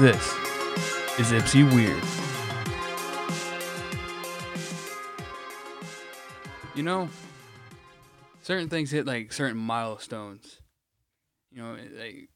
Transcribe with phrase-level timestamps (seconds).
[0.00, 0.28] This
[1.18, 2.02] is Ipsy Weird.
[6.74, 7.10] You know,
[8.40, 10.62] certain things hit like certain milestones.
[11.52, 12.30] You know, like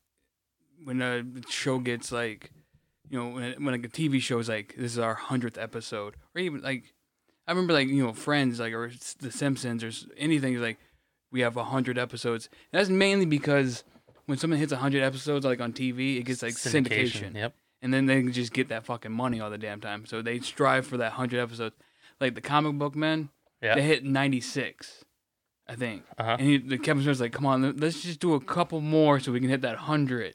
[0.85, 2.53] when a show gets like,
[3.09, 6.17] you know, when, when like a TV show is like, this is our hundredth episode,
[6.35, 6.93] or even like,
[7.49, 10.77] I remember like you know Friends like or The Simpsons or anything like,
[11.33, 12.51] we have a hundred episodes.
[12.75, 13.85] And that's mainly because
[14.27, 17.55] when someone hits a hundred episodes like on TV, it gets like syndication Yep.
[17.85, 20.07] And then they can just get that fucking money all the damn time.
[20.07, 21.77] So they strive for that hundred episodes.
[22.21, 23.29] Like the comic book men,
[23.63, 23.77] Yeah.
[23.77, 25.05] they hit ninety six,
[25.69, 26.03] I think.
[26.19, 26.37] Uh-huh.
[26.39, 29.31] And he, the Kevin Smith's like, "Come on, let's just do a couple more so
[29.31, 30.35] we can hit that hundred,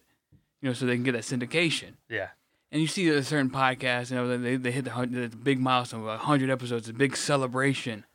[0.61, 2.29] you know, so they can get that syndication." Yeah.
[2.71, 5.59] And you see a certain podcast, you know, they they hit the hundred, the big
[5.59, 8.05] milestone, like hundred episodes, a big celebration.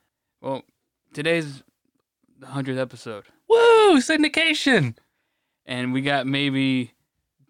[0.40, 0.62] Well,
[1.12, 1.62] today's
[2.38, 3.98] the hundredth episode, Woo!
[3.98, 4.96] Syndication.
[5.66, 6.92] and we got maybe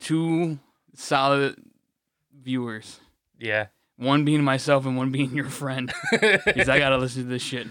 [0.01, 0.59] two
[0.95, 1.57] solid
[2.45, 3.01] viewers.
[3.39, 3.67] Yeah.
[3.97, 5.93] One being myself and one being your friend.
[6.45, 7.67] Because I gotta listen to this shit.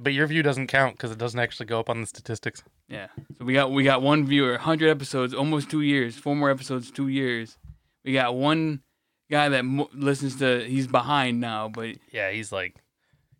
[0.00, 2.62] But your view doesn't count because it doesn't actually go up on the statistics.
[2.88, 3.08] Yeah.
[3.38, 6.90] So we got we got one viewer, hundred episodes, almost two years, four more episodes,
[6.90, 7.56] two years.
[8.04, 8.82] We got one
[9.30, 10.64] guy that mo- listens to.
[10.64, 12.76] He's behind now, but Yeah, he's like,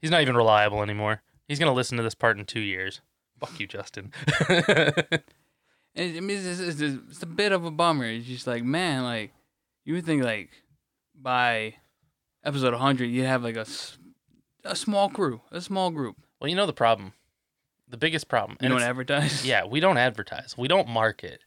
[0.00, 1.22] he's not even reliable anymore.
[1.48, 3.00] He's gonna listen to this part in two years.
[3.41, 4.12] Fuck you, Justin.
[4.48, 5.25] it,
[5.97, 8.06] I mean, it's, it's, it's, it's a bit of a bummer.
[8.06, 9.33] It's just like, man, like
[9.84, 10.50] you would think like
[11.25, 11.75] by
[12.44, 13.67] episode hundred, you'd have like a,
[14.64, 16.17] a small crew, a small group.
[16.41, 17.14] well, you know the problem.
[17.89, 18.56] The biggest problem.
[18.61, 19.45] You and don't advertise.
[19.47, 20.55] Yeah, we don't advertise.
[20.56, 21.41] We don't market.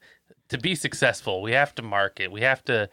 [0.49, 2.31] To be successful, we have to market.
[2.31, 2.89] We have to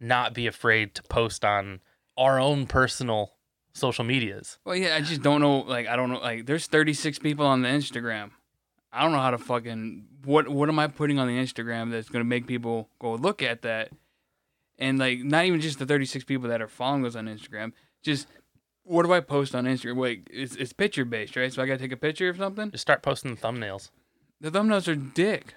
[0.00, 1.80] not be afraid to post on
[2.16, 3.32] our own personal
[3.72, 4.58] social medias.
[4.64, 5.60] Well, yeah, I just don't know.
[5.60, 6.18] Like, I don't know.
[6.18, 8.30] Like, there's 36 people on the Instagram.
[8.92, 10.48] I don't know how to fucking what.
[10.48, 13.90] What am I putting on the Instagram that's gonna make people go look at that?
[14.82, 17.72] And like, not even just the 36 people that are following us on Instagram.
[18.02, 18.26] Just
[18.82, 19.94] what do I post on Instagram?
[19.94, 21.52] Wait, it's it's picture based, right?
[21.52, 22.72] So I gotta take a picture of something.
[22.72, 23.90] Just start posting the thumbnails.
[24.40, 25.54] The thumbnails are dick.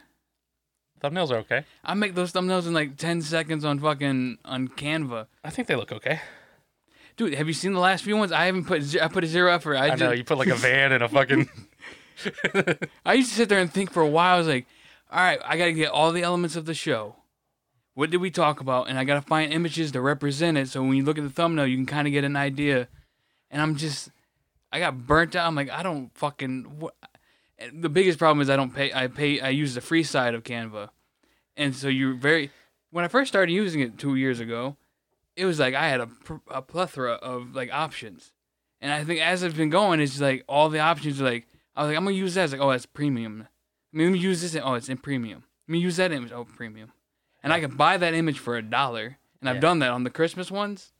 [1.02, 1.66] Thumbnails are okay.
[1.84, 5.25] I make those thumbnails in like 10 seconds on fucking on Canva.
[5.44, 6.22] I think they look okay.
[7.18, 8.31] Dude, have you seen the last few ones?
[8.31, 9.75] I haven't put ze- I put a zero effort.
[9.75, 11.50] I, I, just, know you put like a van and a fucking.
[13.06, 14.35] I used to sit there and think for a while.
[14.35, 14.68] I was like,
[15.12, 17.16] all right, I got to get all the elements of the show.
[17.96, 18.88] What did we talk about?
[18.88, 20.70] And I got to find images to represent it.
[20.70, 22.88] So when you look at the thumbnail, you can kind of get an idea.
[23.50, 24.10] And I'm just,
[24.72, 25.48] I got burnt out.
[25.48, 26.80] I'm like, I don't fucking.
[26.80, 26.94] What?
[27.74, 28.92] The biggest problem is I don't pay.
[28.94, 29.40] I pay.
[29.40, 30.90] I use the free side of Canva,
[31.56, 32.52] and so you're very.
[32.92, 34.76] When I first started using it two years ago,
[35.38, 36.10] it was like I had a,
[36.50, 38.34] a plethora of like options,
[38.82, 41.84] and I think as it's been going, it's like all the options are like I
[41.84, 42.44] was like I'm gonna use that.
[42.44, 43.48] It's like oh that's premium.
[43.94, 44.62] I mean, let me use this.
[44.62, 45.46] Oh, it's in premium.
[45.70, 46.34] Let me use that image.
[46.34, 46.92] Oh, premium.
[47.46, 49.62] And I could buy that image for a dollar, and I've Yeah.
[49.62, 50.92] done that on the Christmas ones.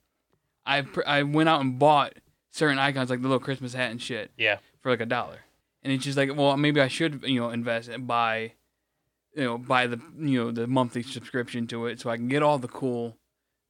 [0.64, 2.14] I pr- I went out and bought
[2.50, 4.58] certain icons like the little Christmas hat and shit yeah.
[4.80, 5.40] for like a dollar.
[5.82, 8.52] And it's just like, well, maybe I should, you know, invest and buy,
[9.34, 12.42] you know, buy the, you know, the monthly subscription to it so I can get
[12.42, 13.16] all the cool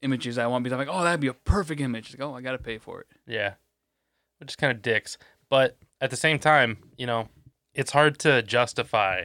[0.03, 0.63] images I want.
[0.65, 2.13] Because I'm like, oh, that'd be a perfect image.
[2.13, 3.07] Like, oh, I gotta pay for it.
[3.27, 3.55] Yeah.
[4.39, 5.19] Which is kind of dicks.
[5.49, 7.29] But at the same time, you know,
[7.75, 9.25] it's hard to justify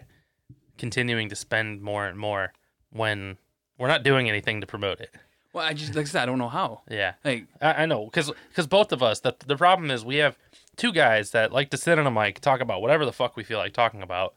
[0.78, 2.54] continuing to spend more and more
[2.90, 3.38] when
[3.82, 5.10] we're not doing anything to promote it.
[5.54, 6.84] Well, I just like I said, I don't know how.
[6.88, 7.14] Yeah.
[7.26, 10.38] Like, I, I know, because both of us, the, the problem is we have
[10.78, 13.44] two guys that like to sit on a mic, talk about whatever the fuck we
[13.44, 14.36] feel like talking about,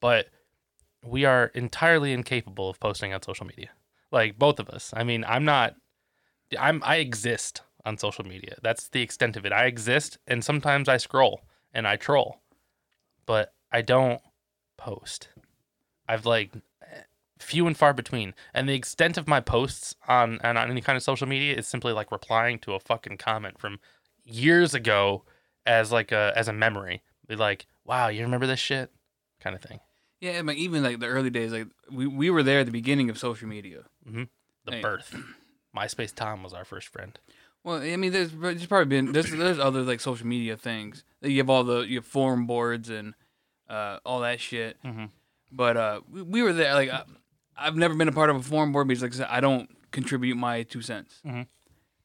[0.00, 0.28] but
[1.02, 3.70] we are entirely incapable of posting on social media.
[4.10, 4.92] Like both of us.
[4.94, 5.74] I mean, I'm not.
[6.58, 8.56] I'm I exist on social media.
[8.62, 9.52] That's the extent of it.
[9.52, 11.40] I exist, and sometimes I scroll
[11.72, 12.42] and I troll,
[13.24, 14.20] but I don't
[14.76, 15.28] post.
[16.06, 16.52] I've like
[17.42, 18.34] few and far between.
[18.54, 21.66] And the extent of my posts on and on any kind of social media is
[21.66, 23.78] simply like replying to a fucking comment from
[24.24, 25.24] years ago
[25.66, 27.02] as like a as a memory.
[27.28, 28.90] Be like, wow, you remember this shit?
[29.40, 29.80] Kind of thing.
[30.20, 33.10] yeah, but even like the early days, like we, we were there at the beginning
[33.10, 33.82] of social media.
[34.06, 34.28] The
[34.70, 34.80] Hey.
[34.80, 35.14] birth.
[35.76, 37.18] MySpace Tom was our first friend.
[37.64, 41.04] Well, I mean, there's, there's probably been there's there's other like social media things.
[41.20, 43.14] You have all the you have forum boards and
[43.70, 44.76] uh, all that shit.
[44.84, 45.10] Mhm.
[45.50, 46.74] But uh, we, we were there.
[46.74, 47.02] Like I,
[47.56, 49.68] I've never been a part of a forum board because, like I said, I don't
[49.90, 51.20] contribute my two cents.
[51.26, 51.46] Mhm.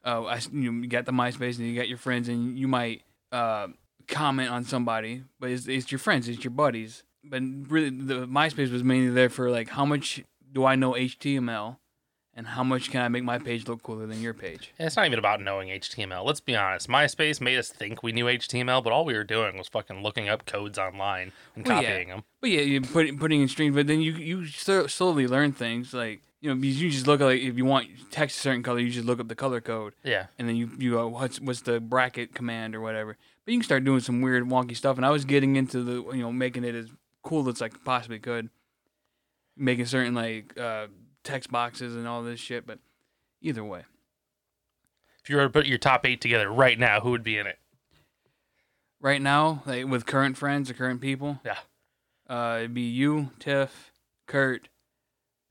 [0.06, 2.58] Uh, I s- you, know, you got the MySpace and you got your friends and
[2.58, 3.02] you might
[3.32, 3.68] uh,
[4.08, 7.04] comment on somebody, but it's, it's your friends, it's your buddies.
[7.24, 10.24] But really, the MySpace was mainly there for like how much
[10.54, 11.78] do I know HTML,
[12.38, 14.72] and how much can I make my page look cooler than your page.
[14.78, 16.24] It's not even about knowing HTML.
[16.24, 16.88] Let's be honest.
[16.88, 20.30] MySpace made us think we knew HTML, but all we were doing was fucking looking
[20.30, 21.90] up codes online and Well, yeah.
[21.90, 22.24] copying them.
[22.40, 26.22] But yeah, you put putting in streams, but then you you slowly learn things like
[26.40, 28.78] you know, because you just look at like if you want text a certain color,
[28.80, 30.28] you just look up the color code, Yeah.
[30.38, 33.18] and then you you go what's what's the bracket command or whatever.
[33.44, 35.94] But you can start doing some weird wonky stuff, and I was getting into the
[36.16, 36.90] you know making it as
[37.24, 38.52] cool as I possibly could,
[39.56, 40.88] making certain like uh,
[41.28, 42.66] text boxes and all this shit.
[42.66, 42.80] But
[43.42, 43.84] either way,
[45.24, 47.46] If you were to put your top eight together right now, who would be in
[47.48, 47.60] it?
[49.00, 51.58] right now, like with current friends or current people, Yeah.
[52.28, 53.92] uh, it'd be you, Tiff,
[54.26, 54.70] Kurt,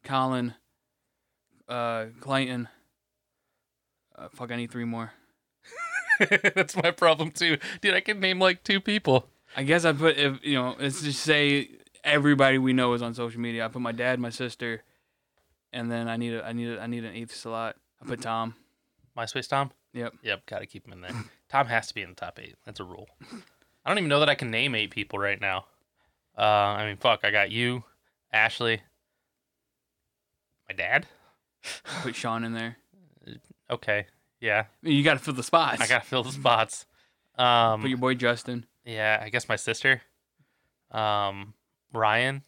[0.02, 0.54] Colin,
[1.68, 2.68] uh, Clayton.
[4.16, 5.12] Uh, fuck, I need three more.
[6.54, 7.94] That's my problem too, dude.
[7.94, 9.28] I can name like two people.
[9.56, 11.68] I guess I put if you know, let's just say
[12.02, 13.64] everybody we know is on social media.
[13.64, 14.82] I put my dad, my sister,
[15.76, 17.76] and then I need a I need a, I need an eighth slot.
[18.02, 18.54] I put Tom.
[19.16, 19.70] MySpace Tom.
[19.92, 20.14] Yep.
[20.22, 20.46] Yep.
[20.46, 21.12] Got to keep him in there.
[21.48, 22.56] Tom has to be in the top eight.
[22.64, 23.08] That's a rule.
[23.84, 25.66] I don't even know that I can name eight people right now.
[26.36, 27.20] Uh, I mean, fuck.
[27.24, 27.84] I got you,
[28.32, 28.82] Ashley,
[30.68, 31.06] my dad.
[32.02, 32.76] Put Sean in there.
[33.70, 34.06] Okay.
[34.40, 34.64] Yeah.
[34.66, 35.80] I mean, you got to fill the spots.
[35.80, 36.86] I gotta fill the spots.
[37.38, 38.64] Um, put your boy Justin.
[38.84, 40.02] yeah, I guess my sister.
[40.90, 41.54] Um,
[41.92, 42.42] Ryan,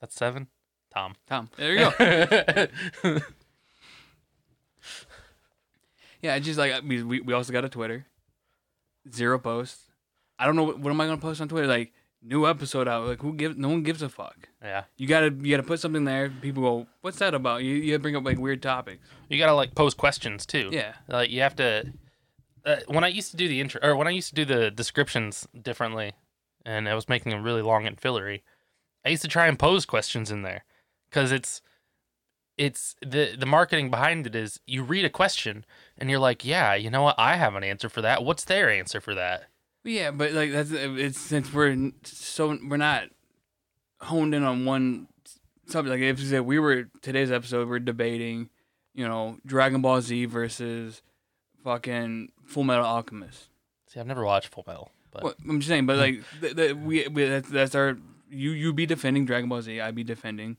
[0.00, 0.48] that's seven.
[0.94, 1.14] Tom.
[1.28, 1.48] Tom.
[1.56, 1.92] There you go.
[6.22, 8.06] yeah, it's just like we we we also got a Twitter.
[9.12, 9.82] Zero posts.
[10.38, 11.66] I don't know what, what am I gonna post on Twitter.
[11.66, 11.92] Like
[12.22, 13.06] new episode out.
[13.06, 13.56] Like who gives?
[13.56, 14.48] No one gives a fuck.
[14.62, 16.30] yeah, You gotta you gotta put something there.
[16.40, 17.62] People go, what's that about?
[17.62, 19.06] You you bring up like weird topics.
[19.28, 20.70] you gotta like pose questions too.
[20.72, 20.94] Yeah.
[21.08, 21.92] like you have to.
[22.64, 24.70] Uh, when I used to do the intro, or when I used to do the
[24.70, 26.12] descriptions differently,
[26.64, 28.42] and I was making them really long and fillery,
[29.04, 30.64] I used to try and pose questions in there,
[31.14, 31.62] because it's,
[32.56, 35.64] it's the the marketing behind it is you read a question
[35.96, 38.24] and you're like, yeah, you know what, I have an answer for that.
[38.24, 39.44] What's their answer for that?
[39.84, 43.08] Yeah, but like that's it's since we're so we're not
[44.00, 45.08] honed in on one
[45.66, 45.90] subject.
[45.90, 48.50] Like if you said we were today's episode, we're debating,
[48.94, 51.02] you know, Dragon Ball Z versus
[51.64, 53.48] fucking Full Metal Alchemist.
[53.88, 56.76] See, I've never watched Full Metal, but Well, I'm just saying, but like th- th-
[56.76, 57.98] we, we that's, that's our
[58.30, 60.56] you you be defending Dragon Ball Z, I be defending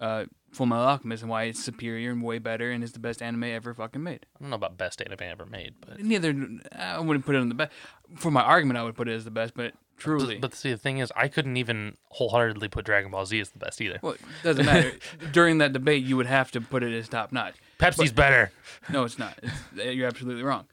[0.00, 3.20] uh Full Metal Alchemist and why it's superior and way better and is the best
[3.20, 4.24] anime ever fucking made.
[4.34, 6.34] I don't know about best anime ever made, but Neither
[6.74, 7.72] I wouldn't put it on the best.
[8.16, 10.38] For my argument, I would put it as the best, but truly.
[10.38, 13.58] But see, the thing is, I couldn't even wholeheartedly put Dragon Ball Z as the
[13.58, 13.98] best either.
[14.02, 14.92] Well, it doesn't matter.
[15.32, 17.56] During that debate, you would have to put it as top notch.
[17.78, 18.50] Pepsi's better.
[18.88, 19.38] No, it's not.
[19.42, 20.64] It's, uh, you're absolutely wrong.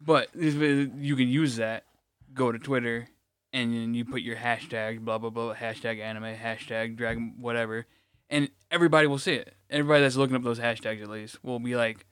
[0.00, 1.84] But this- you can use that.
[2.32, 3.08] Go to Twitter,
[3.52, 7.86] and then you put your hashtag blah blah blah hashtag anime hashtag dragon whatever,
[8.32, 9.54] and everybody will see it.
[9.70, 12.04] Everybody that's looking up those hashtags at least will be like,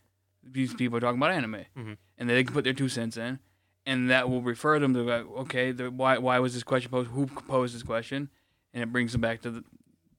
[0.45, 1.97] these people are talking about anime, Mhm.
[2.19, 3.41] and they can put their two cents in,
[3.85, 7.11] and that will refer them to like, okay, the, why why was this question posed?
[7.11, 8.31] Who posed this question?
[8.73, 9.65] And it brings them back to the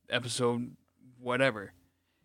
[0.09, 0.75] episode
[1.19, 1.73] whatever,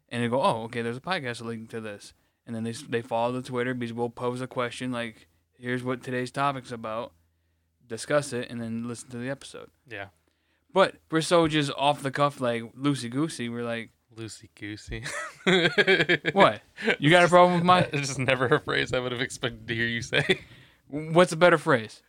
[0.09, 2.15] and they go, oh, okay, there's a podcast link to this,
[2.47, 6.03] and then they they follow the Twitter because we'll pose a question like, here's what
[6.03, 7.13] today's topic's about,
[7.87, 9.71] discuss it, and then listen to the episode.
[9.89, 10.09] Yeah.
[10.77, 13.49] But we're so just off the cuff, like loosey goosey.
[13.49, 15.05] We're like, Loosey goosey.
[16.35, 16.61] what?
[16.99, 17.81] You got a problem with my?
[17.95, 20.41] It's just never a phrase I would have expected to hear you say.
[20.89, 22.03] What's a better phrase?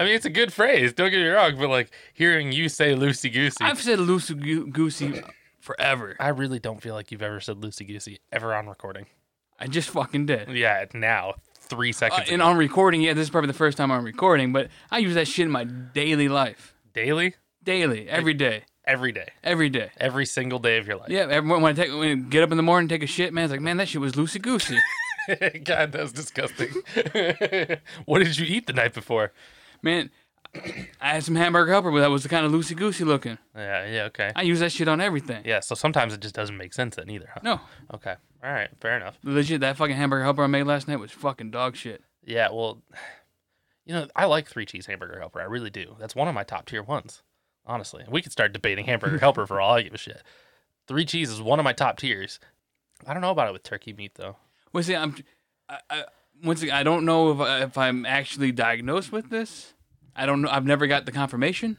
[0.00, 0.94] I mean, it's a good phrase.
[0.94, 5.20] Don't get me wrong, but like hearing you say loosey goosey, I've said loosey goosey
[5.60, 6.16] forever.
[6.18, 9.04] I really don't feel like you've ever said loosey goosey ever on recording.
[9.60, 10.48] I just fucking did.
[10.48, 12.50] Yeah, now three Uh, seconds and ago.
[12.50, 15.28] on recording, yeah, this is probably the first time I'm recording, but I use that
[15.28, 17.34] shit in my daily life, daily,
[17.64, 19.90] daily, every day, every day, every day.
[19.98, 21.08] every single day of your life.
[21.10, 23.32] Yeah, everyone when I take when I get up in the morning, take a shit,
[23.32, 23.44] man.
[23.44, 24.78] It's like, man, that shit was loosey goosey.
[25.64, 26.70] God, that was disgusting.
[28.04, 29.32] what did you eat the night before?
[29.82, 30.10] man,
[31.00, 33.38] I had some hamburger helper, but that was the kind of loosey goosey looking.
[33.54, 34.32] Yeah, yeah, okay.
[34.34, 35.42] I use that shit on everything.
[35.44, 37.40] Yeah, so sometimes it just doesn't make sense then either, huh?
[37.42, 37.60] No,
[37.92, 38.14] Okay.
[38.42, 39.18] All right, fair enough.
[39.22, 42.02] legit, that fucking hamburger helper I made last night was fucking dog shit.
[42.24, 42.82] Yeah, well,
[43.86, 45.40] you know, I like three cheese hamburger helper.
[45.40, 45.96] I really do.
[45.98, 47.22] That's one of my top tier ones.
[47.66, 50.22] Honestly, we could start debating hamburger helper for all I give a shit.
[50.86, 52.38] Three cheese is one of my top tiers.
[53.06, 54.36] I don't know about it with turkey meat though.
[54.72, 55.14] Well, see, I'm,
[55.68, 56.04] I, I,
[56.42, 59.74] once again, I don't know if I, if I'm actually diagnosed with this.
[60.16, 60.48] I don't know.
[60.50, 61.78] I've never got the confirmation,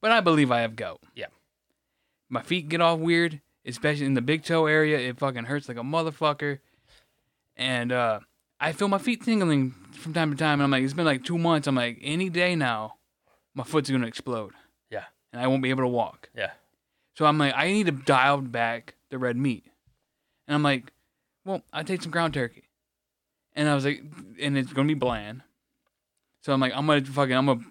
[0.00, 1.00] but I believe I have gout.
[1.14, 1.26] Yeah.
[2.28, 4.98] My feet get all weird, especially in the big toe area.
[4.98, 6.58] It fucking hurts like a motherfucker,
[7.56, 8.20] and uh,
[8.60, 10.54] I feel my feet tingling from time to time.
[10.54, 11.66] And I'm like, it's been like two months.
[11.66, 12.96] I'm like, any day now,
[13.54, 14.52] my foot's gonna explode.
[15.34, 16.30] And I won't be able to walk.
[16.34, 16.52] Yeah.
[17.16, 19.64] So I'm like, I need to dial back the red meat.
[20.46, 20.92] And I'm like,
[21.44, 22.68] well, I take some ground turkey.
[23.54, 24.02] And I was like,
[24.40, 25.42] and it's gonna be bland.
[26.42, 27.64] So I'm like, I'm gonna fucking, I'm gonna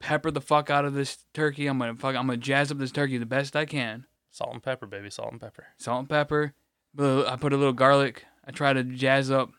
[0.00, 1.66] pepper the fuck out of this turkey.
[1.66, 4.06] I'm gonna fuck, I'm gonna jazz up this turkey the best I can.
[4.30, 5.66] Salt and pepper, baby, salt and pepper.
[5.78, 6.54] Salt and pepper,
[6.94, 8.24] But I put a little garlic.
[8.46, 9.52] I try to jazz up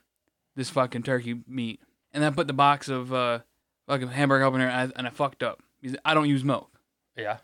[0.55, 1.79] this fucking turkey meat,
[2.11, 3.39] and then I put the box of uh,
[3.87, 5.61] fucking hamburger helper in there, and I, and I fucked up
[6.03, 6.69] I don't use milk.
[7.17, 7.37] Yeah.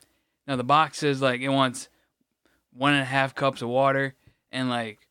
[0.48, 1.90] Now the box says like it wants
[2.74, 4.16] one and a half cups of water
[4.52, 5.08] and like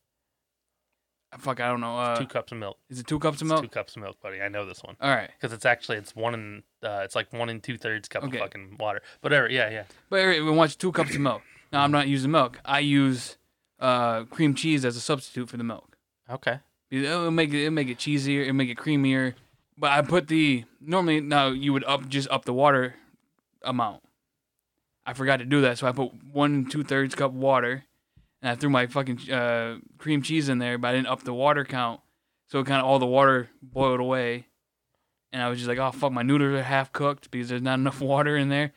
[1.39, 1.97] fuck I don't know.
[1.97, 2.77] Uh, two cups of milk.
[2.89, 3.61] is it two cups of It's milk?
[3.63, 4.41] two cups of milk, buddy.
[4.41, 7.31] I know this one All right, because it's actually it's one and uh, it's like
[7.31, 8.37] one and two thirds cup Okay.
[8.37, 9.01] of fucking water.
[9.21, 9.49] Whatever.
[9.49, 9.83] Yeah, yeah.
[10.09, 11.41] but it wants two cups of milk.
[11.71, 12.59] Now I'm not using milk.
[12.65, 13.37] I use
[13.79, 15.95] uh, cream cheese as a substitute for the milk.
[16.29, 16.59] Okay.
[16.89, 18.41] It'll make it it'll make it cheesier.
[18.41, 19.33] It'll make it creamier.
[19.77, 22.95] But I put the normally now you would up just up the water
[23.63, 24.03] amount.
[25.05, 27.83] I forgot to do that, so I put one and two thirds cup water,
[28.41, 31.33] and I threw my fucking uh, cream cheese in there, but I didn't up the
[31.33, 32.01] water count,
[32.47, 34.47] so kind of all the water boiled away,
[35.31, 37.79] and I was just like, oh fuck, my noodles are half cooked because there's not
[37.79, 38.71] enough water in there,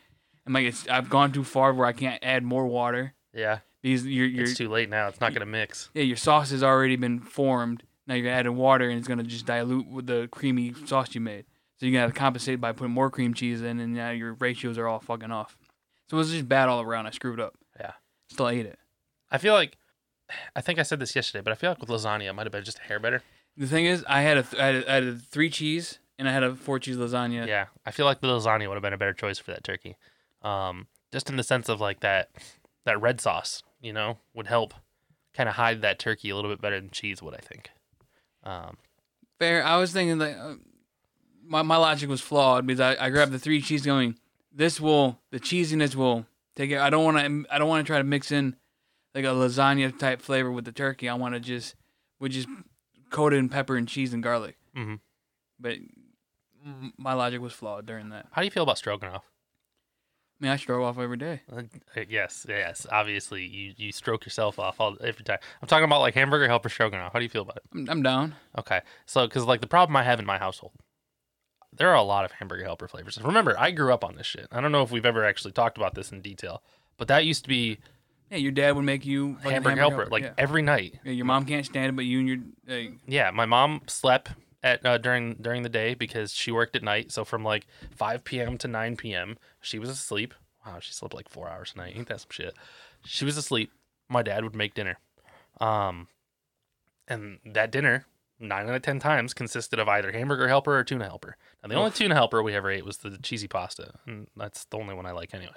[0.46, 3.58] and like it's I've gone too far where I can't add more water Yeah.
[3.82, 5.08] because you're you're it's too late now.
[5.08, 5.90] It's not gonna mix.
[5.94, 7.82] yeah, your sauce has already been formed.
[8.06, 11.44] Now you're adding water, and it's gonna just dilute with the creamy sauce you made.
[11.76, 14.34] So you're gonna have to compensate by putting more cream cheese in, and now your
[14.34, 15.56] ratios are all fucking off.
[16.14, 17.08] So it was just bad all around.
[17.08, 17.54] I screwed up.
[17.80, 17.90] Yeah.
[18.30, 18.78] Still ate it.
[19.32, 19.76] I feel like
[20.54, 22.52] I think I said this yesterday, but I feel like with lasagna it might have
[22.52, 23.20] been just a hair better.
[23.56, 25.98] The thing is, I had a, th- I had a, I had a three cheese,
[26.16, 27.48] and I had a four cheese lasagna.
[27.48, 27.66] Yeah.
[27.84, 29.96] I feel like the lasagna would have been a better choice for that turkey.
[30.42, 32.30] Um, just in the sense of like that
[32.84, 34.72] that red sauce, you know, would help
[35.34, 37.34] kind of hide that turkey a little bit better than cheese would.
[37.34, 37.70] I think.
[38.44, 38.76] Um,
[39.40, 39.64] Fair.
[39.64, 40.54] I was thinking like uh,
[41.44, 44.16] my my logic was flawed because I, I grabbed the three cheese going.
[44.54, 46.78] This will the cheesiness will take it.
[46.78, 47.54] I don't want to.
[47.54, 48.56] I don't want to try to mix in
[49.14, 51.08] like a lasagna type flavor with the turkey.
[51.08, 51.74] I want to just
[52.20, 52.48] would just
[53.10, 54.56] coat it in pepper and cheese and garlic.
[54.76, 54.94] Mm-hmm.
[55.58, 55.78] But
[56.96, 58.26] my logic was flawed during that.
[58.32, 59.24] how do you feel about stroganoff?
[60.40, 61.42] I mean, I stroke off every day.
[61.50, 61.62] Uh,
[62.08, 62.86] yes, yes.
[62.90, 65.38] Obviously, you, you stroke yourself off all every time.
[65.62, 67.12] I'm talking about like hamburger helper stroganoff.
[67.12, 67.62] How do you feel about it?
[67.72, 68.34] I'm, I'm down.
[68.58, 70.72] Okay, so because like the problem I have in my household,
[71.76, 73.20] there are a lot of hamburger helper flavors.
[73.22, 74.46] Remember, I grew up on this shit.
[74.52, 76.62] I don't know if we've ever actually talked about this in detail,
[76.96, 77.78] but that used to be
[78.30, 80.32] Yeah, your dad would make you fucking hamburger, helper, like yeah.
[80.38, 80.98] every night.
[81.04, 84.30] Yeah, your mom can't stand it, but you and your like, Yeah, my mom slept
[84.62, 87.12] at uh, during during the day because she worked at night.
[87.12, 88.58] So from like 5 p.m.
[88.58, 90.34] to 9 p.m., she was asleep.
[90.66, 91.94] Wow, she slept like four hours a night.
[91.96, 92.54] Ain't that some shit?
[93.04, 93.70] She was asleep.
[94.08, 94.98] My dad would make dinner,
[95.60, 96.08] um,
[97.06, 98.06] and that dinner
[98.40, 101.36] nine out of ten times consisted of either hamburger helper or tuna helper.
[101.62, 104.76] Now the only tuna helper we ever ate was the cheesy pasta, and that's the
[104.78, 105.54] only one I like anyway.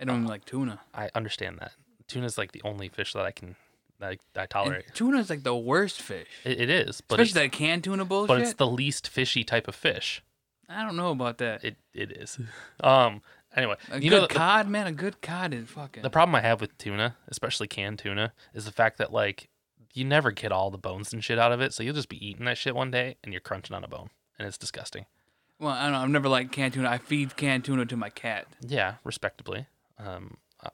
[0.00, 0.80] I don't even like tuna.
[0.94, 1.72] I understand that
[2.06, 3.56] tuna's like the only fish that I can
[4.00, 4.84] that I, I And tolerate.
[4.94, 6.28] tuna's like the worst fish.
[6.44, 8.28] It, it is, but Especially that canned tuna bullshit.
[8.28, 10.22] but it's the least fishy type of fish.
[10.68, 11.64] I don't know about that.
[11.64, 12.38] It it is.
[12.80, 13.22] Um.
[13.56, 14.86] Anyway, A you good know the, cod, man.
[14.86, 16.02] A good cod is fucking.
[16.02, 19.48] the problem I have with tuna, especially canned tuna, is the fact that like
[19.94, 21.72] you never get all the bones and shit out of it.
[21.72, 24.10] So you'll just be eating that shit one day and you're crunching on a bone,
[24.38, 25.06] and it's disgusting.
[25.58, 25.98] well, I don't know.
[25.98, 26.88] I've never liked canned tuna.
[26.88, 28.46] I feed canned tuna to my cat.
[28.66, 29.66] Yeah, respectably.
[29.98, 30.70] Um, uh,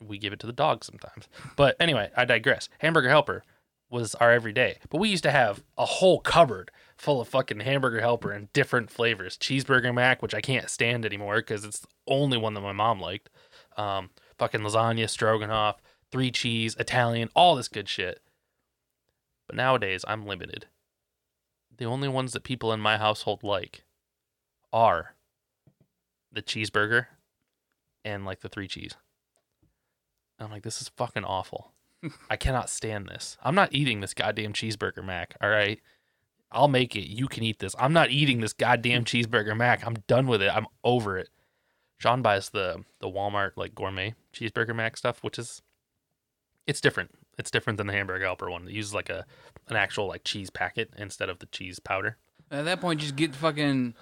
[0.00, 1.28] we give it to the dog sometimes.
[1.56, 2.68] But anyway, I digress.
[2.78, 3.42] Hamburger Helper
[3.90, 8.00] was our everyday, but we used to have a whole cupboard full of fucking hamburger
[8.00, 9.36] helper in different flavors.
[9.36, 12.98] Cheeseburger mac, which I can't stand anymore because it's the only one that my mom
[13.00, 13.30] liked.
[13.76, 15.80] Um, fucking lasagna, stroganoff,
[16.10, 18.20] three cheese, Italian, all this good shit.
[19.46, 20.66] But nowadays, I'm limited.
[21.76, 23.84] The only ones that people in my household like
[24.72, 25.14] are
[26.32, 27.06] the cheeseburger
[28.04, 28.94] and like the three cheese.
[30.38, 31.72] I'm like, this is fucking awful.
[32.30, 33.36] I cannot stand this.
[33.42, 35.36] I'm not eating this goddamn cheeseburger mac.
[35.40, 35.80] All right.
[36.50, 37.08] I'll make it.
[37.08, 37.74] You can eat this.
[37.78, 39.06] I'm not eating this goddamn mm.
[39.06, 39.84] cheeseburger mac.
[39.86, 40.54] I'm done with it.
[40.54, 41.28] I'm over it.
[41.98, 45.62] Sean buys the the Walmart like gourmet cheeseburger mac stuff, which is
[46.66, 47.10] it's different.
[47.38, 48.68] It's different than the hamburger helper one.
[48.68, 49.24] It uses like a
[49.68, 52.16] an actual like cheese packet instead of the cheese powder.
[52.50, 53.94] At that point, just get fucking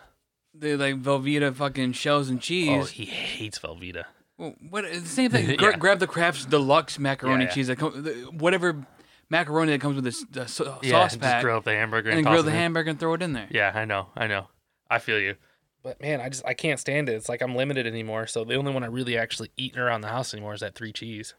[0.55, 2.83] the like Velveeta fucking shells and oh, cheese.
[2.83, 4.05] Oh, he hates Velveeta.
[4.39, 5.57] Well, what it's the same thing.
[5.57, 5.77] Gra- Yeah.
[5.79, 7.55] Grab the Kraft's Deluxe macaroni Yeah, yeah.
[7.55, 7.67] cheese.
[7.69, 7.93] That come,
[8.39, 8.85] whatever
[9.31, 12.19] macaroni that comes with this the so- Yeah, sauce just grill up the hamburger and
[12.19, 12.57] and, then grill the in.
[12.57, 13.47] hamburger and throw it in there.
[13.51, 14.49] Yeah, I know, I know.
[14.91, 15.37] I feel you.
[15.83, 17.15] But man, I just I can't stand it.
[17.15, 18.27] It's like I'm limited anymore.
[18.27, 20.93] So the only one I really actually eat around the house anymore is that three
[20.93, 21.35] cheese.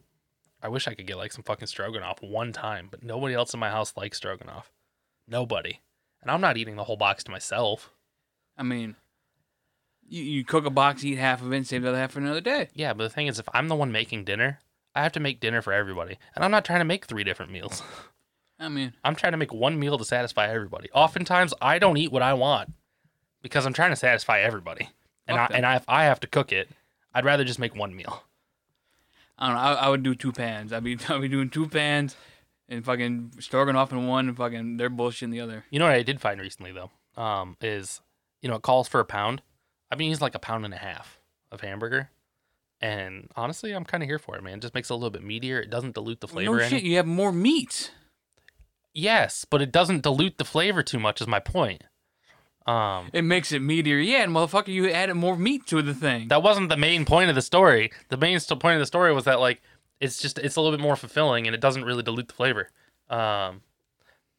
[0.64, 3.60] I wish I could get like some fucking stroganoff one time, but nobody else in
[3.60, 4.72] my house likes stroganoff.
[5.28, 5.82] Nobody.
[6.22, 7.92] And I'm not eating the whole box to myself.
[8.58, 8.96] I mean,
[10.08, 12.20] you, you cook a box, eat half of it, and save the other half for
[12.20, 12.70] another day.
[12.74, 14.60] Yeah, but the thing is if I'm the one making dinner,
[14.96, 16.18] I have to make dinner for everybody.
[16.34, 17.84] And I'm not trying to make three different meals.
[18.60, 20.90] I mean, I'm trying to make one meal to satisfy everybody.
[20.94, 22.72] Oftentimes, I don't eat what I want
[23.42, 24.90] because I'm trying to satisfy everybody.
[25.28, 25.56] And I, that.
[25.56, 26.70] and I, if I have to cook it,
[27.14, 28.24] I'd rather just make one meal.
[29.38, 29.62] I don't know.
[29.62, 30.72] I, I would do two pans.
[30.74, 32.16] I'd be I'd be doing two pans,
[32.70, 35.66] and fucking stroganoff in one, and fucking they're bullshit in the other.
[35.70, 38.02] You know what I did find recently though, um, is
[38.42, 39.42] you know it calls for a pound.
[39.92, 41.20] I've been using like a pound and a half
[41.52, 42.10] of hamburger,
[42.82, 44.58] and honestly, I'm kind of here for it, man.
[44.58, 45.62] It just makes it a little bit meatier.
[45.62, 46.58] It doesn't dilute the flavor.
[46.58, 46.70] no any.
[46.70, 47.92] shit, you have more meat.
[48.94, 51.22] Yes, but it doesn't dilute the flavor too much.
[51.22, 51.84] Is my point.
[52.66, 54.06] Um, It makes it meatier.
[54.06, 56.30] Yeah, and motherfucker, you added more meat to the thing.
[56.30, 57.92] that wasn't the main point of the story.
[58.10, 59.62] The main point of the story was that like
[60.00, 62.70] it's just it's a little bit more fulfilling and it doesn't really dilute the flavor.
[63.10, 63.62] Um,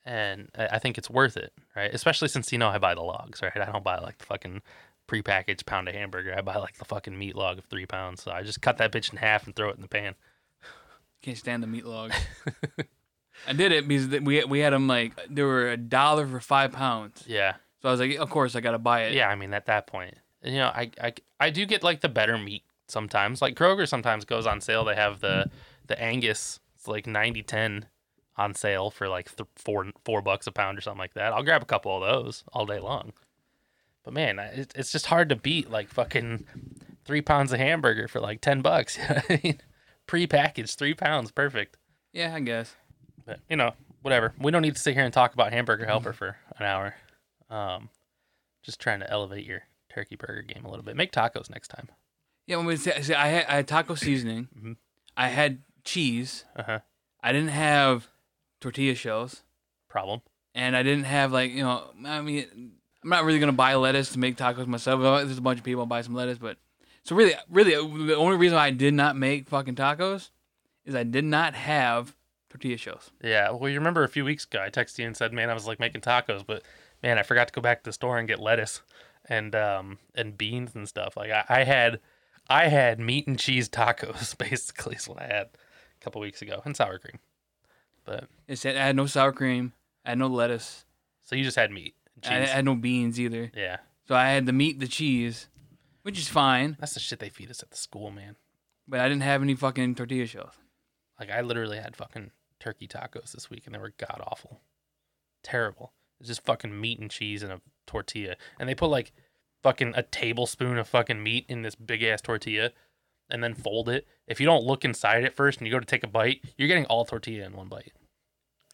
[0.05, 1.93] and I I think it's worth it, right?
[1.93, 3.53] Especially since you know I buy the logs, right?
[3.57, 4.63] I don't buy like the fucking
[5.07, 6.35] prepackaged pound of hamburger.
[6.37, 8.23] I buy like the fucking meat log of three pounds.
[8.23, 10.15] So I just cut that bitch in half and throw it in the pan.
[11.23, 12.13] Can't stand the meat log.
[13.49, 16.73] I did it because we we had them like they were a dollar for five
[16.73, 17.25] pounds.
[17.27, 17.55] Yeah,
[17.85, 19.13] So I was like, of course I gotta buy it.
[19.13, 19.29] yeah.
[19.29, 22.39] I mean at that point, you know, I I I do get like the better
[22.39, 23.43] meat sometimes.
[23.43, 24.87] Like Kroger sometimes goes on sale.
[24.87, 25.51] They have the
[25.87, 26.61] the Angus.
[26.77, 27.83] It's like 90-10
[28.39, 31.35] on sale for like th- four four bucks a pound or something like that.
[31.35, 33.13] I'll grab a couple of those all day long.
[34.03, 36.47] But man, it, it's just hard to beat like fucking
[37.05, 38.97] three pounds of hamburger for like ten bucks.
[39.09, 39.61] You I mean,
[40.07, 41.77] pre-packaged three pounds, perfect.
[42.15, 42.75] Yeah, I guess.
[43.27, 44.33] But you know, whatever.
[44.39, 46.95] We don't need to sit here and talk about Hamburger Helper for an hour.
[47.55, 47.89] Um,
[48.63, 50.97] just trying to elevate your turkey burger game a little bit.
[50.97, 51.89] Make tacos next time.
[52.47, 54.49] Yeah, when we say, say I had I had taco seasoning.
[54.59, 54.77] Mhm.
[55.17, 56.45] I had cheese.
[56.57, 56.79] Uh huh.
[57.23, 58.09] I didn't have
[58.61, 59.43] tortilla shells,
[59.89, 60.21] Problem.
[60.55, 61.85] and I didn't have like you know.
[62.05, 62.47] I mean,
[63.03, 65.01] I'm not really gonna buy lettuce to make tacos myself.
[65.01, 66.57] There's a bunch of people I'll buy some lettuce, but
[67.05, 67.73] so really, really,
[68.07, 70.31] the only reason I did not make fucking tacos
[70.85, 72.17] is I did not have
[72.51, 73.11] tortilla shells.
[73.23, 73.51] Yeah.
[73.53, 75.67] Well, you remember a few weeks ago, I texted you and said, "Man, I was
[75.67, 76.63] like making tacos, but
[77.05, 78.81] man, I forgot to go back to the store and get lettuce
[79.29, 81.17] and um and beans and stuff.
[81.17, 82.01] Like I, I had,
[82.49, 86.63] I had meat and cheese tacos basically is what I had a couple weeks ago,
[86.65, 87.19] and sour cream.
[88.05, 89.73] But It said I had no sour cream.
[90.05, 90.85] I had no lettuce.
[91.23, 92.51] so you just had meat and I cheese.
[92.53, 93.51] had no beans either.
[93.55, 93.79] yeah.
[94.09, 95.49] So I had the meat, the cheese,
[96.03, 98.37] which is fine, That's the shit they feed us at the school, man.
[98.87, 100.53] but I didn't have any fucking tortilla shells.
[101.19, 104.61] Like I literally had fucking turkey tacos this week, and they were god awful,
[105.43, 105.93] terrible.
[106.25, 109.13] It's just fucking meat and cheese and a tortilla, and they put like
[109.63, 112.71] fucking a tablespoon of fucking meat in this big ass tortilla,
[113.29, 114.07] and then fold it.
[114.27, 116.67] If you don't look inside it first and you go to take a bite, you're
[116.67, 117.93] getting all tortilla in one bite.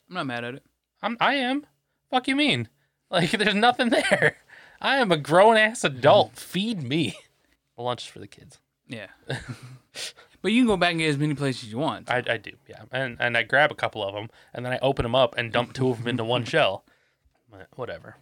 [0.08, 0.62] I'm not mad at it.
[1.02, 1.66] I'm I am.
[2.08, 2.68] Fuck you mean?
[3.10, 4.36] Like there's nothing there.
[4.80, 6.36] I am a grown ass adult.
[6.36, 7.16] Feed me.
[7.76, 8.60] Lunch is for the kids.
[8.86, 9.08] Yeah.
[10.40, 12.08] but you can go back and get as many places you want.
[12.08, 12.82] I, I do, yeah.
[12.92, 15.52] And and I grab a couple of them, and then I open them up and
[15.52, 16.84] dump two of them into one shell.
[17.50, 18.16] But whatever.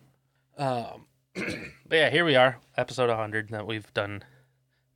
[0.56, 3.50] Um, but yeah, here we are, episode 100.
[3.50, 4.22] That we've done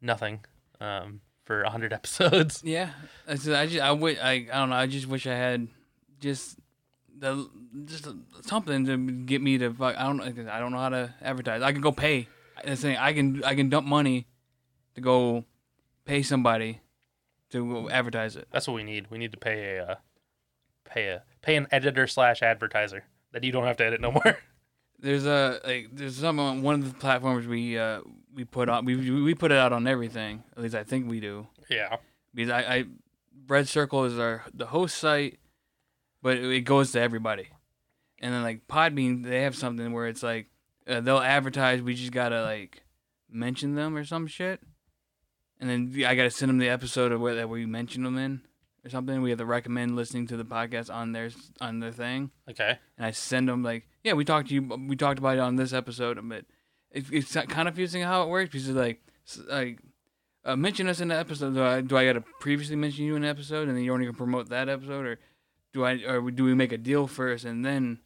[0.00, 0.40] nothing
[0.80, 2.62] um, for 100 episodes.
[2.64, 2.90] yeah.
[3.28, 4.76] I just, I just, I, I, I don't know.
[4.76, 5.68] I just wish I had
[6.20, 6.58] just
[7.18, 7.48] the
[7.84, 8.08] just
[8.42, 9.72] something to get me to.
[9.72, 10.52] fuck- I don't know.
[10.52, 11.62] I don't know how to advertise.
[11.62, 12.28] I can go pay.
[12.64, 12.96] That's the thing.
[12.96, 14.26] I can I can dump money
[14.94, 15.44] to go
[16.04, 16.80] pay somebody
[17.50, 18.48] to go advertise it.
[18.52, 19.06] That's what we need.
[19.10, 19.94] We need to pay a uh,
[20.84, 24.38] pay a pay an editor slash advertiser that you don't have to edit no more.
[24.98, 28.84] There's a like there's some on one of the platforms we uh we put on
[28.84, 30.44] we we put it out on everything.
[30.56, 31.48] At least I think we do.
[31.68, 31.96] yeah.
[32.32, 32.84] because I, I
[33.48, 35.40] Red Circle is our the host site,
[36.22, 37.48] but it, it goes to everybody.
[38.20, 40.46] And then like Podbean, they have something where it's like
[40.86, 41.82] uh, they'll advertise.
[41.82, 42.84] We just gotta like
[43.28, 44.60] mention them or some shit,
[45.58, 48.42] and then I gotta send them the episode of where that we mention them in
[48.84, 49.22] or something.
[49.22, 52.78] We have to recommend listening to the podcast on their on their thing, Okay.
[52.96, 55.56] and I send them like, yeah, we talked to you, we talked about it on
[55.56, 56.44] this episode, but
[56.90, 59.02] it, it's kind of confusing how it works because it's like
[59.48, 59.78] like
[60.44, 61.54] uh, mention us in the episode.
[61.54, 63.92] Do I, do I got to previously mention you in the episode, and then you
[63.92, 65.18] only can promote that episode, or
[65.72, 68.00] do I, or do we make a deal first, and then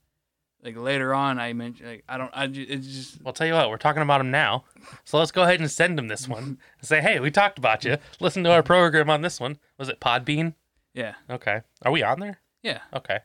[0.63, 3.55] like later on I mention like I don't, I ju- it's just Well, tell you
[3.55, 4.65] what, we're talking about him now.
[5.05, 7.85] So let's go ahead and send him this one and say, hey, we talked about
[7.85, 7.97] you.
[8.21, 9.59] Listen to our program on this one.
[9.79, 10.55] Was it Podbean?
[10.97, 11.61] Yeah, Okay.
[11.83, 12.41] Are we on there?
[12.63, 13.19] yeah, Okay.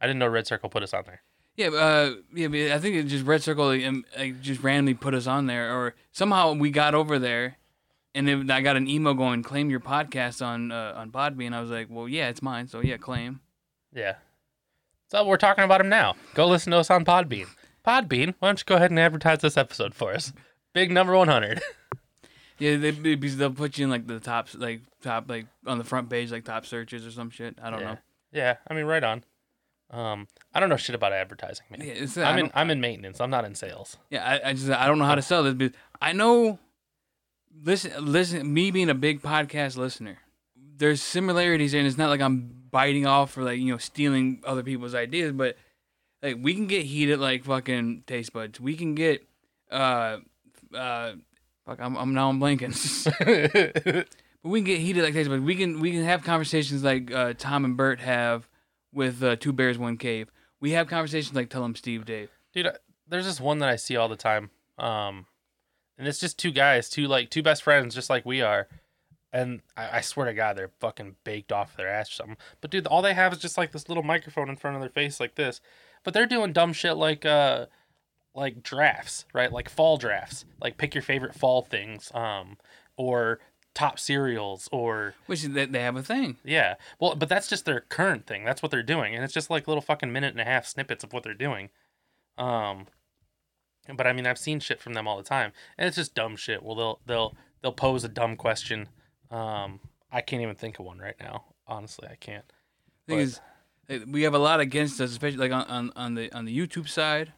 [0.00, 1.22] I didn't know Red Circle put us on there.
[1.56, 2.48] yeah, uh, yeah.
[2.48, 5.74] But I think it just Red Circle um, like just randomly put us on there,
[5.74, 7.56] or somehow we got over there.
[8.14, 11.52] And then I got an email going, claim your podcast on uh, on Podbean.
[11.54, 13.40] I was like, well, yeah, it's mine, so yeah, claim.
[13.92, 14.16] Yeah.
[15.08, 16.14] So we're talking about him now.
[16.34, 17.46] Go listen to us on Podbean.
[17.86, 20.32] Podbean, why don't you go ahead and advertise this episode for us?
[20.74, 21.62] Big number 100.
[22.58, 26.08] Yeah, they, they'll put you in like the top, like top, like on the front
[26.08, 27.58] page, like top searches or some shit.
[27.62, 27.92] I don't yeah.
[27.92, 27.98] know.
[28.32, 29.24] Yeah, I mean, right on.
[29.90, 31.80] Um, I don't know shit about advertising, man.
[31.80, 33.20] Yeah, it's, I'm in I'm in maintenance.
[33.20, 33.96] I'm not in sales.
[34.10, 35.54] yeah, I, I just I don't know how to sell this.
[35.54, 36.58] But I know,
[37.62, 38.52] listen, listen.
[38.52, 40.18] Me being a big podcast listener,
[40.76, 44.64] there's similarities, and it's not like I'm biting off or like you know stealing other
[44.64, 45.56] people's ideas, but
[46.22, 48.60] like we can get heated like fucking taste buds.
[48.60, 49.24] We can get
[49.70, 50.18] uh
[50.74, 51.12] uh
[51.66, 52.72] fuck I'm, I'm now I'm blanking.
[54.42, 57.12] but we can get heated like taste But We can we can have conversations like
[57.12, 58.48] uh, Tom and Bert have
[58.92, 60.30] with uh, Two Bears One Cave.
[60.60, 62.30] We have conversations like Tell 'em Steve Dave.
[62.54, 62.76] Dude, I-
[63.08, 64.50] there's this one that I see all the time.
[64.78, 65.26] Um,
[65.98, 68.68] and it's just two guys, two like two best friends, just like we are.
[69.32, 72.36] And I, I swear to God, they're fucking baked off their ass or something.
[72.60, 74.90] But dude, all they have is just like this little microphone in front of their
[74.90, 75.60] face like this.
[76.04, 77.66] But they're doing dumb shit like uh,
[78.36, 79.50] like drafts, right?
[79.50, 82.58] Like fall drafts, like pick your favorite fall things, um,
[82.96, 83.40] or
[83.74, 86.36] top cereals, or Which is that they have a thing.
[86.44, 86.74] yeah.
[87.00, 88.44] Well, but that's just their current thing.
[88.44, 91.02] That's what they're doing, and it's just like little fucking minute and a half snippets
[91.02, 91.70] of what they're doing.
[92.38, 92.86] Um,
[93.94, 96.36] but I mean, I've seen shit from them all the time, and it's just dumb
[96.36, 96.62] shit.
[96.62, 98.88] Well, they'll they'll they'll pose a dumb question.
[99.30, 99.80] Um,
[100.12, 101.44] I can't even think of one right now.
[101.66, 102.44] Honestly, I can't.
[103.08, 103.40] thing But- is,
[104.08, 106.88] we have a lot against us, especially like on, on, on the on the YouTube
[106.88, 107.32] side.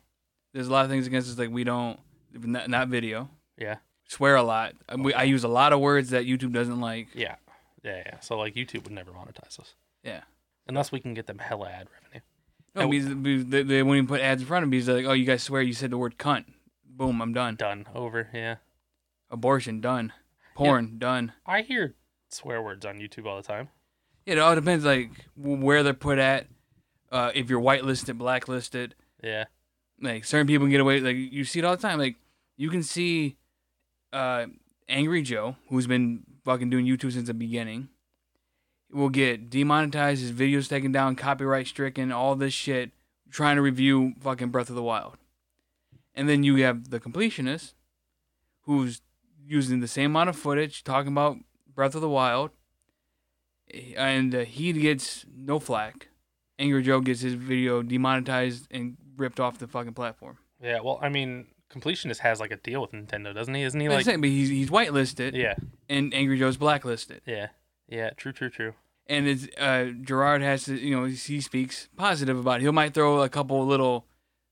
[0.59, 2.01] There's a lot of things against us, like we don't
[2.35, 3.77] not, not video, Yeah,
[4.09, 4.75] swear a lot.
[4.89, 7.09] I, we, I use a lot of words that YouTube doesn't like.
[7.15, 7.37] yeah,
[7.85, 8.19] yeah, yeah.
[8.19, 10.23] So like, YouTube would never monetize us Yeah.
[10.67, 12.23] unless we can get them hella ad revenue.
[12.75, 14.81] No, I- because, because they, they won't even put ads in front of me.
[14.81, 16.45] They're like, oh, you guys swear you said the word cunt.
[16.85, 17.55] Boom, I'm done.
[17.55, 17.87] Done.
[17.95, 18.29] Over.
[18.35, 18.57] Yeah.
[19.31, 20.13] Abortion, done.
[20.57, 21.33] Porn, done.
[21.47, 21.95] I hear
[22.31, 23.69] swear words on YouTube all the time.
[24.27, 26.49] Yeah, it all depends, like where they're put at.
[27.13, 29.45] Uh, if you're whitelisted, blacklisted, Yeah.
[30.01, 31.01] Like certain people can get away.
[31.01, 31.99] Like you see it all the time.
[31.99, 32.17] Like
[32.57, 33.37] you can see,
[34.13, 34.47] uh,
[34.89, 37.89] Angry Joe, who's been fucking doing YouTube since the beginning,
[38.91, 42.91] will get demonetized, his videos taken down, copyright stricken, all this shit,
[43.31, 45.17] trying to review fucking Breath of the Wild.
[46.15, 47.75] And then you have the completionist,
[48.63, 49.03] who's
[49.47, 51.37] using the same amount of footage, talking about
[51.75, 52.51] Breath of the Wild,
[53.97, 56.09] and uh, he gets no flack.
[56.59, 60.39] Angry Joe gets his video demonetized and ripped off the fucking platform.
[60.63, 60.81] Yeah.
[60.81, 63.63] Well, I mean, completionist has like a deal with Nintendo, doesn't he?
[63.63, 65.55] Isn't he Like, saying, but he's he's whitelisted, Yeah.
[65.89, 67.23] and Angry Joe's blacklisted.
[67.27, 67.49] Yeah.
[67.89, 68.11] Yeah.
[68.11, 68.33] True.
[68.33, 68.51] True.
[68.51, 68.75] True.
[69.07, 72.65] And it's uh, Jirard has to, you know, he speaks positive about it.
[72.65, 74.05] He might throw a couple little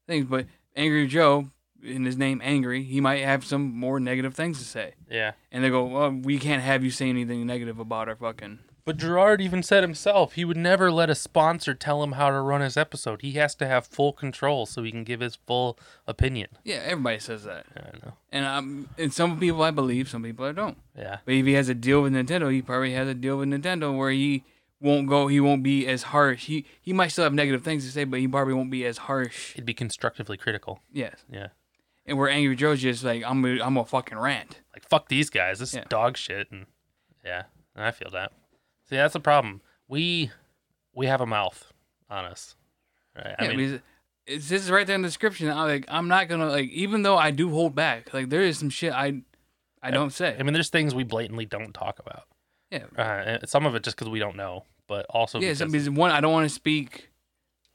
[0.06, 1.50] things, but Angry Joe,
[1.82, 4.94] in his name Angry, he might have some more negative things to say.
[5.10, 5.32] Yeah.
[5.52, 8.60] And they go, well, we can't have you say anything negative about our fucking.
[8.86, 12.40] But Jirard even said himself he would never let a sponsor tell him how to
[12.40, 13.20] run his episode.
[13.20, 16.48] He has to have full control so he can give his full opinion.
[16.64, 17.66] Yeah, everybody says that.
[17.76, 18.12] I know.
[18.30, 20.78] And um, and some people I believe, some people I don't.
[20.96, 21.18] Yeah.
[21.24, 23.94] But if he has a deal with Nintendo, he probably has a deal with Nintendo
[23.96, 24.44] where he
[24.80, 25.26] won't go.
[25.26, 26.46] He won't be as harsh.
[26.46, 28.98] He he might still have negative things to say, but he probably won't be as
[28.98, 29.54] harsh.
[29.54, 30.80] He'd be constructively critical.
[30.92, 31.24] Yes.
[31.28, 31.48] Yeah.
[32.06, 34.60] And where Angry Joe's just like I'm gonna, I'm gonna fucking rant.
[34.72, 35.58] Like fuck these guys.
[35.58, 35.80] This Yeah.
[35.80, 36.66] is dog shit and
[37.24, 37.44] yeah,
[37.74, 38.30] I feel that.
[38.88, 39.60] See, that's the problem.
[39.88, 40.30] We
[40.94, 41.72] we have a mouth
[42.08, 42.54] on us.
[43.16, 43.34] Right?
[43.38, 43.82] I yeah, mean,
[44.26, 45.48] it's this is right there in the description.
[45.50, 48.12] I'm like I'm not gonna like even though I do hold back.
[48.12, 49.22] Like there is some shit I
[49.82, 50.36] I don't say.
[50.38, 52.24] I mean, there's things we blatantly don't talk about.
[52.70, 52.84] Yeah.
[53.00, 56.20] Uh, some of it just because we don't know, but also Yeah, because one I
[56.20, 57.10] don't want to speak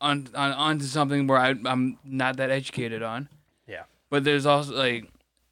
[0.01, 3.29] on on onto something where I I'm not that educated on.
[3.67, 3.83] Yeah.
[4.09, 5.09] But there's also like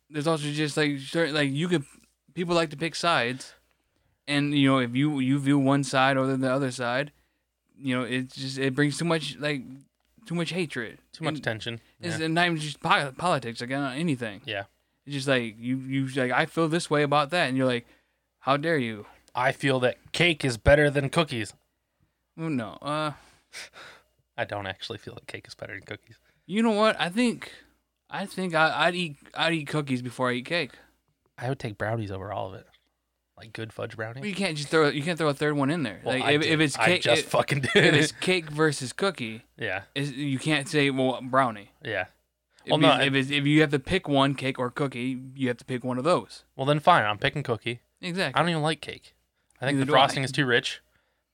[0.10, 1.86] there's also just like certain like you could
[2.34, 3.54] people like to pick sides,
[4.30, 7.12] and you know if you you view one side over the other side,
[7.78, 9.62] you know it just it brings too much like
[10.26, 11.00] too much hatred.
[11.12, 11.82] too much And tension.
[12.00, 12.28] It's Yeah.
[12.28, 14.42] not even just po- politics like on anything.
[14.46, 14.66] yeah.
[15.06, 17.86] It's just like you you like I feel this way about that, and you're like,
[18.40, 19.06] how dare you?
[19.34, 21.54] I feel that cake is better than cookies.
[22.38, 23.12] Well, no, uh.
[24.38, 26.18] I don't actually feel that cake is better than cookies.
[26.46, 26.96] You know what?
[27.00, 27.52] I think,
[28.10, 30.72] I think I, I'd eat I'd eat cookies before I eat cake.
[31.38, 32.68] I would take brownies over all of it.
[33.40, 34.28] Like good fudge Well, brownie.
[34.30, 36.02] you can't just throw you can't throw a third one in there.
[36.04, 36.52] Well, like I if, did.
[36.52, 40.38] if it's I cake, just if, fucking if it's cake versus cookie, yeah, is you
[40.40, 41.72] can't say well brownie.
[41.84, 42.06] yeah.
[42.66, 45.18] If, Well, no, you- if, it's, if you have to pick one cake or cookie,
[45.36, 46.44] you have to pick one of those.
[46.58, 47.06] Well, then fine.
[47.06, 47.80] I'm picking cookie.
[48.02, 48.38] Exactly.
[48.38, 49.16] I don't even like cake.
[49.62, 50.02] I think Neither the I.
[50.02, 50.82] frosting is too rich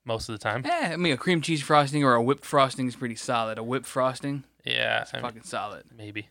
[0.05, 0.63] most of the time.
[0.65, 3.57] Eh, I mean, a cream cheese frosting or a whipped frosting is pretty solid.
[3.57, 5.85] A whipped frosting, Yeah, it's I mean, fucking solid.
[5.97, 6.29] maybe.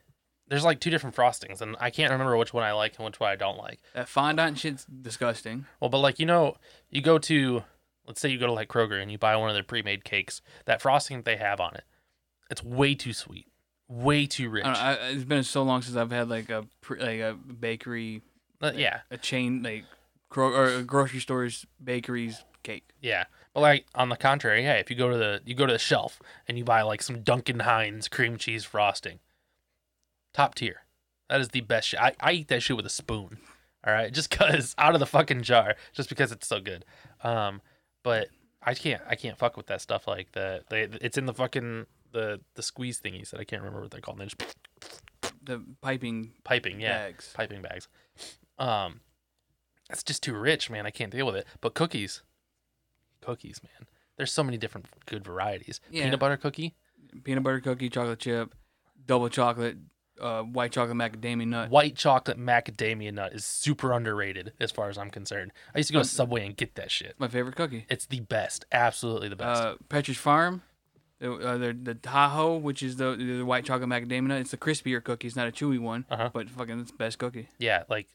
[0.54, 3.18] There's like two different frostings, and I can't remember which one I like and which
[3.18, 3.80] one I don't like.
[3.94, 5.66] That fondant shit's disgusting.
[5.80, 6.56] Well, but like you know,
[6.90, 7.64] you go to,
[8.06, 10.40] let's say you go to like Kroger and you buy one of their pre-made cakes.
[10.66, 11.84] That frosting that they have on it,
[12.50, 13.48] it's way too sweet,
[13.88, 14.64] way too rich.
[14.64, 17.20] I don't know, I, it's been so long since I've had like a pre- like
[17.20, 18.22] a bakery,
[18.62, 19.84] Uh, yeah, a chain like
[20.30, 22.88] gro- or a grocery stores bakeries cake.
[23.00, 23.24] yeah.
[23.52, 25.78] But like on the contrary, yeah, if you go to the you go to the
[25.78, 29.20] shelf and you buy like some Duncan Hines cream cheese frosting,
[30.34, 30.82] top tier.
[31.30, 32.00] That is the best shit.
[32.00, 33.38] I, I eat that shit with a spoon.
[33.86, 36.84] All right, just cause out of the fucking jar, just because it's so good.
[37.22, 37.62] Um,
[38.02, 38.28] but
[38.62, 41.86] I can't I can't fuck with that stuff like the they it's in the fucking
[42.12, 44.18] the the squeeze thingies that I can't remember what they're called.
[44.18, 44.42] They just
[45.42, 47.32] The piping piping, yeah, bags.
[47.34, 47.88] piping bags.
[48.58, 49.00] Um,
[49.88, 50.86] that's just too rich, man.
[50.86, 51.46] I can't deal with it.
[51.60, 52.22] But cookies,
[53.20, 53.86] cookies, man.
[54.16, 55.80] There's so many different good varieties.
[55.90, 56.04] Yeah.
[56.04, 56.74] Peanut butter cookie,
[57.24, 58.54] Peanut butter cookie, chocolate chip,
[59.06, 59.76] double chocolate,
[60.20, 61.70] uh, white chocolate macadamia nut.
[61.70, 65.52] white chocolate macadamia nut is super underrated as far as I'm concerned.
[65.74, 67.14] I used to go to Subway and get that shit.
[67.18, 67.86] My favorite cookie.
[67.88, 69.62] It's the best, absolutely the best.
[69.62, 70.62] Uh, Pepperidge Farm.
[71.20, 74.40] The, uh, the the Tahoe, which is the the white chocolate macadamia nut.
[74.40, 75.26] It's the crispier cookie.
[75.28, 76.30] It's not a chewy one, Uh-huh.
[76.32, 77.48] but fucking it's the best cookie.
[77.58, 78.08] yeah, like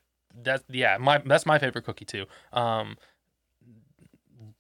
[0.44, 2.26] that's yeah, my that's my favorite cookie too.
[2.54, 2.98] Um,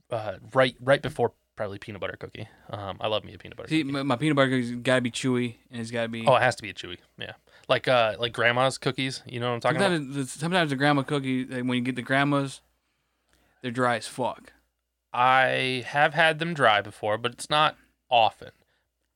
[0.10, 2.48] uh, right right before probably peanut butter cookie.
[2.70, 3.68] Um, I love me a peanut butter.
[3.68, 3.92] See, cookie.
[3.92, 6.26] my, my peanut butter cookie's gotta be chewy and it's gotta be.
[6.26, 7.00] Oh, it has to be a chewy.
[7.18, 7.34] Yeah,
[7.68, 9.22] like uh, like grandma's cookies.
[9.26, 9.92] You know what I'm talking about?
[9.92, 12.62] sometimes, the, sometimes the grandma cookie, like when you get the grandmas,
[13.62, 14.54] they're dry as fuck.
[15.12, 17.76] I have had them dry before, but it's not
[18.10, 18.52] often.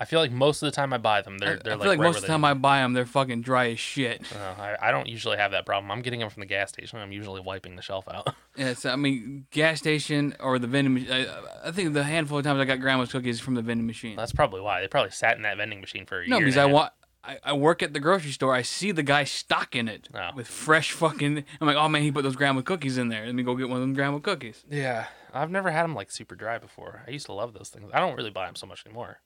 [0.04, 1.92] I feel like most of the time I buy them, they're they're I like feel
[1.92, 4.22] like right most of the time I buy them, they're fucking dry as shit.
[4.36, 5.90] Uh, I, I don't usually have that problem.
[5.92, 7.00] I'm getting them from the gas station.
[7.00, 8.36] I'm usually wiping the shelf out.
[8.56, 10.94] Yeah, so I mean, gas station or the vending.
[10.94, 11.26] mach- I,
[11.70, 14.16] I think the handful of times I got grandma's cookies from the vending machine.
[14.16, 16.46] That's probably why they probably sat in that vending machine for a No, year.
[16.46, 16.74] because and I a half.
[16.76, 16.92] want.
[17.26, 18.54] I, I work at the grocery store.
[18.54, 20.30] I see the guy stocking it Oh.
[20.36, 21.44] with fresh fucking.
[21.62, 23.26] I'm like, oh man, he put those grandma cookies in there.
[23.26, 24.64] Let me go get one of them grandma cookies.
[24.70, 27.02] Yeah, I've never had them like super dry before.
[27.08, 27.90] I used to love those things.
[27.94, 29.20] I don't really buy them so much anymore,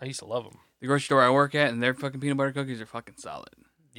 [0.00, 0.58] I used to love them.
[0.80, 3.48] The grocery store I work at, and their fucking peanut butter cookies are fucking solid.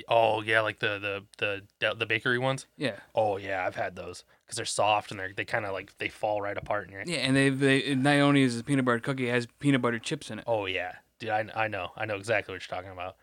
[0.07, 2.67] Oh yeah, like the the the the bakery ones.
[2.77, 5.97] Yeah, Oh yeah, I've had those because they're soft and they're they kind of like
[5.97, 7.03] they fall right apart in your.
[7.05, 9.99] yeah, and they they not only is it peanut butter cookie, it has peanut butter
[9.99, 10.45] chips in it.
[10.47, 13.17] Oh yeah, dude, I I know I know exactly what you're talking about.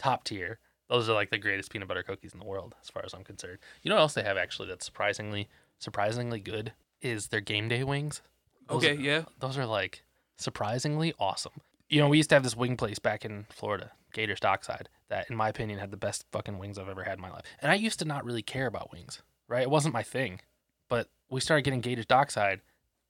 [0.00, 0.58] Top tier.
[0.88, 3.22] Those are like the greatest peanut butter cookies in the world, as far as I'm
[3.24, 3.58] concerned.
[3.82, 7.84] You know what else they have actually that's surprisingly surprisingly good is their game day
[7.84, 8.20] wings.
[8.68, 9.22] Those Okay, are- yeah.
[9.38, 10.02] those are like
[10.38, 11.52] surprisingly awesome.
[11.88, 15.30] You know, we used to have this wing place back in Florida, Gator Dockside, that
[15.30, 17.44] in my opinion had the best fucking wings I've ever had in my life.
[17.60, 19.62] And I used to not really care about wings, right?
[19.62, 20.40] It wasn't my thing.
[20.88, 22.60] But we started getting Gators Dockside,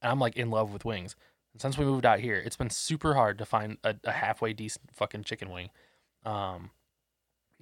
[0.02, 1.16] and I'm like in love with wings.
[1.52, 4.52] And since we moved out here, it's been super hard to find a, a halfway
[4.52, 5.70] decent fucking chicken wing.
[6.24, 6.70] Um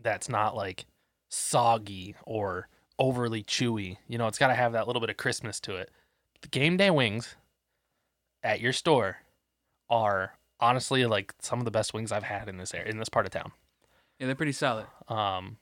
[0.02, 0.86] that's not like
[1.28, 3.98] soggy or overly chewy.
[4.08, 5.90] You know, it's got to have that little bit of crispness to it.
[6.42, 7.36] The game day wings
[8.42, 9.18] at your store
[9.88, 13.08] are honestly like some of the best wings I've had in this area, in this
[13.08, 13.52] part of town.
[14.18, 14.86] Yeah, they're pretty solid.
[15.08, 15.56] Um,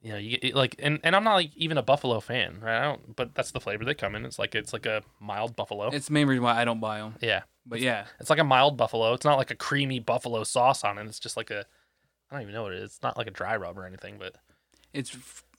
[0.00, 2.78] you know, you get like, and, and I'm not like even a buffalo fan, right?
[2.78, 4.24] I don't, but that's the flavor they come in.
[4.24, 5.88] It's like it's like a mild buffalo.
[5.88, 7.16] It's the main reason why I don't buy them.
[7.20, 9.12] yeah, But yeah, it's like a mild buffalo.
[9.14, 11.06] It's not like a creamy buffalo sauce on it.
[11.06, 11.64] It's just like a,
[12.30, 12.90] I don't even know what it is.
[12.92, 14.36] It's not like a dry rub or anything, but
[14.92, 15.10] it's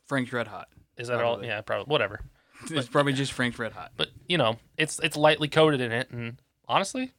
[0.08, 0.69] Frank's Red Hot.
[0.97, 1.43] is that all?
[1.43, 2.21] Yeah, probably whatever.
[2.71, 3.91] It's probably just Frank's Red Hot.
[3.95, 7.13] But you know, it's it's lightly coated in it, and honestly,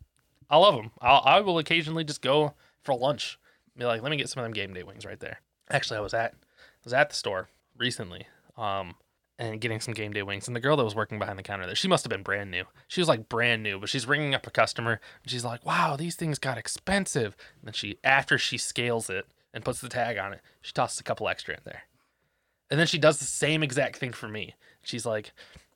[0.50, 0.90] I love them.
[1.00, 3.38] I'll, I will occasionally just go for lunch,
[3.76, 5.40] be like, let me get some of them game day wings right there.
[5.70, 8.26] Actually, I was at I was at the store recently,
[8.58, 8.96] um,
[9.38, 11.66] and getting some game day wings, and the girl that was working behind the counter
[11.66, 12.64] there, she must have been brand new.
[12.88, 15.96] She was like brand new, but she's ringing up a customer, and she's like, "Wow,
[15.96, 20.18] these things got expensive." And then she, after she scales it and puts the tag
[20.18, 21.82] on it, she tosses a couple extra in there.
[22.70, 24.54] And then she does the same exact thing for me.
[24.82, 25.32] She's like,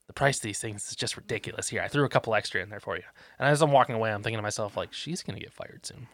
[0.06, 1.68] the price of these things is just ridiculous.
[1.68, 3.02] Here, I threw a couple extra in there for you.
[3.38, 6.08] And as I'm walking away, I'm thinking to myself, like, she's gonna get fired soon.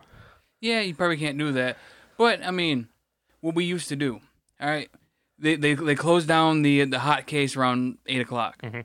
[0.61, 1.77] Yeah, you probably can't do that.
[2.19, 2.89] But I mean,
[3.41, 4.21] what we used to do.
[4.61, 4.91] All right,
[5.39, 8.61] they they they closed down the the hot case around eight o'clock.
[8.63, 8.85] Mhm.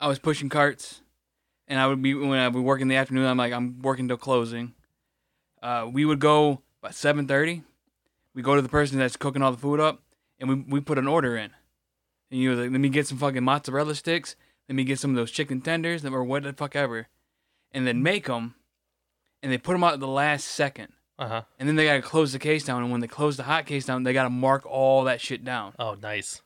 [0.00, 1.02] I was pushing carts,
[1.66, 3.26] and I would be when I would work in the afternoon.
[3.26, 4.74] I'm like I'm working till closing.
[5.60, 7.64] Uh, we would go about seven thirty.
[8.34, 10.00] We go to the person that's cooking all the food up,
[10.38, 11.50] and we we put an order in.
[12.30, 14.36] And you was like, let me get some fucking mozzarella sticks.
[14.68, 17.08] Let me get some of those chicken tenders or what the fuck ever,
[17.72, 18.54] and then make them,
[19.42, 20.92] and they put them out at the last second.
[21.18, 21.42] Uh huh.
[21.58, 23.86] And then they gotta close the case down, and when they close the hot case
[23.86, 25.72] down, they gotta mark all that shit down.
[25.78, 26.42] Oh, nice,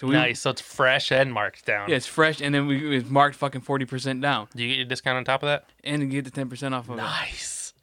[0.00, 0.40] So we, nice.
[0.40, 1.88] So it's fresh and marked down.
[1.90, 4.76] yeah, it's fresh, and then we it's marked fucking forty percent down, Do you get
[4.78, 5.66] your discount on top of that?
[5.84, 7.02] and you get the ten percent off of it.
[7.02, 7.74] Nice.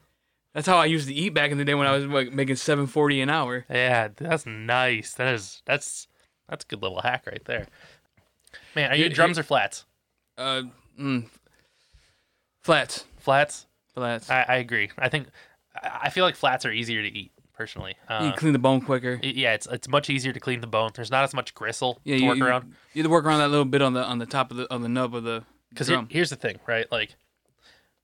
[0.55, 2.55] That's how I used to eat back in the day when I was like, making
[2.57, 3.65] seven forty an hour.
[3.69, 5.13] Yeah, that's nice.
[5.13, 6.07] That is that's
[6.53, 7.65] that's a good little hack right there.
[8.75, 9.85] Man, are you drums or flats?
[10.37, 10.63] Uh,
[10.99, 11.25] mm,
[12.61, 13.65] flats, Flats.
[13.93, 14.29] flats.
[14.29, 14.91] I, I agree.
[14.97, 15.27] I think
[15.75, 17.95] I I feel like flats are easier to eat personally.
[18.07, 19.19] Uh, you clean the bone quicker.
[19.23, 20.91] y- yeah, it's it's much easier to clean the bone.
[20.93, 22.73] There's not as much gristle Yeah, to you, work you, around.
[22.93, 24.71] you have to work around that little bit on the on the top of the
[24.73, 26.07] on the nub of the Because drum.
[26.09, 26.91] here's the thing, right?
[26.91, 27.15] Like,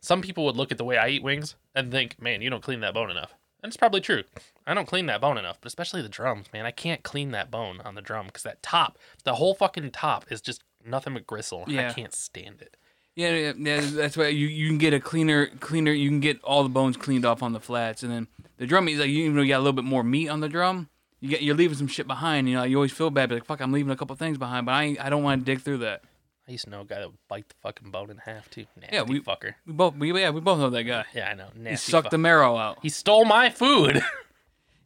[0.01, 2.63] some people would look at the way I eat wings and think, "Man, you don't
[2.63, 4.23] clean that bone enough." And it's probably true.
[4.65, 6.65] I don't clean that bone enough, but especially the drums, man.
[6.65, 10.31] I can't clean that bone on the drum because that top, the whole fucking top,
[10.31, 11.65] is just nothing but gristle.
[11.67, 12.77] and I can't stand it.
[13.15, 15.91] Yeah, yeah, yeah, that's why you, you can get a cleaner cleaner.
[15.91, 18.87] You can get all the bones cleaned off on the flats, and then the drum
[18.87, 20.87] is like you even though you got a little bit more meat on the drum,
[21.19, 22.47] you get you're leaving some shit behind.
[22.47, 24.65] You know, you always feel bad, but like fuck, I'm leaving a couple things behind,
[24.65, 26.01] but I I don't want to dig through that.
[26.49, 28.65] I used to know a guy that would bite the fucking bone in half too.
[28.75, 29.53] Nasty Yeah, we- fucker.
[29.67, 31.05] We both we yeah we both know that guy.
[31.13, 31.47] Yeah, I know.
[31.69, 32.12] He sucked fuck.
[32.12, 32.79] the marrow out.
[32.81, 34.03] He stole my food.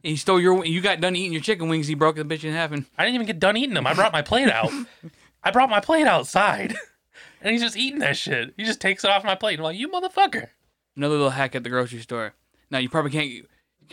[0.02, 0.66] He stole your.
[0.66, 1.86] You got done eating your chicken wings.
[1.86, 3.86] He broke the bitch in half, and I didn't even get done eating them.
[3.86, 4.70] I brought my plate out.
[5.42, 6.74] I brought my plate outside,
[7.40, 8.52] and he's just eating that shit.
[8.58, 9.58] He just takes it off my plate.
[9.58, 10.48] I'm like, you motherfucker.
[10.94, 12.34] another little hack at the grocery store.
[12.70, 13.46] Now you probably can't you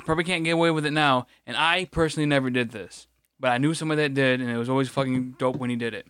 [0.06, 3.08] probably can't get away with it now, and I personally never did this,
[3.40, 5.94] but I knew somebody that did, and it was always fucking dope when he did
[5.94, 6.08] it.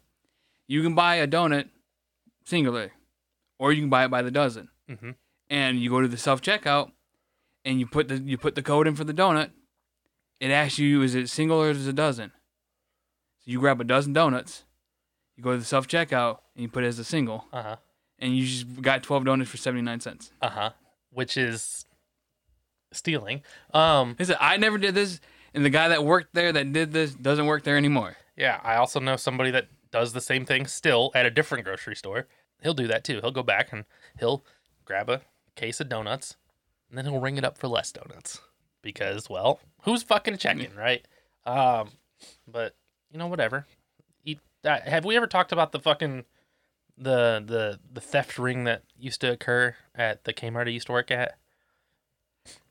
[0.71, 1.67] You can buy a donut
[2.45, 2.91] singular,
[3.59, 5.15] or you can buy it by the dozen, Mhm.
[5.49, 6.91] and you go to the self checkout,
[7.65, 9.51] and you put the you put the code in for the donut.
[10.39, 12.31] It asks you is it single or is it a dozen.
[13.39, 14.63] So you grab a dozen donuts,
[15.35, 17.75] you go to the self checkout, and you put it as a single, Uh huh.
[18.19, 20.31] and you just got twelve donuts for seventy nine cents.
[20.41, 20.69] Uh huh.
[21.09, 21.85] Which is
[22.93, 23.43] stealing.
[23.73, 24.15] Um.
[24.17, 25.19] Listen, I never did this,
[25.53, 28.15] and the guy that worked there that did this doesn't work there anymore.
[28.37, 28.59] Yeah.
[28.63, 32.27] I also know somebody that does the same thing still at a different grocery store.
[32.61, 33.19] He'll do that too.
[33.21, 33.85] He'll go back and
[34.19, 34.45] he'll
[34.85, 35.21] grab a
[35.55, 36.37] case of donuts,
[36.89, 38.41] and then he'll ring it up for less donuts
[38.81, 41.05] because, well, who's fucking checking, right?
[41.45, 41.89] Um.
[42.47, 42.75] But
[43.11, 43.65] you know, whatever.
[44.23, 44.39] Eat.
[44.63, 46.25] Uh, have we ever talked about the fucking
[46.97, 50.93] the the the theft ring that used to occur at the Kmart I used to
[50.93, 51.37] work at?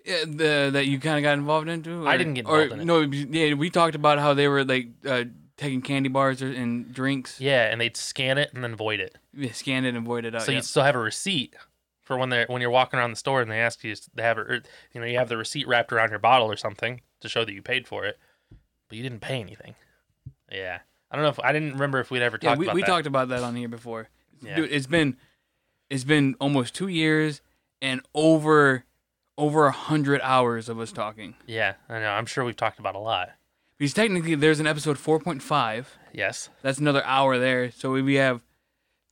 [0.05, 2.07] Yeah, the that you kind of got involved into.
[2.07, 2.85] I didn't get or, involved in it.
[2.85, 5.25] No, yeah, we talked about how they were like uh,
[5.61, 9.17] taking candy bars or, and drinks, Yeah, and they'd scan it and then void it.
[9.35, 10.43] yeah, scan it and void it out.
[10.43, 10.59] so yeah.
[10.59, 11.55] you still have a receipt
[12.01, 14.39] for when they're when you're walking around the store and they ask you to have
[14.39, 17.29] it, or, you know, you have the receipt wrapped around your bottle or something to
[17.29, 18.19] show that you paid for it,
[18.89, 19.75] but you didn't pay anything.
[20.51, 20.79] Yeah,
[21.11, 22.81] I don't know if I didn't remember if we'd ever yeah, talked we, about we
[22.81, 22.87] that.
[22.87, 24.09] talked about that on here before.
[24.43, 24.57] Yeah.
[24.57, 25.17] Dude, it's been
[25.91, 27.43] it's been almost two years
[27.83, 28.85] and over
[29.39, 31.35] over a hundred hours of us talking.
[31.47, 32.11] Yeah, I know.
[32.11, 33.31] I'm sure we've talked about a lot.
[33.81, 35.97] Because technically, there's an episode four point five.
[36.13, 36.51] Yes.
[36.63, 37.73] That's another hour there.
[37.73, 38.43] So we have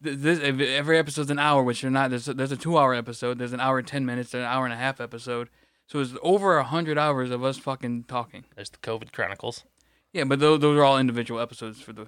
[0.04, 2.10] th- this every episode's an hour, which they're not.
[2.10, 3.38] There's a, there's a two hour episode.
[3.38, 4.30] There's an hour and ten minutes.
[4.32, 5.48] There's an hour and a half episode.
[5.86, 8.44] So it's over a hundred hours of us fucking talking.
[8.56, 9.64] There's the COVID Chronicles.
[10.12, 12.06] Yeah, but those, those are all individual episodes for the.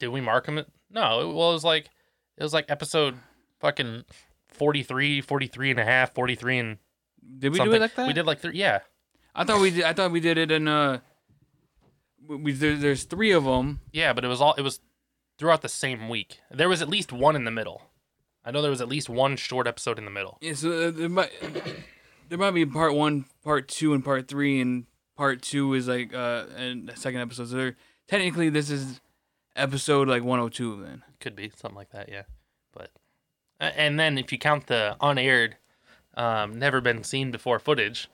[0.00, 0.64] Did we mark them?
[0.90, 1.20] No.
[1.30, 1.90] it- Well, it was like
[2.36, 3.14] it was like episode
[3.60, 4.02] fucking
[4.48, 6.78] 43, 43 and a half, 43 and
[7.38, 7.70] Did we something.
[7.70, 8.06] do it like that?
[8.08, 8.56] We did like three.
[8.56, 8.80] Yeah.
[9.34, 9.84] I thought we did.
[9.84, 10.98] I thought we did it in uh.
[12.26, 13.80] We, there, there's three of them.
[13.92, 14.80] Yeah, but it was all it was
[15.38, 16.40] throughout the same week.
[16.50, 17.82] There was at least one in the middle.
[18.44, 20.38] I know there was at least one short episode in the middle.
[20.40, 21.30] Yeah, so uh, there might
[22.28, 26.14] there might be part one, part two, and part three, and part two is like
[26.14, 27.48] uh and the second episode.
[27.48, 27.76] So there,
[28.08, 29.00] technically, this is
[29.56, 31.02] episode like 102 then.
[31.20, 32.22] Could be something like that, yeah.
[32.72, 32.90] But
[33.58, 35.56] and then if you count the unaired,
[36.14, 38.08] um, never been seen before footage,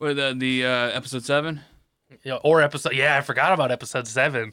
[0.00, 1.60] Or the the uh, episode seven.
[2.10, 2.94] You know, or episode.
[2.94, 4.52] Yeah, I forgot about episode seven.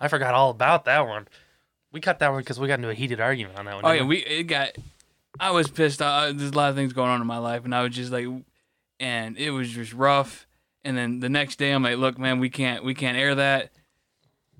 [0.00, 1.28] I forgot all about that one.
[1.92, 3.84] We cut that one because we got into a heated argument on that one.
[3.84, 4.70] Oh yeah, we it got.
[5.38, 6.00] I was pissed.
[6.02, 8.12] Uh, there's a lot of things going on in my life, and I was just
[8.12, 8.26] like,
[9.00, 10.46] and it was just rough.
[10.84, 13.70] And then the next day, I'm like, look, man, we can't we can't air that.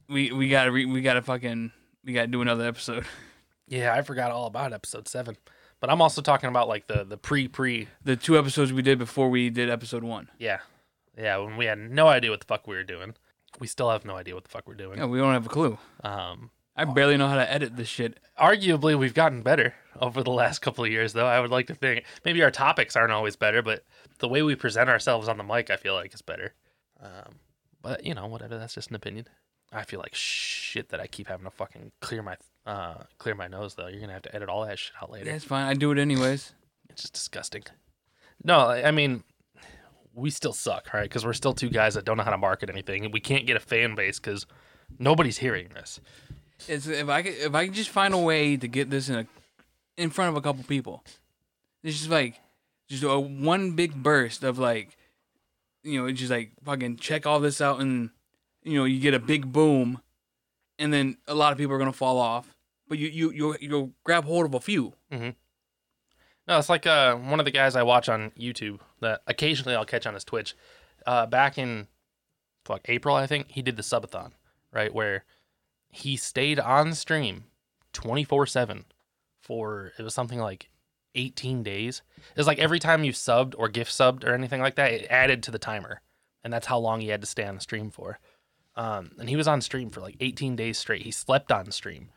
[0.08, 1.72] We we gotta re, we gotta fucking
[2.04, 3.04] we gotta do another episode.
[3.66, 5.38] Yeah, I forgot all about episode seven.
[5.80, 7.88] But I'm also talking about like the the pre pre.
[8.04, 10.28] The two episodes we did before we did episode one.
[10.38, 10.58] Yeah,
[11.18, 11.36] yeah.
[11.38, 13.14] When we had no idea what the fuck we were doing.
[13.60, 14.98] We still have no idea what the fuck we're doing.
[14.98, 15.78] Yeah, we don't have a clue.
[16.02, 18.18] Um, I barely know how to edit this shit.
[18.40, 21.74] arguably we've gotten better over the last couple of years though i would like to
[21.76, 23.84] think maybe our topics aren't always better but
[24.18, 26.52] the way we present ourselves on the mic i feel like is better
[27.00, 27.36] um,
[27.80, 29.28] but you know whatever that's just an opinion
[29.72, 33.46] i feel like shit that i keep having to fucking clear my uh clear my
[33.46, 35.66] nose though you're gonna have to edit all that shit out later That's fine.
[35.66, 36.54] I do it anyways.
[36.90, 37.62] it's just disgusting
[38.42, 39.22] no i I mean
[40.14, 42.70] we still suck right because we're still two guys that don't know how to market
[42.70, 44.46] anything and we can't get a fan base because
[44.98, 46.00] nobody's hearing this
[46.68, 49.16] It's if I could, if I could just find a way to get this in
[49.16, 49.26] a
[49.96, 51.04] in front of a couple people.
[51.82, 52.40] It's just like
[52.88, 54.96] just a one big burst of like
[55.82, 58.10] you know, it's just like fucking check all this out and
[58.62, 60.00] you know, you get a big boom
[60.78, 62.54] and then a lot of people are gonna fall off.
[62.88, 64.92] But you you you you'll grab hold of a few.
[65.12, 65.30] Mm-hmm.
[66.46, 69.84] No, it's like uh, one of the guys I watch on YouTube that occasionally I'll
[69.84, 70.54] catch on his Twitch.
[71.06, 71.86] Uh, back in
[72.64, 74.32] fuck April, I think he did the subathon,
[74.72, 75.24] right where
[75.90, 77.44] he stayed on stream
[77.92, 78.84] twenty four seven
[79.40, 80.68] for it was something like
[81.14, 82.02] eighteen days.
[82.18, 85.06] It was like every time you subbed or gift subbed or anything like that, it
[85.08, 86.00] added to the timer,
[86.42, 88.18] and that's how long he had to stay on the stream for.
[88.76, 91.02] Um, and he was on stream for like eighteen days straight.
[91.02, 92.08] He slept on stream,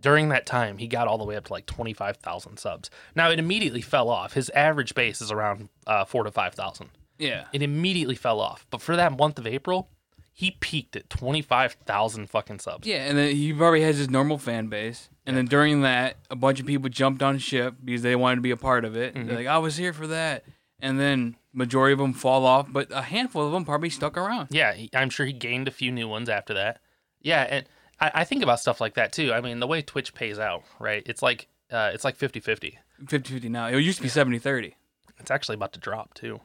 [0.00, 2.90] during that time, he got all the way up to like 25,000 subs.
[3.14, 4.34] Now, it immediately fell off.
[4.34, 6.90] His average base is around uh, 4 to 5,000.
[7.18, 7.46] Yeah.
[7.52, 8.66] It immediately fell off.
[8.70, 9.88] But for that month of April,
[10.32, 12.86] he peaked at 25,000 fucking subs.
[12.86, 15.08] Yeah, and then he already has his normal fan base.
[15.24, 18.40] And then during that, a bunch of people jumped on ship because they wanted to
[18.42, 19.14] be a part of it.
[19.14, 19.26] Mm-hmm.
[19.26, 20.44] They're like, I was here for that.
[20.78, 24.48] And then majority of them fall off, but a handful of them probably stuck around.
[24.50, 26.80] Yeah, I'm sure he gained a few new ones after that.
[27.22, 27.66] Yeah, and
[28.00, 29.32] I, I think about stuff like that too.
[29.32, 31.02] I mean, the way Twitch pays out, right?
[31.06, 32.74] It's like uh, it's like 50-50.
[33.04, 33.66] 50-50 now.
[33.66, 34.74] It used to be 70-30.
[35.18, 36.40] It's actually about to drop too.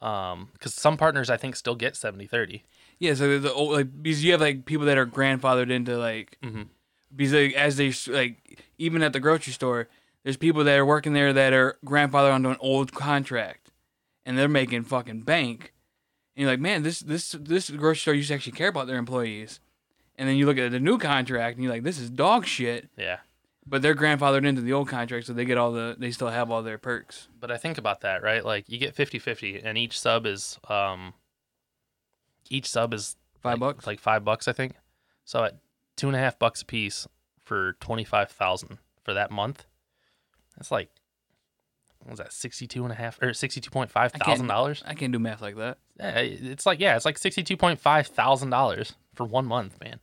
[0.00, 2.62] Um, because some partners I think still get 70-30.
[2.98, 6.38] Yeah, so the old, like because you have like people that are grandfathered into like
[6.42, 6.68] Mhm.
[7.14, 9.88] because like, as they like even at the grocery store,
[10.24, 13.70] there's people that are working there that are grandfathered onto an old contract,
[14.24, 15.72] and they're making fucking bank.
[16.36, 18.98] And you're like, man, this this this grocery store used to actually care about their
[18.98, 19.58] employees,
[20.22, 22.88] and then you look at the new contract and you're like, this is dog shit.
[22.96, 23.18] Yeah.
[23.66, 26.50] But they're grandfathered into the old contract, so they get all the they still have
[26.50, 27.28] all their perks.
[27.38, 28.44] But I think about that, right?
[28.44, 31.14] Like you get 50-50 and each sub is um
[32.50, 33.86] each sub is Five like, bucks.
[33.86, 34.74] Like five bucks, I think.
[35.24, 35.56] So at
[35.96, 37.06] two and a half bucks a piece
[37.44, 39.66] for twenty five thousand for that month,
[40.56, 40.90] that's like
[41.98, 44.82] what was that sixty two and a half or sixty two point five thousand dollars?
[44.86, 45.78] I can't do math like that.
[45.98, 49.78] Yeah, it's like yeah, it's like sixty two point five thousand dollars for one month,
[49.82, 49.98] man.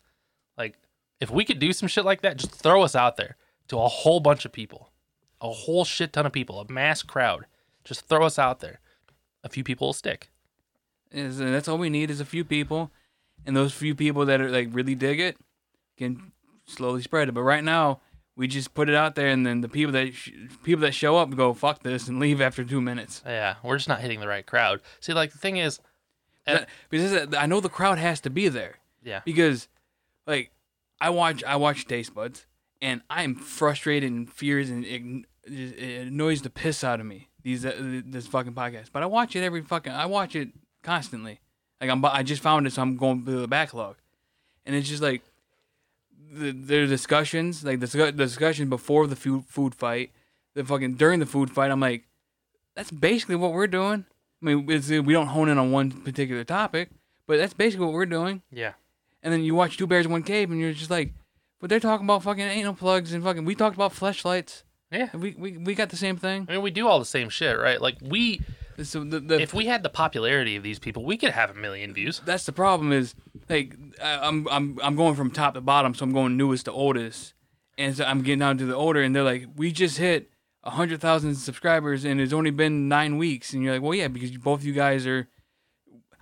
[1.20, 3.36] If we could do some shit like that, just throw us out there
[3.68, 4.92] to a whole bunch of people,
[5.42, 7.46] a whole shit ton of people, a mass crowd.
[7.84, 8.80] Just throw us out there.
[9.44, 10.30] A few people will stick.
[11.12, 12.92] Is and that's all we need is a few people,
[13.46, 15.38] and those few people that are like really dig it
[15.98, 16.32] can
[16.66, 17.32] slowly spread it.
[17.34, 18.00] But right now,
[18.36, 20.32] we just put it out there, and then the people that sh-
[20.64, 23.24] people that show up go fuck this and leave after two minutes.
[23.26, 24.82] Yeah, we're just not hitting the right crowd.
[25.00, 25.80] See, like the thing is,
[26.46, 29.68] That- because is- I know the crowd has to be there yeah, because,
[30.28, 30.52] like,
[31.02, 32.46] I watch I watch Taste Buds,
[32.82, 37.66] and I'm frustrated and fears and it, it annoys the piss out of me these
[37.66, 38.88] uh, this fucking podcast.
[38.92, 40.50] But I watch it every fucking I watch it
[40.84, 41.40] constantly.
[41.82, 43.98] Like I'm I just found it, so I'm going through the backlog,
[44.66, 45.24] and it's just like
[46.32, 50.12] the their discussions, like the, the discussion before the food food fight,
[50.54, 51.72] the fucking during the food fight.
[51.72, 52.04] I'm like,
[52.76, 54.06] that's basically what we're doing.
[54.42, 56.90] I mean, we don't hone in on one particular topic,
[57.28, 58.42] but that's basically what we're doing.
[58.52, 58.74] yeah,
[59.24, 61.14] And then you watch Two Bears One Cave, and you're just like,
[61.60, 63.44] but they're talking about fucking anal plugs and fucking.
[63.46, 64.64] We talked about fleshlights.
[64.92, 65.10] yeah.
[65.16, 66.46] We we we got the same thing.
[66.48, 67.82] I mean, we do all the same shit, right?
[67.82, 68.42] Like we,
[68.82, 71.54] So the, the if we had the popularity of these people, we could have a
[71.54, 72.22] million views.
[72.24, 73.14] that's the problem is
[73.50, 76.72] like I- I'm I'm I'm going from top to bottom, so I'm going newest to
[76.72, 77.34] oldest,
[77.78, 80.30] and so I'm getting down to the older, and they're like, we just hit
[80.64, 84.08] a hundred thousand subscribers, and it's only been nine weeks, and you're like, well, yeah,
[84.08, 85.28] because both you guys are,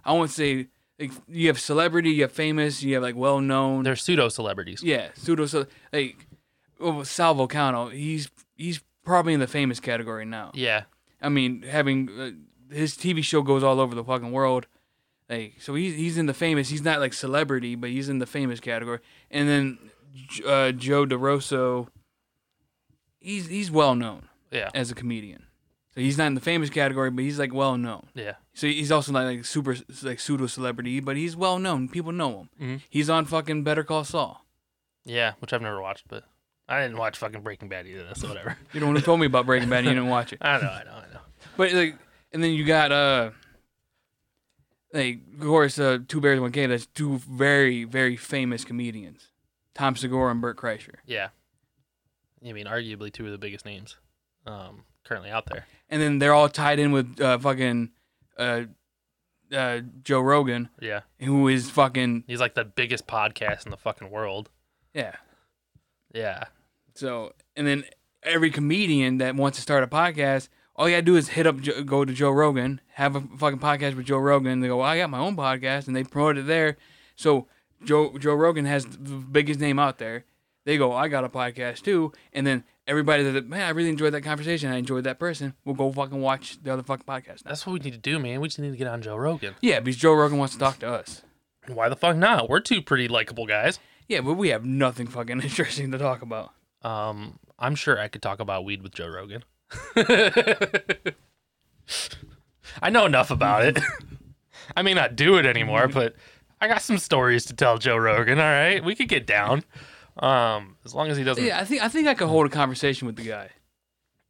[0.03, 0.67] I won't say
[0.99, 4.81] like you have celebrity, you have famous, you have like well known, They're pseudo celebrities.
[4.83, 6.27] yeah, pseudo so like,
[6.79, 10.51] well, Sal Vulcano, he's he's probably in the famous category now.
[10.53, 10.83] Yeah,
[11.21, 12.31] I mean, having uh,
[12.73, 14.67] his TV show goes all over the fucking world.
[15.29, 16.69] Like, so he's he's in the famous.
[16.69, 18.99] He's not like celebrity, but he's in the famous category.
[19.29, 19.77] And then
[20.45, 21.87] uh, Joe DeRosa,
[23.19, 25.43] he's he's well known yeah, as a comedian.
[25.97, 28.05] So he's not in the famous category, but he's like well known.
[28.13, 31.89] yeah, So he's also not like super like pseudo celebrity, but he's well known.
[31.89, 32.49] People know him.
[32.61, 32.81] Mhm.
[32.87, 34.45] He's on fucking Better Call Saul.
[35.05, 35.33] yeah.
[35.39, 36.23] Which I've never watched, but
[36.69, 38.13] I didn't watch fucking Breaking Bad either.
[38.13, 38.57] So whatever.
[38.73, 39.79] You're the one who told me about Breaking Bad.
[39.79, 40.37] and You didn't watch it.
[40.41, 41.19] I know, I know, I know.
[41.57, 41.97] But like,
[42.31, 43.31] and then you got uh,
[44.93, 46.69] like of course, uh, Two Bears One Cave.
[46.69, 49.29] That's two very very famous comedians,
[49.73, 50.95] Tom Segura and Bert Kreischer.
[51.05, 51.29] Yeah.
[52.47, 53.97] I mean, arguably two of the biggest names
[54.45, 55.65] um, currently out there.
[55.89, 57.91] And then they're all tied in with uh, fucking
[58.37, 58.63] uh,
[59.53, 61.01] uh, Joe Rogan, Yeah.
[61.19, 64.49] who is fucking He's like the biggest podcast in the fucking world.
[64.93, 65.15] yeah.
[66.13, 66.45] Yeah.
[66.95, 67.83] So and then
[68.23, 70.49] every comedian that wants to start a podcast.
[70.75, 73.95] All you gotta do is hit up, go to Joe Rogan, have a fucking podcast
[73.95, 74.59] with Joe Rogan.
[74.59, 76.77] They go, well, I got my own podcast, and they promote it there.
[77.15, 77.47] So
[77.83, 80.25] Joe Joe Rogan has the biggest name out there.
[80.65, 84.13] They go, I got a podcast too, and then everybody that man, I really enjoyed
[84.13, 84.71] that conversation.
[84.71, 85.53] I enjoyed that person.
[85.65, 87.45] We'll go fucking watch the other fucking podcast.
[87.45, 87.49] Now.
[87.49, 88.39] That's what we need to do, man.
[88.41, 89.55] We just need to get on Joe Rogan.
[89.61, 91.21] Yeah, because Joe Rogan wants to talk to us.
[91.67, 92.49] Why the fuck not?
[92.49, 93.79] We're two pretty likable guys.
[94.07, 96.51] Yeah, but we have nothing fucking interesting to talk about.
[96.81, 99.43] Um, I'm sure I could talk about weed with Joe Rogan.
[102.81, 103.79] I know enough about it.
[104.75, 106.15] I may not do it anymore, but
[106.59, 108.39] I got some stories to tell Joe Rogan.
[108.39, 109.63] All right, we could get down.
[110.19, 111.43] Um, as long as he doesn't.
[111.43, 113.49] Yeah, I think I think I could hold a conversation with the guy.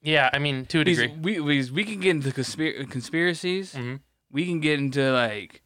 [0.02, 1.40] Yeah, I mean, to a Because degree.
[1.40, 3.74] we, we we can get into conspir- conspiracies.
[3.74, 4.02] Mhm.
[4.32, 5.62] We can get into like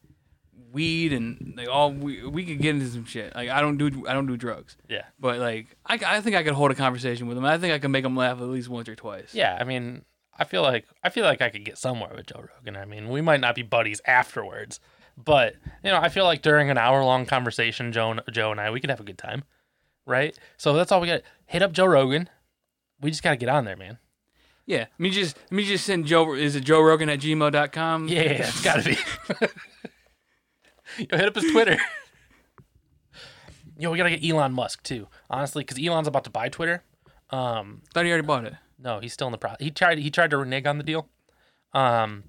[0.72, 3.34] weed and like all we we could get into some shit.
[3.34, 5.02] Like I don't do I don't do drugs, Yeah.
[5.18, 7.44] but like I, I think I could hold a conversation with him.
[7.44, 9.34] I think I can make him laugh at least once or twice.
[9.34, 10.04] Yeah, I mean,
[10.38, 12.76] I feel like I feel like I could get somewhere with Joe Rogan.
[12.76, 14.80] I mean, we might not be buddies afterwards,
[15.22, 15.54] but
[15.84, 18.70] you know, I feel like during an hour long conversation, Joe and, Joe and I,
[18.70, 19.44] we could have a good time,
[20.06, 20.36] right?
[20.56, 21.22] So that's all we got.
[21.46, 22.28] Hit up Joe Rogan.
[23.00, 23.98] We just gotta get on there, man.
[24.66, 24.78] Yeah.
[24.80, 26.34] Let me just let me just send Joe.
[26.34, 28.08] Is it Joe Rogan at gmail.com?
[28.08, 28.96] Yeah, it's gotta be.
[30.98, 31.78] Yo, hit up his Twitter.
[33.78, 36.84] Yo, we gotta get Elon Musk too, honestly, because Elon's about to buy Twitter.
[37.30, 38.54] Um, Thought he already bought it.
[38.78, 39.58] No, he's still in the process.
[39.60, 39.98] He tried.
[39.98, 41.08] He tried to renege on the deal,
[41.72, 42.24] um,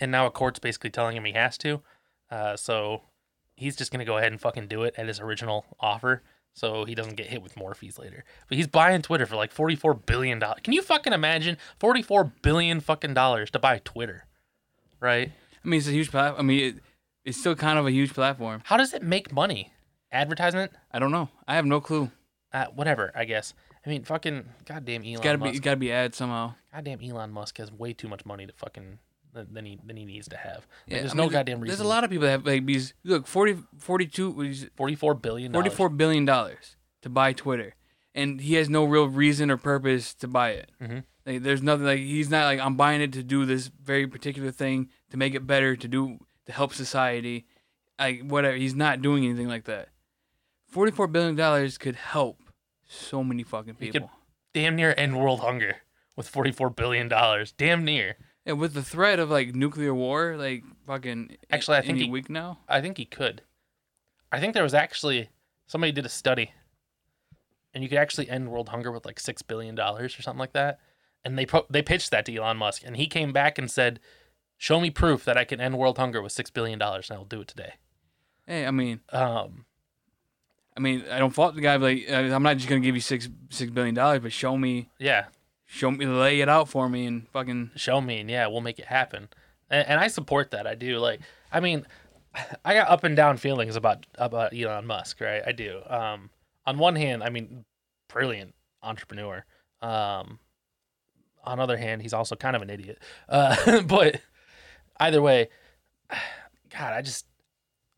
[0.00, 1.82] and now a court's basically telling him he has to.
[2.30, 3.02] Uh, so
[3.56, 6.22] he's just gonna go ahead and fucking do it at his original offer,
[6.52, 8.24] so he doesn't get hit with more fees later.
[8.48, 10.60] But he's buying Twitter for like forty-four billion dollars.
[10.62, 14.26] Can you fucking imagine forty-four billion fucking dollars to buy Twitter?
[15.00, 15.32] Right?
[15.64, 16.40] I mean, it's a huge platform.
[16.40, 16.82] I mean, it,
[17.24, 18.62] it's still kind of a huge platform.
[18.64, 19.72] How does it make money?
[20.12, 20.72] Advertisement?
[20.90, 21.28] I don't know.
[21.46, 22.10] I have no clue.
[22.52, 23.12] Uh, whatever.
[23.14, 23.54] I guess.
[23.86, 25.44] I mean, fucking goddamn Elon It's gotta be.
[25.44, 25.56] Musk.
[25.56, 26.54] It's gotta be ad somehow.
[26.74, 28.98] goddamn Elon Musk has way too much money to fucking
[29.32, 30.66] than he than he needs to have.
[30.88, 31.68] Like, there's I no mean, goddamn reason.
[31.76, 32.94] There's a lot of people that have like these.
[33.04, 34.72] Look, 40, 42, what is it?
[34.76, 35.52] Forty-four billion.
[35.52, 35.64] dollars.
[35.66, 37.74] 44 billion dollars to buy Twitter,
[38.14, 40.70] and he has no real reason or purpose to buy it.
[40.80, 41.04] Mhm.
[41.26, 44.50] Like, there's nothing like he's not like I'm buying it to do this very particular
[44.50, 47.46] thing to make it better to do to help society.
[47.98, 49.88] Like whatever, he's not doing anything like that.
[50.68, 52.38] 44 billion dollars could help
[52.88, 54.10] so many fucking people.
[54.52, 55.76] Damn near end world hunger
[56.16, 57.52] with forty-four billion dollars.
[57.52, 58.16] Damn near.
[58.50, 62.28] And with the threat of like nuclear war, like fucking Actually, I think he- week
[62.28, 62.58] now.
[62.68, 63.42] I think he could.
[64.32, 65.30] I think there was actually
[65.66, 66.52] somebody did a study,
[67.74, 70.52] and you could actually end world hunger with like six billion dollars or something like
[70.52, 70.78] that.
[71.24, 74.00] And they pro- they pitched that to Elon Musk, and he came back and said,
[74.56, 77.18] "Show me proof that I can end world hunger with six billion dollars, and I
[77.18, 77.74] will do it today."
[78.46, 79.66] Hey, I mean, Um,
[80.76, 81.76] I mean, I don't fault the guy.
[81.78, 84.88] But like, I'm not just gonna give you six six billion dollars, but show me,
[84.98, 85.26] yeah,
[85.70, 88.80] show me, lay it out for me, and fucking show me, and yeah, we'll make
[88.80, 89.28] it happen.
[89.70, 90.66] And, and I support that.
[90.66, 90.98] I do.
[90.98, 91.20] Like,
[91.52, 91.86] I mean,
[92.64, 95.42] I got up and down feelings about about Elon Musk, right?
[95.46, 95.80] I do.
[95.86, 96.30] Um,
[96.66, 97.64] on one hand, I mean,
[98.08, 99.44] brilliant entrepreneur.
[99.80, 100.40] Um,
[101.44, 102.98] on other hand, he's also kind of an idiot.
[103.28, 104.20] Uh, but
[104.98, 105.48] either way,
[106.70, 107.26] God, I just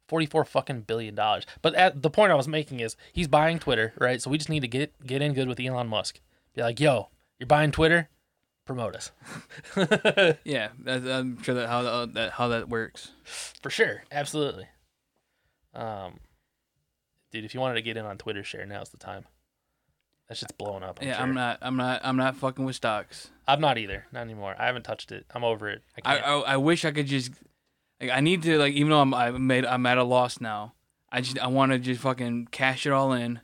[0.08, 1.46] forty-four fucking billion dollars.
[1.62, 4.20] But at, the point I was making is he's buying Twitter, right?
[4.20, 6.20] So we just need to get get in good with Elon Musk.
[6.54, 7.08] Be like, yo,
[7.38, 8.08] you're buying Twitter,
[8.64, 9.10] promote us.
[10.44, 13.12] yeah, that, I'm sure that how uh, that how that works.
[13.24, 14.66] For sure, absolutely.
[15.74, 16.20] Um,
[17.30, 19.24] dude, if you wanted to get in on Twitter share, now's the time.
[20.28, 20.98] That shit's blowing up.
[21.00, 21.22] I'm yeah, sure.
[21.24, 23.30] I'm not, I'm not, I'm not fucking with stocks.
[23.46, 24.06] I'm not either.
[24.12, 24.54] Not anymore.
[24.58, 25.26] I haven't touched it.
[25.34, 25.82] I'm over it.
[25.96, 26.26] I I, can't.
[26.26, 27.32] I, I wish I could just,
[28.00, 30.74] like, I need to like, even though I'm, I made, I'm at a loss now.
[31.10, 33.40] I just, I want to just fucking cash it all in,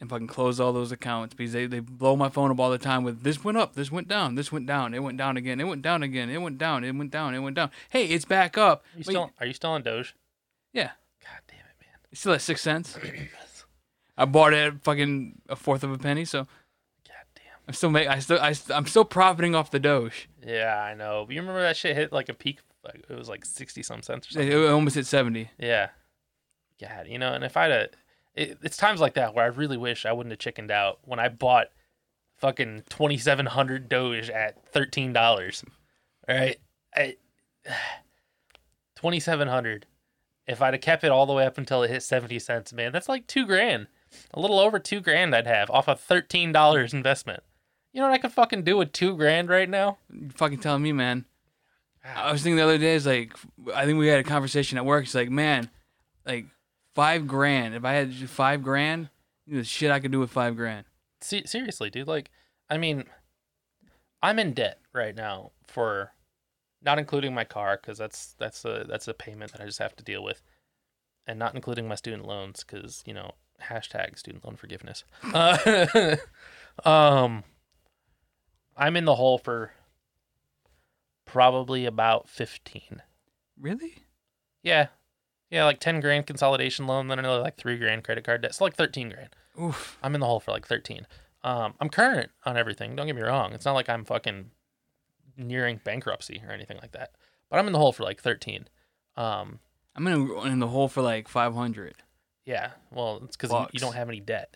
[0.00, 2.78] and fucking close all those accounts because they, they blow my phone up all the
[2.78, 5.60] time with this went up, this went down, this went down, it went down again,
[5.60, 7.70] it went down again, it went down, it went down, it went down.
[7.90, 8.84] Hey, it's back up.
[8.94, 9.30] are you still?
[9.40, 10.14] Are you still on Doge?
[10.72, 10.90] Yeah.
[11.22, 11.96] God damn it, man.
[12.10, 12.98] It's still at six cents.
[14.16, 16.40] I bought it at fucking a fourth of a penny, so
[17.06, 17.44] God damn.
[17.66, 20.28] I'm still make, I still, I, I'm still profiting off the Doge.
[20.46, 21.24] Yeah, I know.
[21.26, 22.60] But you remember that shit hit like a peak?
[22.84, 24.52] Like it was like sixty some cents or It, something.
[24.52, 25.50] it almost hit seventy.
[25.58, 25.88] Yeah.
[26.80, 27.88] God, you know, and if I'd have,
[28.34, 31.18] it, it's times like that where I really wish I wouldn't have chickened out when
[31.18, 31.68] I bought
[32.38, 35.64] fucking twenty seven hundred Doge at thirteen dollars.
[36.28, 36.58] All right,
[36.94, 37.16] I
[38.96, 39.86] twenty seven hundred.
[40.46, 42.92] If I'd have kept it all the way up until it hit seventy cents, man,
[42.92, 43.86] that's like two grand,
[44.32, 47.42] a little over two grand I'd have off a thirteen dollars investment.
[47.92, 49.98] You know what I could fucking do with two grand right now?
[50.12, 51.24] You fucking telling me, man.
[52.04, 52.28] Ah.
[52.28, 53.32] I was thinking the other day, is like,
[53.72, 55.04] I think we had a conversation at work.
[55.04, 55.70] It's like, man,
[56.26, 56.46] like
[56.94, 57.74] five grand.
[57.74, 59.10] If I had five grand,
[59.46, 60.86] you know, the shit I could do with five grand.
[61.20, 62.08] Se- seriously, dude.
[62.08, 62.30] Like,
[62.70, 63.04] I mean,
[64.22, 66.12] I'm in debt right now for
[66.82, 69.96] not including my car because that's that's a that's a payment that I just have
[69.96, 70.42] to deal with,
[71.26, 73.32] and not including my student loans because you know
[73.62, 75.04] hashtag student loan forgiveness.
[75.34, 76.16] Uh,
[76.84, 77.44] um,
[78.76, 79.72] I'm in the hole for
[81.24, 83.02] probably about fifteen.
[83.60, 83.94] Really?
[84.62, 84.88] Yeah,
[85.50, 88.54] yeah, like ten grand consolidation loan, then another like three grand credit card debt.
[88.54, 89.30] So like thirteen grand.
[89.60, 89.98] Oof.
[90.02, 91.06] I'm in the hole for like 13.
[91.44, 92.96] Um, I'm current on everything.
[92.96, 93.52] Don't get me wrong.
[93.52, 94.50] It's not like I'm fucking
[95.36, 97.12] nearing bankruptcy or anything like that.
[97.50, 98.66] But I'm in the hole for like 13.
[99.16, 99.60] Um,
[99.94, 101.94] I'm in, in the hole for like five hundred.
[102.44, 102.70] yeah.
[102.90, 104.54] Well, it's because you, you don't have any debt.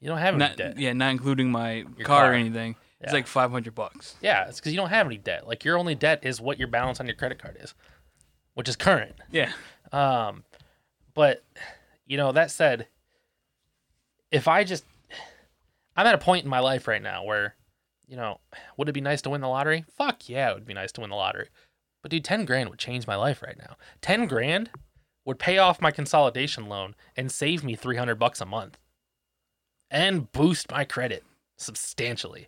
[0.00, 0.78] You don't have any Not debt.
[0.78, 2.30] yeah, not including my car, car.
[2.32, 2.74] or anything.
[3.00, 4.16] It's like five hundred bucks.
[4.20, 5.46] Yeah, it's because you don't have any debt.
[5.46, 7.74] Like your only debt is what your balance on your credit card is.
[8.54, 9.14] which is current.
[9.30, 9.52] Yeah.
[9.92, 10.44] Um,
[11.14, 11.44] but
[12.06, 12.88] you know that said,
[14.30, 14.84] if I just,
[15.96, 17.54] I'm at a point in my life right now where,
[18.06, 18.40] you know,
[18.76, 19.84] would it be nice to win the lottery?
[19.96, 21.48] Fuck yeah, it would be nice to win the lottery.
[22.02, 23.76] But dude, ten grand would change my life right now.
[24.00, 24.70] Ten grand
[25.24, 28.78] would pay off my consolidation loan and save me three hundred bucks a month,
[29.90, 31.24] and boost my credit
[31.56, 32.46] substantially.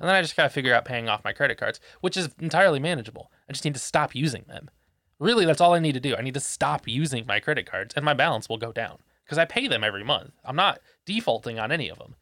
[0.00, 2.80] And then I just gotta figure out paying off my credit cards, which is entirely
[2.80, 3.30] manageable.
[3.48, 4.70] I just need to stop using them.
[5.18, 6.14] Really, that's all I need to do.
[6.14, 9.38] I need to stop using my credit cards, and my balance will go down because
[9.38, 10.32] I pay them every month.
[10.44, 12.14] I'm not defaulting on any of them.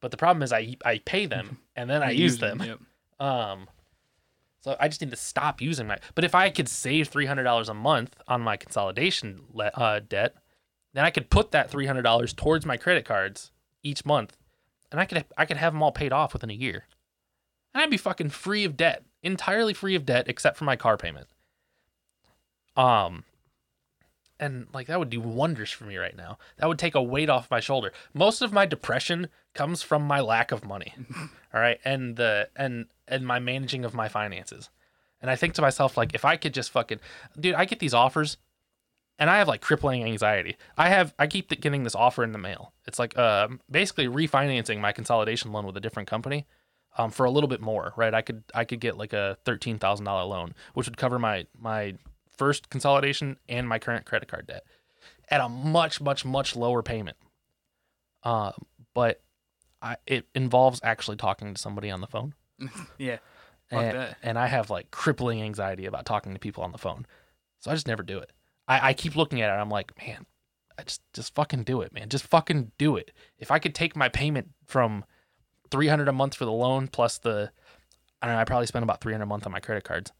[0.00, 2.62] But the problem is, I I pay them and then I use them.
[2.62, 2.78] Yep.
[3.26, 3.68] Um,
[4.60, 5.98] so I just need to stop using my.
[6.14, 10.00] But if I could save three hundred dollars a month on my consolidation le- uh,
[10.06, 10.34] debt,
[10.92, 13.50] then I could put that three hundred dollars towards my credit cards
[13.82, 14.36] each month,
[14.92, 16.84] and I could I could have them all paid off within a year,
[17.72, 20.96] and I'd be fucking free of debt, entirely free of debt except for my car
[20.96, 21.28] payment.
[22.76, 23.24] Um,
[24.40, 26.38] and like that would do wonders for me right now.
[26.58, 27.92] That would take a weight off my shoulder.
[28.12, 30.94] Most of my depression comes from my lack of money.
[31.54, 34.70] all right, and the and and my managing of my finances.
[35.20, 37.00] And I think to myself like if I could just fucking
[37.38, 38.36] dude, I get these offers
[39.18, 40.56] and I have like crippling anxiety.
[40.76, 42.72] I have I keep getting this offer in the mail.
[42.86, 46.46] It's like uh basically refinancing my consolidation loan with a different company.
[46.96, 48.14] Um, for a little bit more, right?
[48.14, 51.44] I could I could get like a thirteen thousand dollar loan, which would cover my
[51.58, 51.94] my
[52.36, 54.64] first consolidation and my current credit card debt
[55.28, 57.16] at a much much much lower payment.
[58.22, 58.52] Uh,
[58.94, 59.22] but
[59.82, 62.34] I it involves actually talking to somebody on the phone.
[62.98, 63.18] Yeah.
[63.70, 67.06] And, and I have like crippling anxiety about talking to people on the phone,
[67.58, 68.30] so I just never do it.
[68.68, 69.60] I, I keep looking at it.
[69.60, 70.26] I'm like, man,
[70.78, 72.08] I just just fucking do it, man.
[72.08, 73.10] Just fucking do it.
[73.38, 75.04] If I could take my payment from
[75.70, 77.50] 300 a month for the loan plus the,
[78.22, 80.12] I don't know, I probably spend about 300 a month on my credit cards.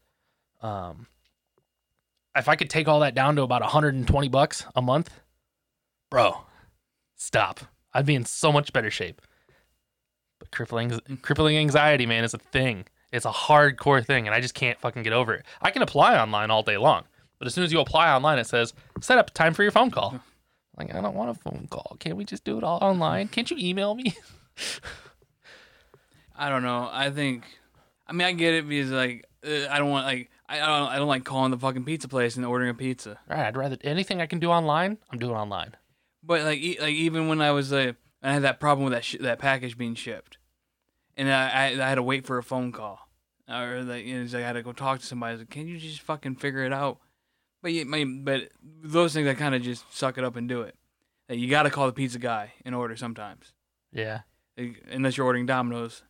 [0.61, 1.07] Um,
[2.35, 5.21] if I could take all that down to about 120 bucks a month,
[6.11, 6.37] bro,
[7.15, 7.61] stop.
[7.93, 9.21] I'd be in so much better shape.
[10.39, 12.85] But crippling crippling anxiety, man, is a thing.
[13.13, 15.45] It's a hardcore thing, and I just can't fucking get over it.
[15.61, 17.03] I can apply online all day long,
[17.39, 19.91] but as soon as you apply online, it says set up time for your phone
[19.91, 20.19] call.
[20.77, 21.95] Like I don't want a phone call.
[22.01, 23.29] Can't we just do it all online?
[23.29, 24.13] Can't you email me?
[26.35, 26.89] I don't know.
[26.91, 27.45] I think.
[28.05, 30.87] I mean, I get it because like uh, I don't want like I I don't
[30.89, 33.19] I don't like calling the fucking pizza place and ordering a pizza.
[33.27, 34.97] right, I'd rather anything I can do online.
[35.11, 35.75] I'm doing online.
[36.23, 37.93] But like e- like even when I was uh,
[38.23, 40.37] I had that problem with that sh- that package being shipped,
[41.17, 42.99] and I, I I had to wait for a phone call,
[43.49, 45.29] or like you know, like I had to go talk to somebody.
[45.29, 46.99] I was like, can you just fucking figure it out?
[47.61, 48.49] But yeah, my, but
[48.83, 50.75] those things I kind of just suck it up and do it.
[51.27, 53.53] Like, you got to call the pizza guy in order sometimes,
[53.91, 54.19] Yeah.
[54.55, 56.03] like, unless you're ordering Domino's.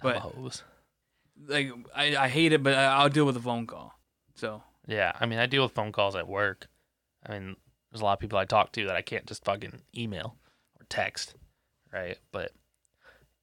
[0.00, 0.62] But Hose.
[1.46, 3.92] Like I, I hate it, but I, I'll deal with a phone call.
[4.34, 6.68] So Yeah, I mean, I deal with phone calls at work.
[7.26, 7.56] I mean,
[7.90, 10.36] there's a lot of people I talk to that I can't just fucking email
[10.78, 11.34] or text,
[11.92, 12.18] right?
[12.32, 12.52] But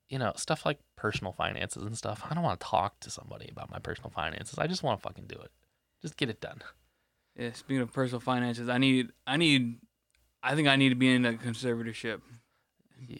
[0.10, 2.22] you know, stuff like personal finances and stuff.
[2.30, 4.60] I don't want to talk to somebody about my personal finances.
[4.60, 5.52] I just want to fucking do it.
[6.02, 6.62] Just get it done.
[7.38, 9.78] yeah, speaking of personal finances, I need I need
[10.44, 12.22] I think I need to be in a conservatorship.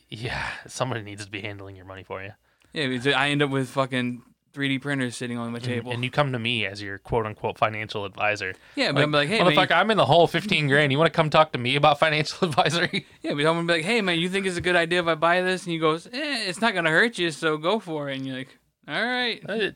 [0.10, 2.32] Yeah, somebody needs to be handling your money for you.
[2.74, 4.22] Yeah, I end up with fucking
[4.54, 5.92] 3D printers sitting on my table.
[5.92, 8.54] And you come to me as your quote unquote financial advisor.
[8.76, 10.92] yeah, but Like, I'm like, hey, man, I'm in the hole 15 grand.
[10.92, 13.06] You want to come talk to me about financial advisory?
[13.22, 15.08] yeah, but I'm gonna be like, hey, man, you think it's a good idea if
[15.08, 15.64] I buy this?
[15.64, 16.10] And he goes, eh,
[16.48, 18.18] it's not gonna hurt you, so go for it.
[18.18, 19.42] And you're like, all right.
[19.48, 19.72] Uh,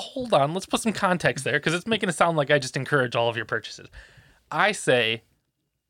[0.00, 2.76] hold on, let's put some context there because it's making it sound like I just
[2.76, 3.88] encourage all of your purchases.
[4.50, 5.22] I say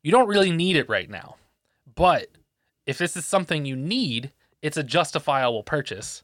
[0.03, 1.35] you don't really need it right now,
[1.95, 2.27] but
[2.85, 4.31] if this is something you need,
[4.61, 6.23] it's a justifiable purchase.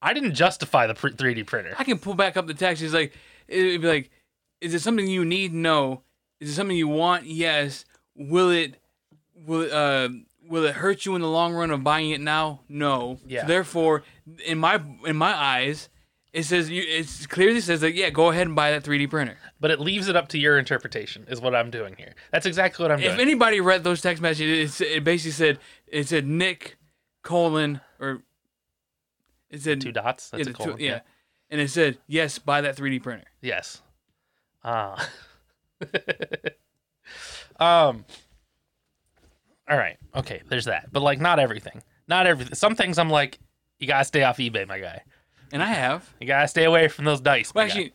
[0.00, 1.74] I didn't justify the pr- 3D printer.
[1.78, 2.82] I can pull back up the text.
[2.82, 3.12] He's like,
[3.48, 4.10] it'd be like,
[4.60, 5.52] is it something you need?
[5.52, 6.02] No.
[6.40, 7.26] Is it something you want?
[7.26, 7.84] Yes.
[8.14, 8.74] Will it,
[9.46, 10.08] will it, uh,
[10.48, 12.60] will it hurt you in the long run of buying it now?
[12.68, 13.18] No.
[13.26, 13.42] Yeah.
[13.42, 14.02] So therefore,
[14.46, 15.88] in my in my eyes,
[16.32, 16.82] it says you.
[16.86, 19.36] It clearly says that yeah, go ahead and buy that 3D printer.
[19.60, 22.14] But it leaves it up to your interpretation, is what I'm doing here.
[22.32, 23.12] That's exactly what I'm doing.
[23.12, 26.78] If anybody read those text messages, it, it basically said it said Nick
[27.22, 28.22] colon or
[29.50, 30.30] it said Two dots.
[30.30, 30.80] That's yeah, a the two- colon.
[30.80, 31.00] yeah.
[31.50, 33.24] and it said yes, buy that 3D printer.
[33.40, 33.80] Yes.
[34.64, 35.02] Uh,
[37.58, 38.04] um.
[39.70, 39.96] All right.
[40.16, 40.42] Okay.
[40.48, 40.90] There's that.
[40.92, 41.82] But like, not everything.
[42.06, 42.54] Not everything.
[42.54, 43.38] Some things I'm like,
[43.78, 45.02] you gotta stay off eBay, my guy.
[45.52, 46.12] And I have.
[46.20, 47.54] You gotta stay away from those dice.
[47.54, 47.68] Well, guy.
[47.68, 47.92] actually,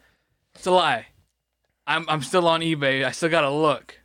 [0.56, 1.08] it's a lie.
[1.88, 3.04] I'm I'm still on eBay.
[3.06, 3.99] I still gotta look.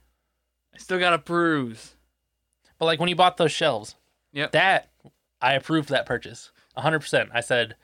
[0.74, 1.94] I still gotta peruse.
[2.78, 3.94] But like when you bought those shelves,
[4.32, 4.52] Yep.
[4.52, 4.90] that
[5.40, 7.00] I approved that purchase 100.
[7.00, 7.76] percent I said,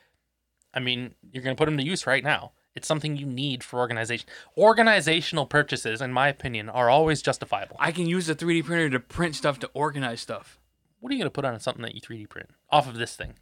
[0.72, 2.52] I mean, you're gonna put them to use right now.
[2.74, 4.28] It's something you need for organization.
[4.58, 7.76] Organizational purchases, in my opinion, are always justifiable.
[7.78, 10.58] I can use the 3D printer to print stuff to organize stuff.
[10.98, 13.34] What are you gonna put on something that you 3D print off of this thing?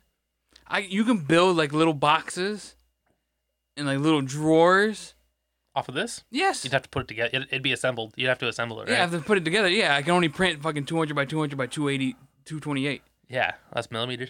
[0.67, 2.75] I you can build like little boxes
[3.77, 5.15] and like little drawers.
[5.75, 6.23] Off of this?
[6.31, 6.65] Yes.
[6.65, 7.31] You'd have to put it together.
[7.33, 8.13] It'd, it'd be assembled.
[8.15, 8.91] You'd have to assemble it, right?
[8.91, 9.71] Yeah, I have to put it together.
[9.71, 12.13] Yeah, I can only print fucking 200 by 200 by 280,
[12.45, 13.03] 228.
[13.31, 14.29] Yeah, that's millimeters.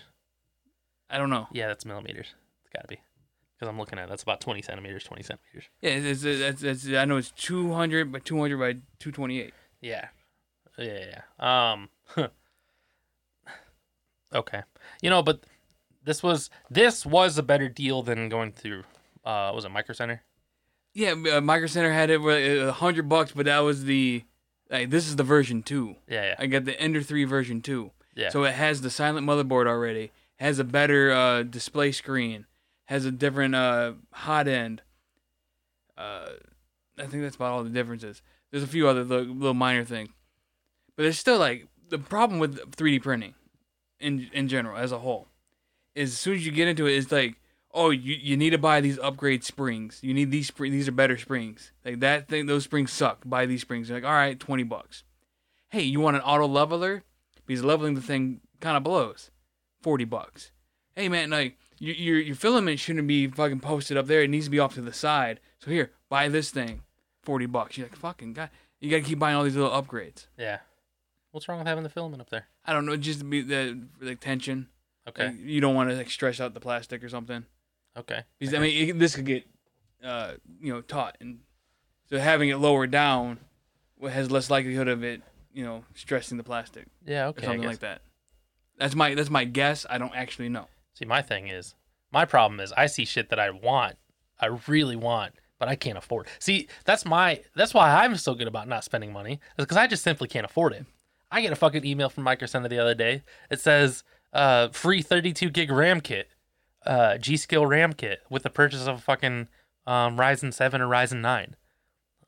[1.13, 1.47] I don't know.
[1.53, 2.35] Yeah, that's millimeters.
[2.63, 3.01] It's gotta be.
[3.55, 5.65] Because I'm looking at it, that's about 20 centimeters, 20 centimeters.
[5.81, 9.53] Yeah, it's, it's, it's, it's, I know it's 200 by 200 by 228.
[9.81, 10.09] Yeah.
[10.79, 11.73] Yeah, yeah.
[11.73, 11.91] Um
[14.35, 14.63] Okay.
[15.03, 15.45] You know, but
[16.03, 18.85] this was this was a better deal than going through
[19.25, 20.23] uh was it Micro Center?
[20.95, 24.25] Yeah, uh, Micro Center had it for a hundred bucks, but that was the
[24.71, 25.97] like this is the version two.
[26.09, 26.35] Yeah, yeah.
[26.39, 27.93] I got the Ender three version two.
[28.15, 28.31] Yeah.
[28.31, 30.11] So it has the silent motherboard already.
[30.43, 32.47] Has a better uh, display screen.
[32.87, 34.83] Has a different uh, hot end.
[35.97, 36.31] Uh,
[36.99, 38.23] I think that's about all the differences.
[38.51, 40.11] There's a few other little, little minor things,
[40.97, 43.35] but there's still like the problem with 3D printing,
[44.01, 45.29] in in general as a whole,
[45.95, 47.37] is as soon as you get into it, it's like
[47.73, 50.01] oh you, you need to buy these upgrade springs.
[50.03, 51.71] You need these spring these are better springs.
[51.85, 53.23] Like that thing those springs suck.
[53.25, 53.89] Buy these springs.
[53.89, 55.05] You're like all right, twenty bucks.
[55.71, 57.05] Hey, you want an auto leveler?
[57.47, 59.31] Because leveling the thing kind of blows.
[59.83, 60.53] Forty bucks.
[60.95, 64.23] Hey man, like your your your filament shouldn't be fucking posted up there.
[64.23, 65.41] It needs to be off to the side.
[65.59, 66.83] So here, buy this thing.
[67.23, 67.77] Forty bucks.
[67.77, 68.51] You're like fucking god.
[68.81, 70.27] You gotta keep buying all these little upgrades.
[70.39, 70.59] Yeah.
[71.33, 72.47] What's wrong with having the filament up there?
[72.65, 74.69] I don't know, just to be the like tension.
[75.09, 75.29] Okay.
[75.29, 77.45] Like, you don't want to like stress out the plastic or something.
[77.97, 78.21] Okay.
[78.39, 79.45] Because I mean, it, this could get,
[80.05, 81.41] uh, you know, taut, and
[82.09, 83.39] so having it lower down
[84.03, 85.23] has less likelihood of it,
[85.53, 87.47] you know, stressing the plastic Yeah, okay.
[87.47, 88.03] I something like that.
[88.79, 89.87] That's my that's my guess.
[89.89, 90.69] I don't actually know.
[90.95, 91.75] See, my thing is,
[92.13, 93.97] my problem is I see shit that I want,
[94.41, 96.27] I really want, but I can't afford.
[96.39, 99.87] See, that's my that's why I'm so good about not spending money, is because I
[99.87, 100.87] just simply can't afford it.
[101.31, 103.23] I get a fucking email from Micro Center the other day.
[103.51, 104.05] It says,
[104.35, 106.29] uh, free 32 gig RAM kit,
[106.85, 109.49] uh, G Skill RAM kit with the purchase of a fucking
[109.87, 111.57] um, Ryzen 7 or Ryzen 9,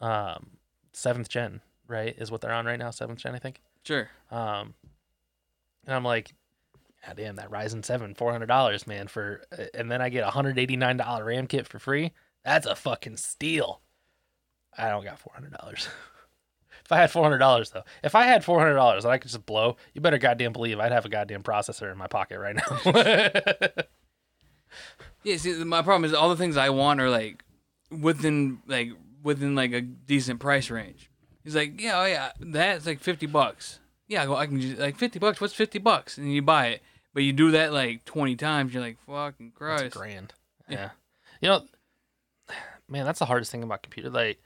[0.00, 0.52] um,
[0.92, 2.14] seventh gen, right?
[2.16, 3.60] Is what they're on right now, seventh gen, I think.
[3.84, 4.08] Sure.
[4.30, 4.74] Um,
[5.86, 6.34] and I'm like,
[7.06, 11.24] God damn, that Ryzen 7, $400, man, for, uh, and then I get a $189
[11.24, 12.12] RAM kit for free.
[12.44, 13.82] That's a fucking steal.
[14.76, 15.88] I don't got $400.
[16.84, 20.00] if I had $400, though, if I had $400 that I could just blow, you
[20.00, 23.82] better goddamn believe I'd have a goddamn processor in my pocket right now.
[25.24, 25.38] Yeah.
[25.38, 27.42] See, my problem is all the things I want are like
[27.90, 28.90] within like
[29.22, 31.10] within like a decent price range.
[31.42, 33.80] He's like, yeah, oh yeah, that's like fifty bucks.
[34.08, 35.40] Yeah, I go, I can just like fifty bucks.
[35.40, 36.18] What's fifty bucks?
[36.18, 36.82] And you buy it,
[37.14, 38.74] but you do that like twenty times.
[38.74, 39.94] You're like, fucking That's Christ.
[39.96, 40.34] grand.
[40.68, 40.90] Yeah.
[41.40, 41.62] You know,
[42.88, 44.10] man, that's the hardest thing about computer.
[44.10, 44.38] Like,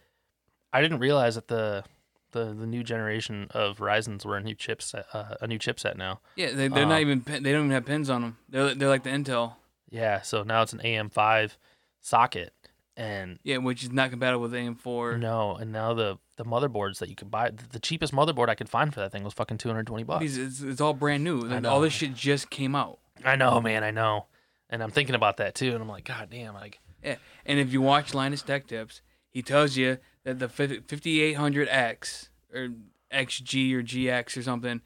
[0.72, 1.84] I didn't realize that the
[2.32, 6.20] the, the new generation of Ryzen's were a new chipset, uh, a new chipset now.
[6.36, 7.22] Yeah, they, they're Um, not even.
[7.26, 8.38] They don't even have pins on them.
[8.48, 9.54] They're they're like the Intel.
[9.90, 11.52] Yeah, so now it's an AM5
[12.00, 12.52] socket,
[12.96, 15.18] and Yeah, which is not compatible with AM4.
[15.18, 18.68] no, and now the the motherboards that you could buy, the cheapest motherboard I could
[18.68, 20.20] find for that thing was fucking 220 bucks.
[20.20, 21.40] Because it's, it's all brand new.
[21.40, 23.00] Like, all this shit just came out.
[23.24, 24.26] I know, man, I know,
[24.70, 27.72] and I'm thinking about that too, and I'm like, God damn, like, Yeah, and if
[27.72, 32.68] you watch Linus Tech Tips, he tells you that the 5800X or
[33.12, 34.80] XG or GX or something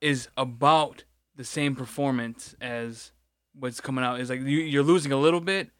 [0.00, 1.04] is about
[1.36, 3.12] the same performance as
[3.54, 4.20] what's coming out.
[4.20, 5.70] Is like you, you're losing a little bit,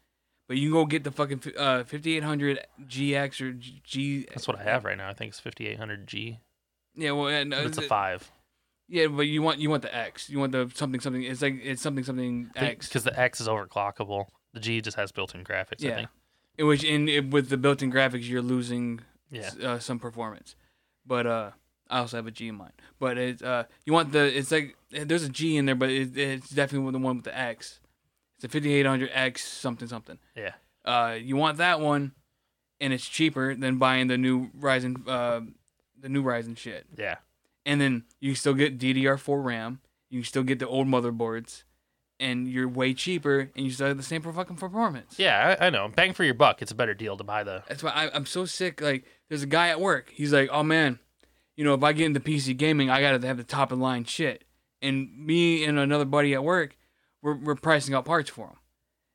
[0.47, 3.81] but you can go get the fucking uh, 5800 GX or G.
[3.83, 5.09] G that's what I have right now.
[5.09, 6.39] I think it's 5800G.
[6.95, 8.31] Yeah, well, and, uh, It's a five.
[8.87, 10.29] yeah, but you want you want the X.
[10.29, 11.23] You want the something something.
[11.23, 12.87] It's like it's something something X.
[12.87, 14.25] because the X is overclockable.
[14.53, 15.83] The G just has built-in graphics.
[15.83, 15.95] I Yeah.
[15.97, 16.09] think.
[16.57, 19.51] in which in it, with the built-in graphics you're losing Yeah.
[19.63, 20.55] uh, some performance
[21.05, 21.51] but uh
[21.89, 24.75] i also have a g in mine but it's uh you want the it's like
[24.89, 27.79] there's a g in there but it, it's definitely the one with the x
[28.41, 30.51] it's a 5800x something something Yeah.
[30.85, 32.13] uh you want that one
[32.79, 35.41] and it's cheaper than buying the new ryzen uh
[35.99, 37.15] the new ryzen shit Yeah.
[37.65, 39.79] and then you still get ddr4 ram
[40.09, 41.63] you still get the old motherboards
[42.19, 45.69] and you're way cheaper and you still have the same fucking performance Yeah, I, I
[45.69, 45.87] know.
[45.95, 46.63] Bang for your buck.
[46.63, 47.63] It's a better deal to buy the.
[47.67, 48.81] That's why I, I'm so sick.
[48.81, 50.09] Like, there's a guy at work.
[50.11, 50.97] He's like, "Oh man,
[51.55, 54.03] you know, if I get into PC gaming, I gotta have the top of line
[54.05, 54.45] shit."
[54.81, 56.75] And me and another buddy at work,
[57.21, 58.57] we're we're pricing out parts for them.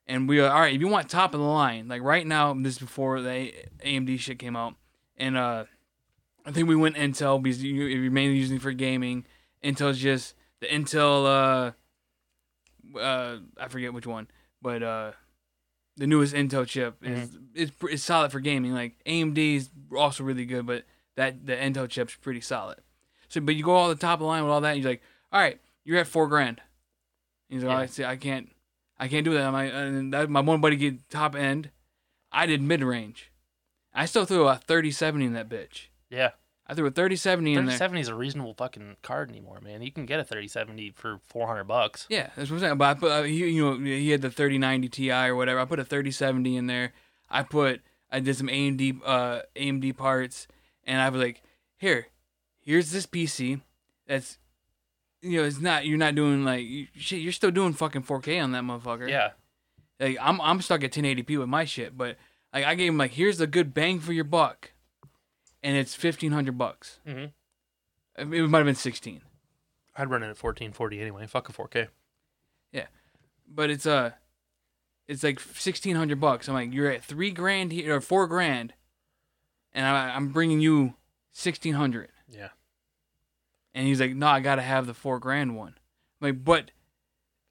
[0.05, 0.73] And we are all right.
[0.73, 3.53] If you want top of the line, like right now, this is before the
[3.85, 4.75] AMD shit came out,
[5.17, 5.63] and uh,
[6.45, 9.25] I think we went Intel because you, you're mainly using it for gaming.
[9.63, 11.73] Intel's just the Intel.
[12.95, 14.27] Uh, uh, I forget which one,
[14.61, 15.11] but uh,
[15.95, 18.73] the newest Intel chip is is pr- is solid for gaming.
[18.73, 20.83] Like AMD is also really good, but
[21.15, 22.79] that the Intel chip's pretty solid.
[23.29, 24.91] So, but you go all the top of the line with all that, and you're
[24.91, 25.01] like,
[25.31, 26.61] all right, you're at four grand.
[27.53, 27.73] He's like, Yeah.
[27.73, 28.49] all right, see, I can't,
[28.97, 29.53] I can't do that.
[29.53, 31.69] And that, my one buddy get top end.
[32.31, 33.31] I did mid range.
[33.93, 35.87] I still threw a 3070 in that bitch.
[36.09, 36.31] Yeah.
[36.65, 37.77] I threw a 3070 in there.
[37.77, 39.81] 3070 is a reasonable fucking card anymore, man.
[39.83, 42.07] You can get a 3070 for 400 bucks.
[42.09, 42.77] Yeah, that's what I'm saying.
[42.77, 45.59] But I put, uh, he, you know, he had the 3090 Ti or whatever.
[45.59, 46.93] I put a 3070 in there.
[47.29, 50.47] I put, I did some AMD, uh, AMD parts,
[50.85, 51.41] and I was like,
[51.77, 52.07] here,
[52.61, 53.61] here's this PC.
[54.07, 54.37] That's,
[55.23, 55.85] you know, it's not.
[55.85, 57.21] You're not doing like you, shit.
[57.21, 59.09] You're still doing fucking 4K on that motherfucker.
[59.09, 59.31] Yeah.
[59.99, 61.97] Like I'm, I'm stuck at 1080p with my shit.
[61.97, 62.17] But
[62.53, 64.73] like I gave him like, here's a good bang for your buck,
[65.61, 66.99] and it's 1500 bucks.
[67.07, 68.33] Mm-hmm.
[68.33, 69.21] It might have been 16.
[69.95, 71.25] I'd run it at 1440 anyway.
[71.27, 71.87] Fuck a 4K.
[72.71, 72.87] Yeah,
[73.47, 74.11] but it's uh
[75.07, 76.47] it's like sixteen hundred bucks.
[76.47, 78.73] I'm like, you're at three grand here or four grand,
[79.73, 80.95] and I, I'm bringing you
[81.31, 82.09] sixteen hundred.
[82.29, 82.49] Yeah.
[83.73, 85.75] And he's like, no, I gotta have the four grand one.
[86.21, 86.71] I'm like, but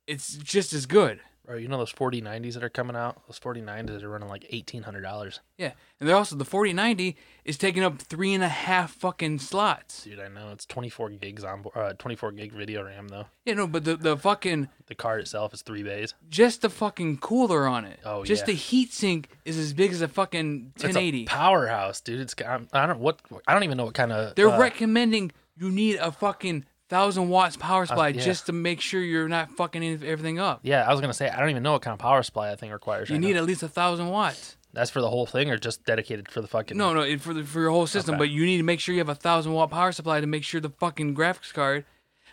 [0.06, 1.20] it's just as good.
[1.44, 3.20] Bro, you know those 4090s that are coming out?
[3.26, 5.40] Those 4090s are running like $1,800.
[5.58, 9.38] Yeah, and they're also the forty ninety is taking up three and a half fucking
[9.40, 10.04] slots.
[10.04, 10.50] Dude, I know.
[10.52, 11.76] It's 24 gigs on board.
[11.76, 13.26] Uh, 24 gig video RAM, though.
[13.44, 16.14] Yeah, no, but the the fucking The card itself is three bays.
[16.28, 17.98] just the fucking cooler on it.
[18.04, 18.46] Oh, just yeah.
[18.46, 21.24] the heat sink is as big as a fucking It's a 1080.
[21.26, 22.20] powerhouse, dude.
[22.20, 25.32] It's got, I don't what I don't even know what kind of They're uh, recommending
[25.56, 28.20] you need a fucking thousand watts power uh, supply yeah.
[28.20, 30.60] just to make sure you're not fucking everything up.
[30.62, 32.60] Yeah, I was gonna say I don't even know what kind of power supply that
[32.60, 33.08] thing requires.
[33.08, 33.38] You right need now.
[33.38, 34.58] at least a thousand watts.
[34.74, 36.76] That's for the whole thing, or just dedicated for the fucking.
[36.76, 38.20] No, no, for the, for your whole system, Okay.
[38.20, 40.44] but you need to make sure you have a thousand watt power supply to make
[40.44, 41.86] sure the fucking graphics card.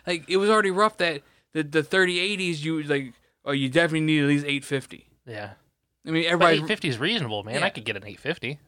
[0.06, 1.22] Like it was already rough that
[1.54, 3.14] the the 3080s you like.
[3.46, 5.06] Oh, you definitely need at least 850.
[5.26, 5.52] Yeah,
[6.06, 6.56] I mean, everybody.
[6.56, 7.56] 850 is reasonable, man.
[7.56, 7.64] Yeah.
[7.64, 8.58] I could get an 850.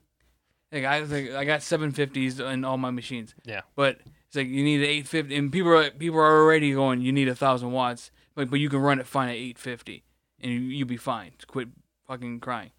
[0.73, 3.35] Like I like I got 750s in all my machines.
[3.45, 3.61] Yeah.
[3.77, 3.99] But
[4.33, 7.03] it's like you need an 850, and people are people are already going.
[7.03, 10.05] You need a thousand watts, but but you can run it fine at 850,
[10.41, 11.33] and you you'll be fine.
[11.47, 11.69] Quit
[12.09, 12.71] fucking crying.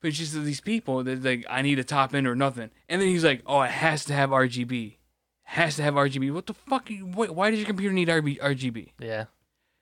[0.00, 3.02] But it's just these people that like I need a top end or nothing, and
[3.02, 4.96] then he's like, oh, it has to have RGB,
[5.42, 6.32] has to have RGB.
[6.32, 6.88] What the fuck?
[6.90, 8.92] you- Why, why does your computer need RB, RGB?
[8.98, 9.26] Yeah,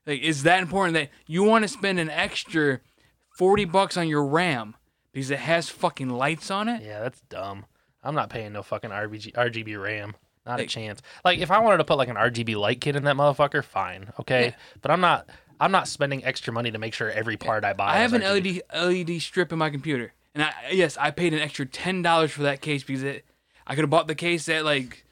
[0.07, 2.81] Like, is that important that you want to spend an extra
[3.39, 4.75] 40 bucks on your RAM
[5.13, 6.83] because it has fucking lights on it?
[6.83, 7.65] yeah, that's dumb.
[8.03, 10.15] I'm not paying no fucking RGB RGB RAM.
[10.47, 11.03] Not a chance.
[11.25, 14.13] Like if I wanted to put like an RGB light kit in that motherfucker, fine,
[14.21, 14.47] okay.
[14.47, 14.55] Yeah.
[14.81, 15.29] But I'm not.
[15.61, 17.95] I'm not spending extra money to make sure every part I buy.
[17.95, 18.63] I have an RGB.
[18.73, 22.31] LED LED strip in my computer, and I yes, I paid an extra ten dollars
[22.31, 23.25] for that case because it.
[23.67, 25.05] I could have bought the case at like,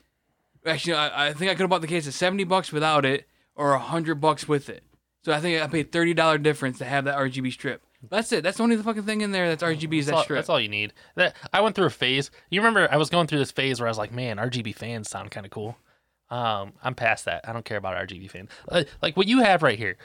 [0.67, 3.29] actually, I, I think I could have bought the case at seventy bucks without it,
[3.55, 4.83] or a hundred bucks with it.
[5.23, 7.83] So I think I paid thirty dollar difference to have that RGB strip.
[8.11, 8.43] That's it.
[8.45, 10.37] That's the only the fucking thing in there that's RGB That's that all, strip.
[10.39, 10.93] that's all you need.
[11.17, 12.31] That I went through a phase.
[12.51, 15.09] You remember I was going through this phase where I was like, man, RGB fans
[15.11, 15.77] sound kind of cool.
[16.31, 17.49] Um, I'm past that.
[17.49, 18.51] I don't care about RGB fans.
[18.69, 19.97] Uh, like what you have right here.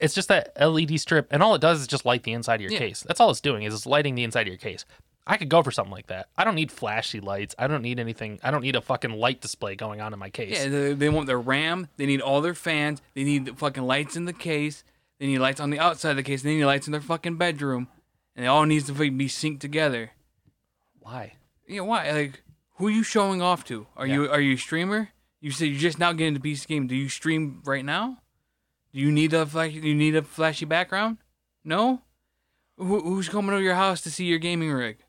[0.00, 2.60] It's just that LED strip, and all it does is just light the inside of
[2.62, 2.78] your Yeah.
[2.78, 3.02] case.
[3.06, 4.84] That's all it's doing is it's lighting the inside of your case.
[5.26, 6.28] I could go for something like that.
[6.36, 7.54] I don't need flashy lights.
[7.58, 8.38] I don't need anything.
[8.42, 10.58] I don't need a fucking light display going on in my case.
[10.58, 11.88] Yeah, they, they want their RAM.
[11.96, 13.00] They need all their fans.
[13.14, 14.84] They need the fucking lights in the case.
[15.18, 16.42] They need lights on the outside of the case.
[16.42, 17.88] They need lights in their fucking bedroom,
[18.34, 20.12] and it all needs to be synced together.
[20.98, 21.34] Why?
[21.68, 22.10] Yeah, why?
[22.10, 22.42] Like,
[22.76, 23.86] who are you showing off to?
[23.96, 25.10] Are you are you a streamer?
[25.40, 26.86] You said you're just now getting into PC game.
[26.86, 28.18] Do you stream right now?
[28.92, 29.72] Do you need a flash?
[29.72, 31.18] Do you need a flashy background?
[31.64, 32.02] No.
[32.76, 35.03] Who, who's coming to your house to see your gaming rig?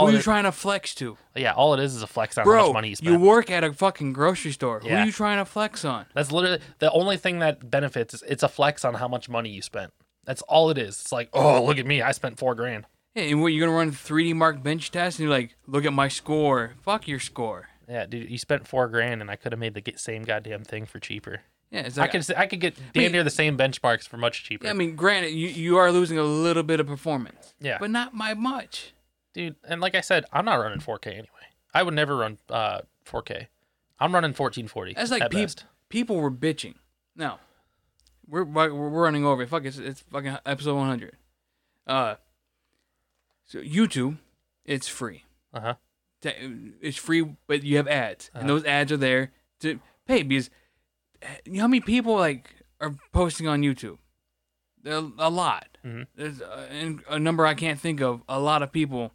[0.00, 2.06] All who are you it, trying to flex to, yeah, all it is is a
[2.06, 2.66] flex on how bro?
[2.66, 3.12] much money you spent.
[3.12, 4.80] You, work at a fucking grocery store.
[4.80, 5.02] Who Yeah.
[5.02, 6.06] are you trying to flex on?
[6.14, 9.50] That's literally the only thing that benefits is it's a flex on how much money
[9.50, 9.92] you spent.
[10.24, 11.00] That's all it is.
[11.00, 12.86] It's like, oh, look at me, I spent four grand.
[13.14, 15.92] Yeah, and what you're gonna run 3D Mark bench test and you're like, look at
[15.92, 16.74] my score.
[16.82, 17.68] Fuck your score.
[17.88, 20.86] Yeah, dude, you spent four grand, and I could have made the same goddamn thing
[20.86, 21.40] for cheaper.
[21.72, 24.06] Yeah, it's I like, could s- I could get mean- damn near the same benchmarks
[24.06, 24.68] for much cheaper.
[24.68, 27.54] I mean, granted, you you are losing a little bit of performance.
[27.60, 27.78] Yeah.
[27.80, 28.92] but not by much.
[29.34, 31.26] Dude, and like I said, I'm not running 4K anyway.
[31.74, 33.46] I would never run uh 4K.
[33.98, 34.94] I'm running 1440.
[34.94, 35.64] That's like best.
[35.88, 36.74] people were bitching.
[37.16, 37.38] No,
[38.26, 39.46] we're we're running over.
[39.46, 41.16] Fuck, it's it's fucking episode 100.
[41.86, 42.14] Uh,
[43.44, 44.18] so YouTube,
[44.64, 45.24] it's free.
[45.52, 45.74] Uh huh.
[46.22, 48.40] It's free, but you have ads, Uh-huh.
[48.40, 50.50] and those ads are there to pay because
[51.44, 53.98] you know how many people like are posting on YouTube?
[54.82, 55.78] There are a lot.
[55.84, 56.06] Mhm.
[56.14, 58.22] There's a, a number I can't think of.
[58.28, 59.12] A lot of people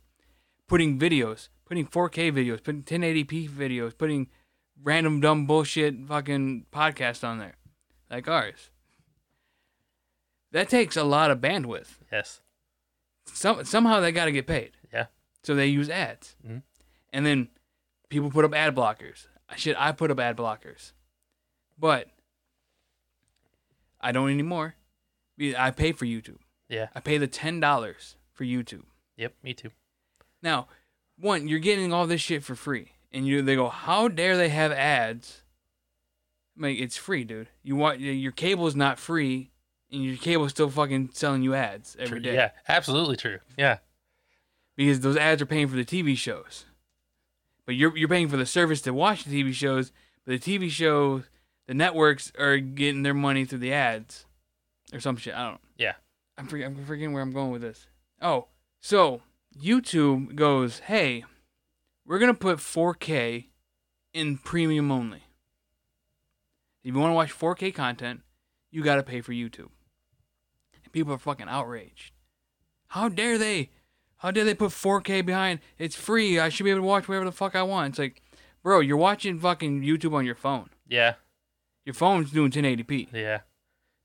[0.68, 4.28] putting videos, putting 4K videos, putting 1080p videos, putting
[4.82, 7.55] random dumb bullshit fucking podcasts on there,
[8.09, 8.70] like ours.
[10.51, 11.97] that takes a lot of bandwidth.
[12.11, 12.41] Yes.
[13.26, 14.72] Some somehow they got to get paid.
[14.93, 15.07] Yeah.
[15.43, 16.63] So they use ads, Mhm.
[17.11, 17.49] and then
[18.09, 19.28] people put up ad blockers.
[19.57, 20.93] Shit, I put up ad blockers,
[21.78, 22.09] but
[23.99, 24.76] I don't anymore.
[25.39, 26.39] I pay for YouTube.
[26.70, 26.88] Yeah.
[26.95, 28.86] I pay the ten dollars for YouTube.
[29.18, 29.36] Yep.
[29.43, 29.72] Me too.
[30.45, 30.67] Now,
[31.17, 34.49] one, you're getting all this shit for free, and you they go, how dare they
[34.49, 35.41] have ads?
[36.57, 37.49] I mean, it's free, dude.
[37.63, 39.49] You want your cable is not free,
[39.91, 42.31] and your cable's still fucking selling you ads every True.
[42.31, 42.51] day Yeah.
[42.67, 43.39] Absolutely true.
[43.57, 43.79] Yeah.
[44.75, 46.65] because those ads are paying for the TV shows.
[47.65, 49.91] But you're you're paying for the service to watch the TV shows,
[50.25, 51.23] but the TV shows,
[51.65, 54.25] the networks are getting their money through the ads,
[54.93, 55.33] or some shit.
[55.33, 55.61] I don't.
[55.75, 55.93] Yeah.
[56.37, 57.87] I'm forgetting, I'm forgetting where I'm going with this.
[58.21, 58.45] Oh,
[58.81, 59.21] so
[59.59, 61.23] YouTube goes, hey,
[62.05, 63.45] we're gonna put 4K
[64.13, 65.23] in premium only.
[66.83, 68.21] If you want to watch 4K content,
[68.71, 69.69] you gotta pay for YouTube.
[70.83, 72.11] And people are fucking outraged.
[72.87, 73.71] How dare they?
[74.17, 75.59] How dare they put 4K behind?
[75.77, 76.39] It's free.
[76.39, 77.89] I should be able to watch whatever the fuck I want.
[77.89, 78.21] It's like,
[78.63, 80.69] bro, you're watching fucking YouTube on your phone.
[80.87, 81.15] Yeah.
[81.85, 83.09] Your phone's doing 1080p.
[83.13, 83.39] Yeah.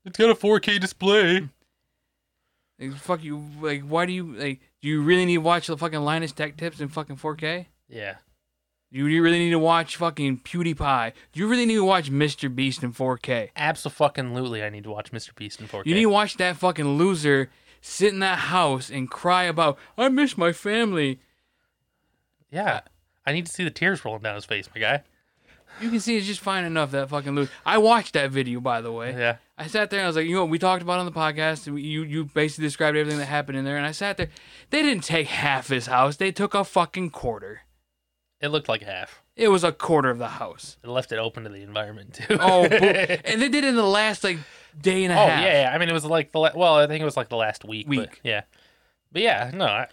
[0.05, 1.49] It's got a 4K display.
[2.81, 3.45] Like, fuck you.
[3.61, 4.59] Like, why do you like?
[4.81, 7.67] Do you really need to watch the fucking Linus Tech Tips in fucking 4K?
[7.87, 8.15] Yeah.
[8.91, 11.13] Do you really need to watch fucking PewDiePie?
[11.31, 12.53] Do you really need to watch Mr.
[12.53, 13.51] Beast in 4K?
[13.55, 14.63] Absolutely.
[14.63, 15.33] I need to watch Mr.
[15.33, 15.85] Beast in 4K.
[15.85, 20.09] You need to watch that fucking loser sit in that house and cry about, I
[20.09, 21.19] miss my family.
[22.51, 22.81] yeah.
[23.23, 25.03] I need to see the tears rolling down his face, my guy.
[25.79, 27.51] You can see it's just fine enough that fucking loser.
[27.65, 29.15] I watched that video, by the way.
[29.17, 29.37] Yeah.
[29.57, 31.11] I sat there and I was like, you know, what we talked about on the
[31.11, 31.65] podcast.
[31.67, 34.29] You you basically described everything that happened in there, and I sat there.
[34.69, 36.17] They didn't take half his house.
[36.17, 37.61] They took a fucking quarter.
[38.41, 39.21] It looked like half.
[39.35, 40.77] It was a quarter of the house.
[40.83, 42.37] It left it open to the environment too.
[42.39, 44.37] Oh, and they did it in the last like
[44.79, 45.41] day and a Oh half.
[45.43, 45.71] yeah, yeah.
[45.73, 47.63] I mean, it was like the la- well, I think it was like the last
[47.65, 47.87] week.
[47.87, 48.19] But, Week.
[48.23, 48.41] yeah.
[49.11, 49.65] But yeah, no.
[49.65, 49.87] I,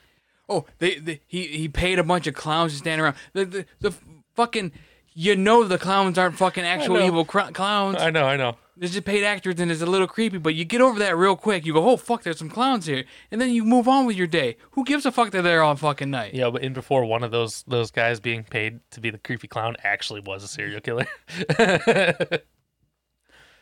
[0.50, 3.16] Oh, they, they he he paid a bunch of clowns to stand around.
[3.34, 3.94] The the, the
[4.34, 4.72] fucking
[5.18, 8.00] you know the clowns aren't fucking actual evil cr- clowns.
[8.00, 8.56] I know, I know.
[8.76, 10.38] They're just paid actors and it's a little creepy.
[10.38, 11.66] But you get over that real quick.
[11.66, 13.02] You go, oh fuck, there's some clowns here,
[13.32, 14.56] and then you move on with your day.
[14.72, 16.34] Who gives a fuck that they're there all fucking night?
[16.34, 19.48] Yeah, but in before one of those those guys being paid to be the creepy
[19.48, 21.08] clown actually was a serial killer.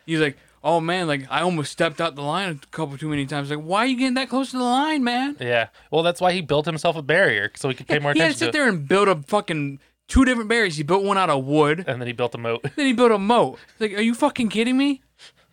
[0.04, 3.24] He's like, oh man, like I almost stepped out the line a couple too many
[3.24, 3.48] times.
[3.48, 5.38] Like, why are you getting that close to the line, man?
[5.40, 5.68] yeah.
[5.90, 8.32] Well, that's why he built himself a barrier so he could pay more he had
[8.32, 8.52] to sit to it.
[8.52, 10.76] there and build a fucking two different barriers.
[10.76, 11.84] He built one out of wood.
[11.86, 12.62] And then he built a moat.
[12.76, 13.58] Then he built a moat.
[13.78, 15.02] Like, are you fucking kidding me?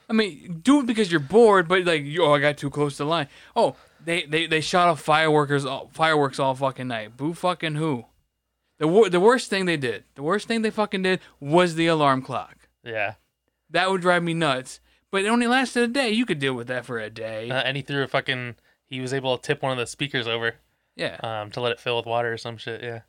[0.10, 3.04] I mean, do it because you're bored, but like, oh, I got too close to
[3.04, 3.28] the line.
[3.56, 7.16] Oh, they they, they shot off fireworkers, all, fireworks all fucking night.
[7.16, 8.06] Boo fucking who?
[8.80, 11.88] The wor- the worst thing they did, the worst thing they fucking did was the
[11.88, 12.68] alarm clock.
[12.84, 13.14] Yeah.
[13.70, 14.82] That would drive me nuts.
[15.10, 16.10] But it only lasted a day.
[16.10, 17.50] You could deal with that for a day.
[17.50, 18.56] Uh, and he threw a fucking.
[18.86, 20.56] He was able to tip one of the speakers over
[20.96, 21.18] yeah.
[21.24, 22.84] um, to let it fill with water or some shit.
[22.84, 23.02] Yeah.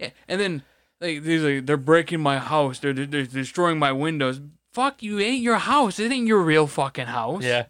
[0.00, 0.10] Yeah.
[0.28, 0.62] And then
[1.00, 2.78] like these like they're breaking my house.
[2.78, 4.40] They're, they're they're destroying my windows.
[4.72, 5.18] Fuck you!
[5.18, 5.98] It ain't your house.
[5.98, 7.42] It ain't your real fucking house.
[7.44, 7.66] Yeah.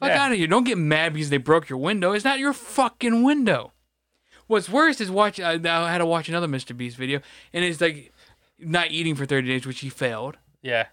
[0.00, 0.24] Fuck Yeah.
[0.24, 0.46] out of here.
[0.46, 2.12] Don't get mad because they broke your window.
[2.12, 3.72] It's not your fucking window.
[4.46, 5.40] What's worse is watch.
[5.40, 6.76] I, I had to watch another Mr.
[6.76, 7.20] Beast video,
[7.52, 8.12] and it's like
[8.58, 10.36] not eating for 30 days, which he failed.
[10.62, 10.86] Yeah.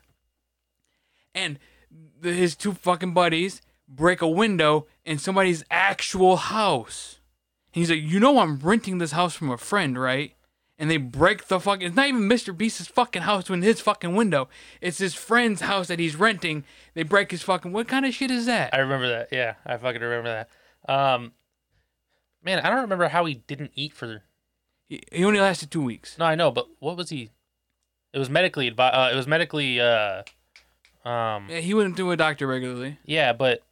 [1.36, 1.60] And
[2.20, 7.20] the, his two fucking buddies break a window in somebody's actual house.
[7.74, 10.36] He's like, You know, I'm renting this house from a friend, right?
[10.78, 11.88] And they break the fucking.
[11.88, 12.56] It's not even Mr.
[12.56, 14.48] Beast's fucking house in his fucking window.
[14.80, 16.64] It's his friend's house that he's renting.
[16.94, 17.72] They break his fucking.
[17.72, 18.74] What kind of shit is that?
[18.74, 19.30] I remember that.
[19.32, 19.56] Yeah.
[19.66, 20.48] I fucking remember
[20.88, 20.92] that.
[20.94, 21.34] Um,
[22.44, 24.22] man, I don't remember how he didn't eat for.
[24.88, 26.18] He, he only lasted two weeks.
[26.18, 27.32] No, I know, but what was he?
[28.14, 28.74] It was medically.
[28.78, 29.80] Uh, it was medically.
[29.80, 30.24] Uh,
[31.06, 31.48] um.
[31.50, 33.00] Yeah, he wouldn't do a doctor regularly.
[33.06, 33.64] Yeah, but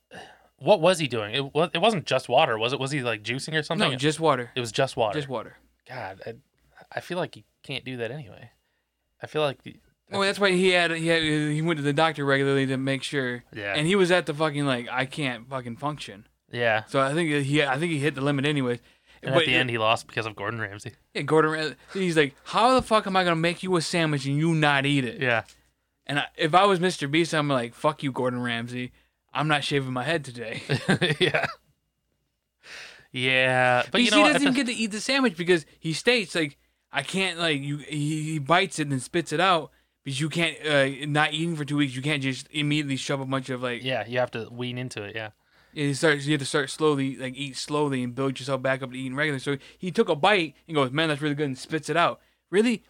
[0.62, 1.34] what was he doing?
[1.34, 1.70] It was.
[1.74, 2.80] It wasn't just water, was it?
[2.80, 3.91] Was he like juicing or something?
[3.91, 4.51] No, just water.
[4.55, 5.18] it was just water.
[5.18, 5.57] Just water.
[5.88, 6.36] God, I,
[6.95, 8.51] I feel like you can't do that anyway.
[9.22, 9.59] I feel like.
[10.09, 12.78] Well, oh, that's why he had he had he went to the doctor regularly to
[12.78, 13.43] make sure.
[13.53, 13.74] Yeah.
[13.76, 16.28] And he was at the fucking like I can't fucking function.
[16.51, 16.84] Yeah.
[16.86, 18.80] So I think he I think he hit the limit anyways.
[19.24, 20.93] And at the end, he lost because of Gordon Ramsay.
[21.14, 21.76] yeah, Gordon.
[21.93, 24.86] He's like, how the fuck am I gonna make you a sandwich and you not
[24.86, 25.22] eat it?
[25.22, 25.43] Yeah.
[26.07, 27.09] And I, if I was Mr.
[27.09, 28.91] Beast, I'm like, fuck you, Gordon Ramsay.
[29.34, 30.61] I'm not shaving my head today.
[31.19, 31.47] yeah.
[33.11, 35.36] Yeah, but But you you know he doesn't even the- get to eat the sandwich
[35.38, 36.57] because he states like,
[36.91, 37.77] I can't like you.
[37.77, 39.71] He, he bites it and then spits it out
[40.03, 41.95] because you can't uh, not eating for two weeks.
[41.95, 43.84] You can't just immediately shove a bunch of like.
[43.84, 45.15] yeah, you have to wean into it.
[45.15, 45.29] Yeah.
[45.73, 46.19] You start.
[46.19, 49.15] You have to start slowly, like eat slowly and build yourself back up to eating
[49.15, 49.39] regular.
[49.39, 52.19] So he took a bite and goes, "Man, that's really good," and spits it out.
[52.49, 52.84] Really,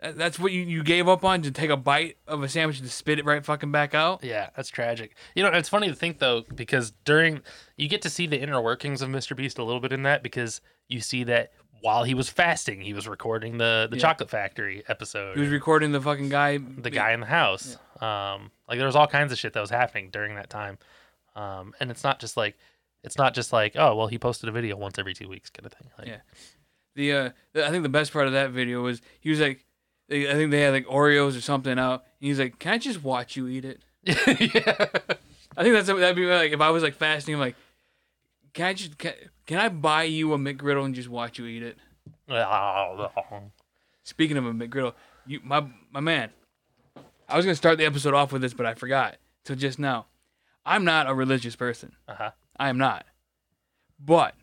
[0.00, 2.88] That's what you, you gave up on to take a bite of a sandwich and
[2.90, 4.22] spit it right fucking back out.
[4.22, 5.16] Yeah, that's tragic.
[5.34, 7.40] You know, it's funny to think though because during
[7.76, 9.34] you get to see the inner workings of Mr.
[9.34, 12.92] Beast a little bit in that because you see that while he was fasting, he
[12.92, 14.02] was recording the the Yeah.
[14.02, 15.34] Chocolate Factory episode.
[15.36, 16.58] He was recording the fucking guy.
[16.58, 17.78] the guy in the house.
[18.00, 20.76] Um, like there was all kinds of shit that was happening during that time.
[21.34, 22.56] Um, and it's not just like
[23.02, 25.64] it's not just like oh well he posted a video once every two weeks kind
[25.66, 25.88] of thing.
[25.98, 26.18] Like, Yeah.
[26.96, 29.65] The uh, the- I think the best part of that video was he was like,
[30.08, 32.04] they, I think they had like Oreos or something out.
[32.20, 34.86] And he's like, "Can I just watch you eat it?" yeah.
[35.56, 37.56] I think that's that'd be like if I was like fasting, I'm like,
[38.52, 39.14] "Can I just can,
[39.46, 41.78] can I buy you a McGriddle and just watch you eat it?"
[44.04, 44.94] Speaking of a McGriddle,
[45.26, 46.30] you my my man,
[47.28, 50.06] I was gonna start the episode off with this, but I forgot till just now.
[50.64, 51.92] I'm not a religious person.
[52.08, 52.32] Uh-huh.
[52.56, 53.06] I am not.
[54.04, 54.34] But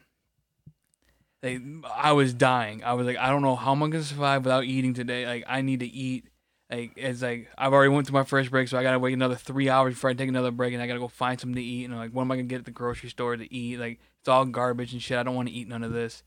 [1.44, 1.62] like
[1.94, 2.84] I was dying.
[2.84, 5.28] I was like, I don't know how I'm gonna survive without eating today.
[5.28, 6.30] Like I need to eat.
[6.72, 9.36] Like it's like I've already went to my first break, so I gotta wait another
[9.36, 11.84] three hours before I take another break, and I gotta go find something to eat.
[11.84, 13.78] And I'm like, what am I gonna get at the grocery store to eat?
[13.78, 15.18] Like it's all garbage and shit.
[15.18, 16.24] I don't want to eat none of this.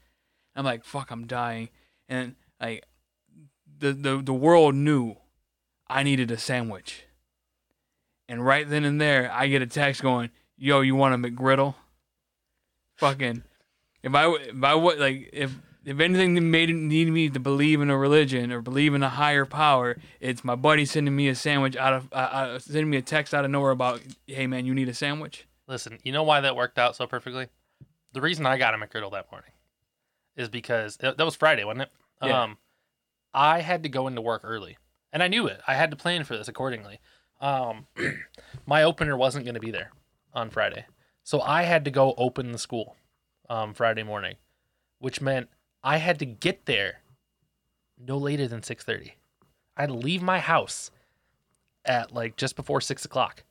[0.54, 1.70] I'm like, fuck, I'm dying.
[2.08, 2.84] And like
[3.78, 5.16] the the the world knew
[5.88, 7.04] I needed a sandwich.
[8.28, 11.74] And right then and there, I get a text going, "Yo, you want a McGriddle?"
[12.96, 13.44] Fucking,
[14.06, 15.52] if I if I would like if
[15.84, 19.44] if anything made need me to believe in a religion or believe in a higher
[19.44, 23.02] power, it's my buddy sending me a sandwich out of uh, uh, sending me a
[23.02, 26.40] text out of nowhere about, "Hey man, you need a sandwich." Listen, you know why
[26.40, 27.48] that worked out so perfectly?
[28.12, 29.50] The reason I got a McGriddle that morning
[30.36, 31.90] is because that that was Friday, wasn't it?
[32.22, 32.44] Yeah.
[32.44, 32.58] Um,
[33.34, 34.78] I had to go into work early,
[35.12, 35.60] and I knew it.
[35.66, 37.00] I had to plan for this accordingly.
[37.40, 37.88] Um,
[38.66, 39.90] my opener wasn't going to be there
[40.32, 40.86] on Friday,
[41.24, 42.96] so I had to go open the school
[43.48, 44.36] um, Friday morning,
[44.98, 45.48] which meant
[45.82, 47.02] I had to get there
[47.98, 49.14] no later than six thirty.
[49.76, 50.90] I had to leave my house
[51.84, 53.44] at like just before six o'clock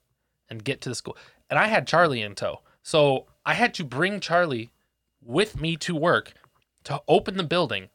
[0.50, 1.18] and get to the school.
[1.50, 2.62] And I had Charlie in tow.
[2.84, 4.72] So I had to bring Charlie
[5.22, 6.34] with me to work
[6.84, 7.90] to open the building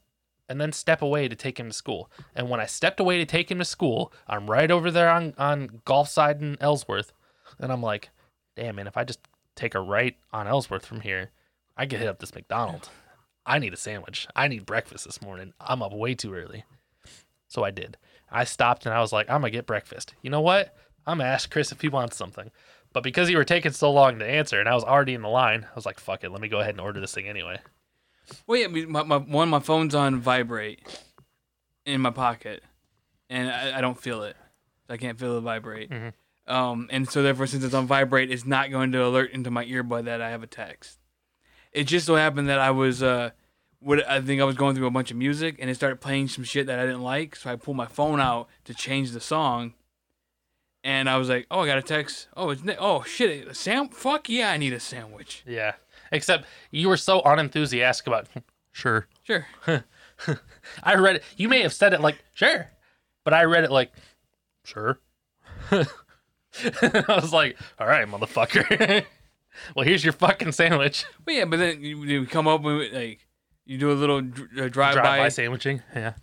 [0.48, 2.10] and then step away to take him to school.
[2.34, 5.34] And when I stepped away to take him to school, I'm right over there on,
[5.38, 7.12] on Golf Side in Ellsworth.
[7.60, 8.10] And I'm like,
[8.56, 9.20] damn, man, if I just
[9.54, 11.30] take a right on Ellsworth from here,
[11.76, 12.90] I could hit up this McDonald's.
[13.46, 14.26] I need a sandwich.
[14.36, 15.52] I need breakfast this morning.
[15.60, 16.64] I'm up way too early.
[17.48, 17.96] So I did.
[18.30, 20.14] I stopped and I was like, I'm going to get breakfast.
[20.22, 20.76] You know what?
[21.06, 22.50] I'm going to ask Chris if he wants something.
[22.92, 25.28] But because you were taking so long to answer and I was already in the
[25.28, 26.30] line, I was like, fuck it.
[26.30, 27.58] Let me go ahead and order this thing anyway.
[28.46, 30.80] Well, yeah, I mean, my, my one, my phone's on vibrate
[31.84, 32.62] in my pocket,
[33.28, 34.36] and I, I don't feel it.
[34.88, 35.90] I can't feel it vibrate.
[35.90, 36.12] Mhm.
[36.46, 39.64] Um, and so therefore, since it's on vibrate, it's not going to alert into my
[39.64, 40.99] earbud that I have a text.
[41.72, 43.30] It just so happened that I was, uh,
[43.78, 46.28] what I think I was going through a bunch of music, and it started playing
[46.28, 47.36] some shit that I didn't like.
[47.36, 49.74] So I pulled my phone out to change the song,
[50.84, 52.28] and I was like, "Oh, I got a text.
[52.36, 52.76] Oh, it's Nick.
[52.80, 53.88] oh shit, a sam.
[53.88, 55.42] Fuck yeah, I need a sandwich.
[55.46, 55.74] Yeah.
[56.12, 58.26] Except you were so unenthusiastic about,
[58.72, 59.06] sure.
[59.22, 59.46] Sure.
[60.82, 61.22] I read it.
[61.36, 62.68] You may have said it like, sure.
[63.24, 63.92] But I read it like,
[64.64, 64.98] sure.
[65.70, 65.86] I
[67.08, 69.04] was like, all right, motherfucker.
[69.74, 71.04] Well, here's your fucking sandwich.
[71.24, 73.26] But yeah, but then you, you come up with like
[73.66, 75.28] you do a little dr- uh, drive, by.
[75.28, 75.82] sandwiching.
[75.94, 76.14] Yeah.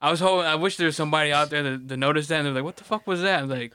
[0.00, 0.46] I was hoping.
[0.46, 2.76] I wish there was somebody out there that, that noticed that and they're like, "What
[2.76, 3.72] the fuck was that?" I'm like,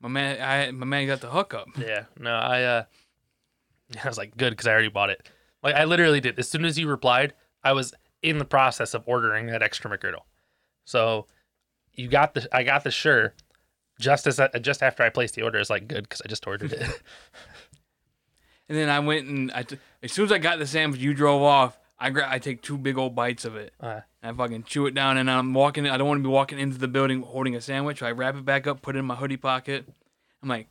[0.00, 2.04] "My man, I my man got the hookup." Yeah.
[2.18, 2.84] No, I, uh,
[4.04, 5.28] I was like, good, because I already bought it.
[5.62, 6.38] Like, I literally did.
[6.38, 10.22] As soon as you replied, I was in the process of ordering that extra McGriddle.
[10.84, 11.26] So
[11.94, 13.34] you got the, I got the sure
[13.98, 15.58] just as, I, just after I placed the order.
[15.58, 17.02] It's like, good, because I just ordered it.
[18.70, 21.12] And then I went and I t- as soon as I got the sandwich, you
[21.12, 21.76] drove off.
[21.98, 23.74] I gra- I take two big old bites of it.
[23.80, 25.86] Uh, I fucking chew it down, and I'm walking.
[25.88, 27.98] I don't want to be walking into the building holding a sandwich.
[27.98, 29.84] So I wrap it back up, put it in my hoodie pocket.
[30.42, 30.68] I'm like,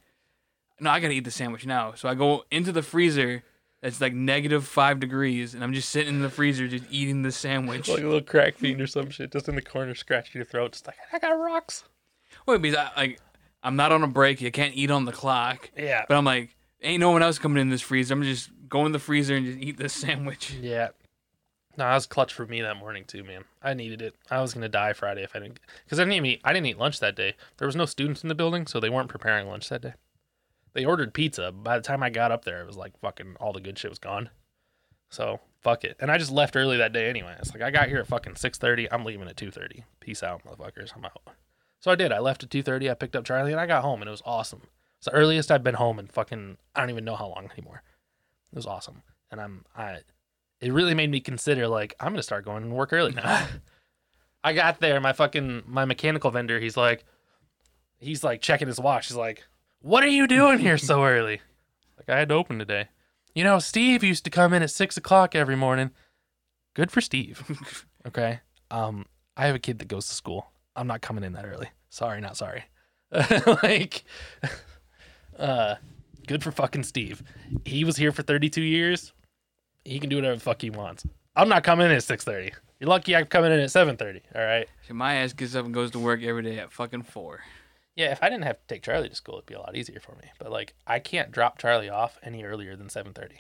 [0.80, 1.94] no, I gotta eat the sandwich now.
[1.94, 3.44] So I go into the freezer.
[3.84, 7.32] It's like negative five degrees, and I'm just sitting in the freezer, just eating the
[7.32, 7.88] sandwich.
[7.90, 10.72] like a little crack fiend or some shit, just in the corner, scratching your throat,
[10.72, 11.84] just like I got rocks.
[12.46, 13.20] Wait, because I, like
[13.62, 14.42] I'm not on a break.
[14.42, 15.70] You can't eat on the clock.
[15.78, 18.14] Yeah, But I'm like, ain't no one else coming in this freezer.
[18.14, 20.54] I'm just go in the freezer and just eat this sandwich.
[20.62, 20.90] yeah.
[21.78, 23.46] No, that was clutch for me that morning too, man.
[23.62, 24.16] I needed it.
[24.30, 26.42] I was gonna die Friday if I didn't, because I didn't eat.
[26.44, 27.36] I didn't eat lunch that day.
[27.58, 29.94] There was no students in the building, so they weren't preparing lunch that day.
[30.74, 31.52] They ordered pizza.
[31.54, 33.92] By the time I got up there, it was like fucking all the good shit
[33.92, 34.30] was gone.
[35.10, 35.96] So fuck it.
[36.00, 37.36] And I just left early that day anyway.
[37.40, 38.92] It's like I got here at fucking six thirty.
[38.92, 39.86] I'm leaving at two thirty.
[40.02, 40.92] Peace out, motherfuckers.
[40.98, 41.22] I'm out.
[41.80, 42.12] So I did.
[42.12, 42.90] I left at two thirty.
[42.90, 44.64] I picked up Charlie and I got home and it was awesome.
[45.00, 47.84] It's the earliest I've been home in fucking I don't even know how long anymore.
[48.52, 49.02] It was awesome.
[49.32, 50.00] And I'm I
[50.62, 53.48] it really made me consider like I'm gonna start going to work early now.
[54.44, 57.06] I got there, my fucking my mechanical vendor, he's like,
[57.98, 59.08] he's like checking his watch.
[59.08, 59.44] He's like,
[59.82, 61.42] "What are you doing here so early?"
[61.98, 62.88] Like I had to open today.
[63.36, 65.92] You know, Steve used to come in at six o'clock every morning.
[66.74, 67.86] Good for Steve.
[68.08, 68.40] okay.
[68.72, 69.06] Um,
[69.36, 70.48] I have a kid that goes to school.
[70.76, 71.70] I'm not coming in that early.
[71.90, 72.66] Sorry, not sorry.
[73.64, 74.04] like,
[75.40, 75.76] uh,
[76.28, 77.24] good for fucking Steve.
[77.66, 79.14] He was here for 32 years.
[79.86, 81.06] He can do whatever the fuck he wants.
[81.36, 82.54] I'm not coming in at 6:30.
[82.80, 84.22] You're lucky I'm coming in at 7:30.
[84.36, 84.68] All right.
[84.88, 87.42] So my ass gets up and goes to work every day at fucking four.
[87.96, 90.00] Yeah, if I didn't have to take Charlie to school, it'd be a lot easier
[90.00, 90.32] for me.
[90.38, 93.40] But like, I can't drop Charlie off any earlier than 7:30.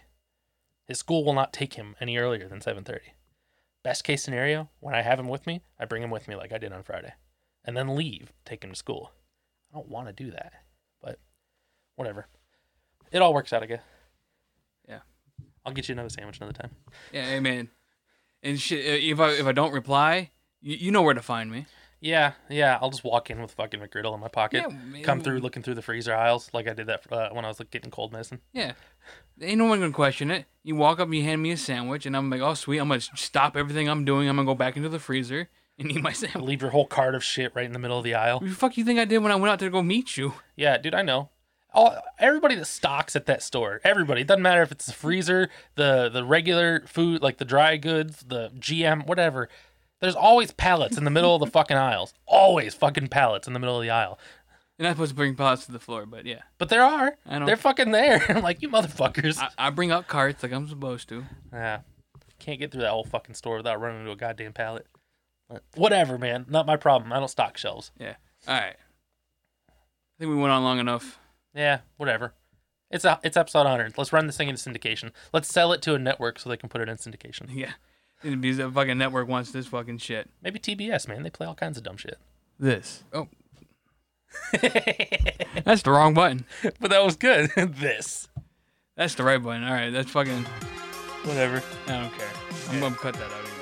[0.86, 3.14] His school will not take him any earlier than 7:30.
[3.84, 6.52] Best case scenario, when I have him with me, I bring him with me like
[6.52, 7.14] I did on Friday,
[7.64, 9.12] and then leave, take him to school.
[9.72, 10.54] I don't want to do that,
[12.00, 12.26] whatever.
[13.12, 13.82] It all works out, I guess.
[14.88, 15.00] Yeah.
[15.66, 16.72] I'll get you another sandwich another time.
[17.12, 17.70] Yeah, hey man.
[18.42, 20.32] And shit, uh, if I if I don't reply,
[20.62, 21.66] you, you know where to find me.
[22.00, 22.80] Yeah, yeah.
[22.82, 24.64] I'll just walk in with fucking McGriddle in my pocket.
[24.66, 25.04] Yeah, man.
[25.04, 27.60] Come through looking through the freezer aisles like I did that uh, when I was
[27.60, 28.40] like, getting cold medicine.
[28.54, 28.72] Yeah.
[29.42, 30.46] Ain't no one gonna question it.
[30.64, 32.88] You walk up, and you hand me a sandwich, and I'm like, oh sweet, I'm
[32.88, 34.30] gonna stop everything I'm doing.
[34.30, 36.44] I'm gonna go back into the freezer and eat my sandwich.
[36.44, 38.40] Leave your whole cart of shit right in the middle of the aisle.
[38.40, 40.16] What the fuck you think I did when I went out there to go meet
[40.16, 40.36] you?
[40.56, 41.30] Yeah, dude, I know.
[41.72, 44.22] All everybody that stocks at that store, everybody.
[44.22, 48.24] It doesn't matter if it's the freezer, the the regular food, like the dry goods,
[48.28, 49.50] the GM, whatever.
[50.02, 52.14] There's always pallets in the middle of the fucking aisles.
[52.26, 54.18] Always fucking pallets in the middle of the aisle.
[54.78, 56.44] You're not supposed to bring pallets to the floor, but yeah.
[56.58, 57.18] But there are.
[57.26, 57.46] I know.
[57.46, 58.26] They're fucking there.
[58.30, 59.38] I'm like, you motherfuckers.
[59.38, 61.26] I, I bring up carts like I'm supposed to.
[61.52, 61.82] Yeah.
[62.40, 64.88] Can't get through that whole fucking store without running into a goddamn pallet.
[65.50, 66.46] But whatever, man.
[66.48, 67.12] Not my problem.
[67.12, 67.92] I don't stock shelves.
[68.00, 68.16] Yeah.
[68.48, 68.78] All right.
[69.68, 69.74] I
[70.18, 71.19] think we went on long enough.
[71.54, 72.34] Yeah, whatever.
[72.92, 73.98] It's a, it's episode 100.
[73.98, 75.12] Let's run this thing into syndication.
[75.32, 77.48] Let's sell it to a network so they can put it in syndication.
[77.54, 77.74] Yeah.
[78.22, 80.30] Because the fucking network wants this fucking shit.
[80.44, 81.24] Maybe TBS, man.
[81.24, 82.18] They play all kinds of dumb shit.
[82.60, 83.06] This.
[83.14, 83.30] Oh.
[85.64, 86.46] That's the wrong button.
[86.82, 87.50] but that was good.
[87.56, 88.28] this.
[88.98, 89.64] That's the right button.
[89.64, 89.90] All right.
[89.92, 90.44] That's fucking.
[91.24, 91.64] Whatever.
[91.88, 92.28] I don't care.
[92.70, 93.32] I'm gonna cut that out.
[93.32, 93.59] Anyway.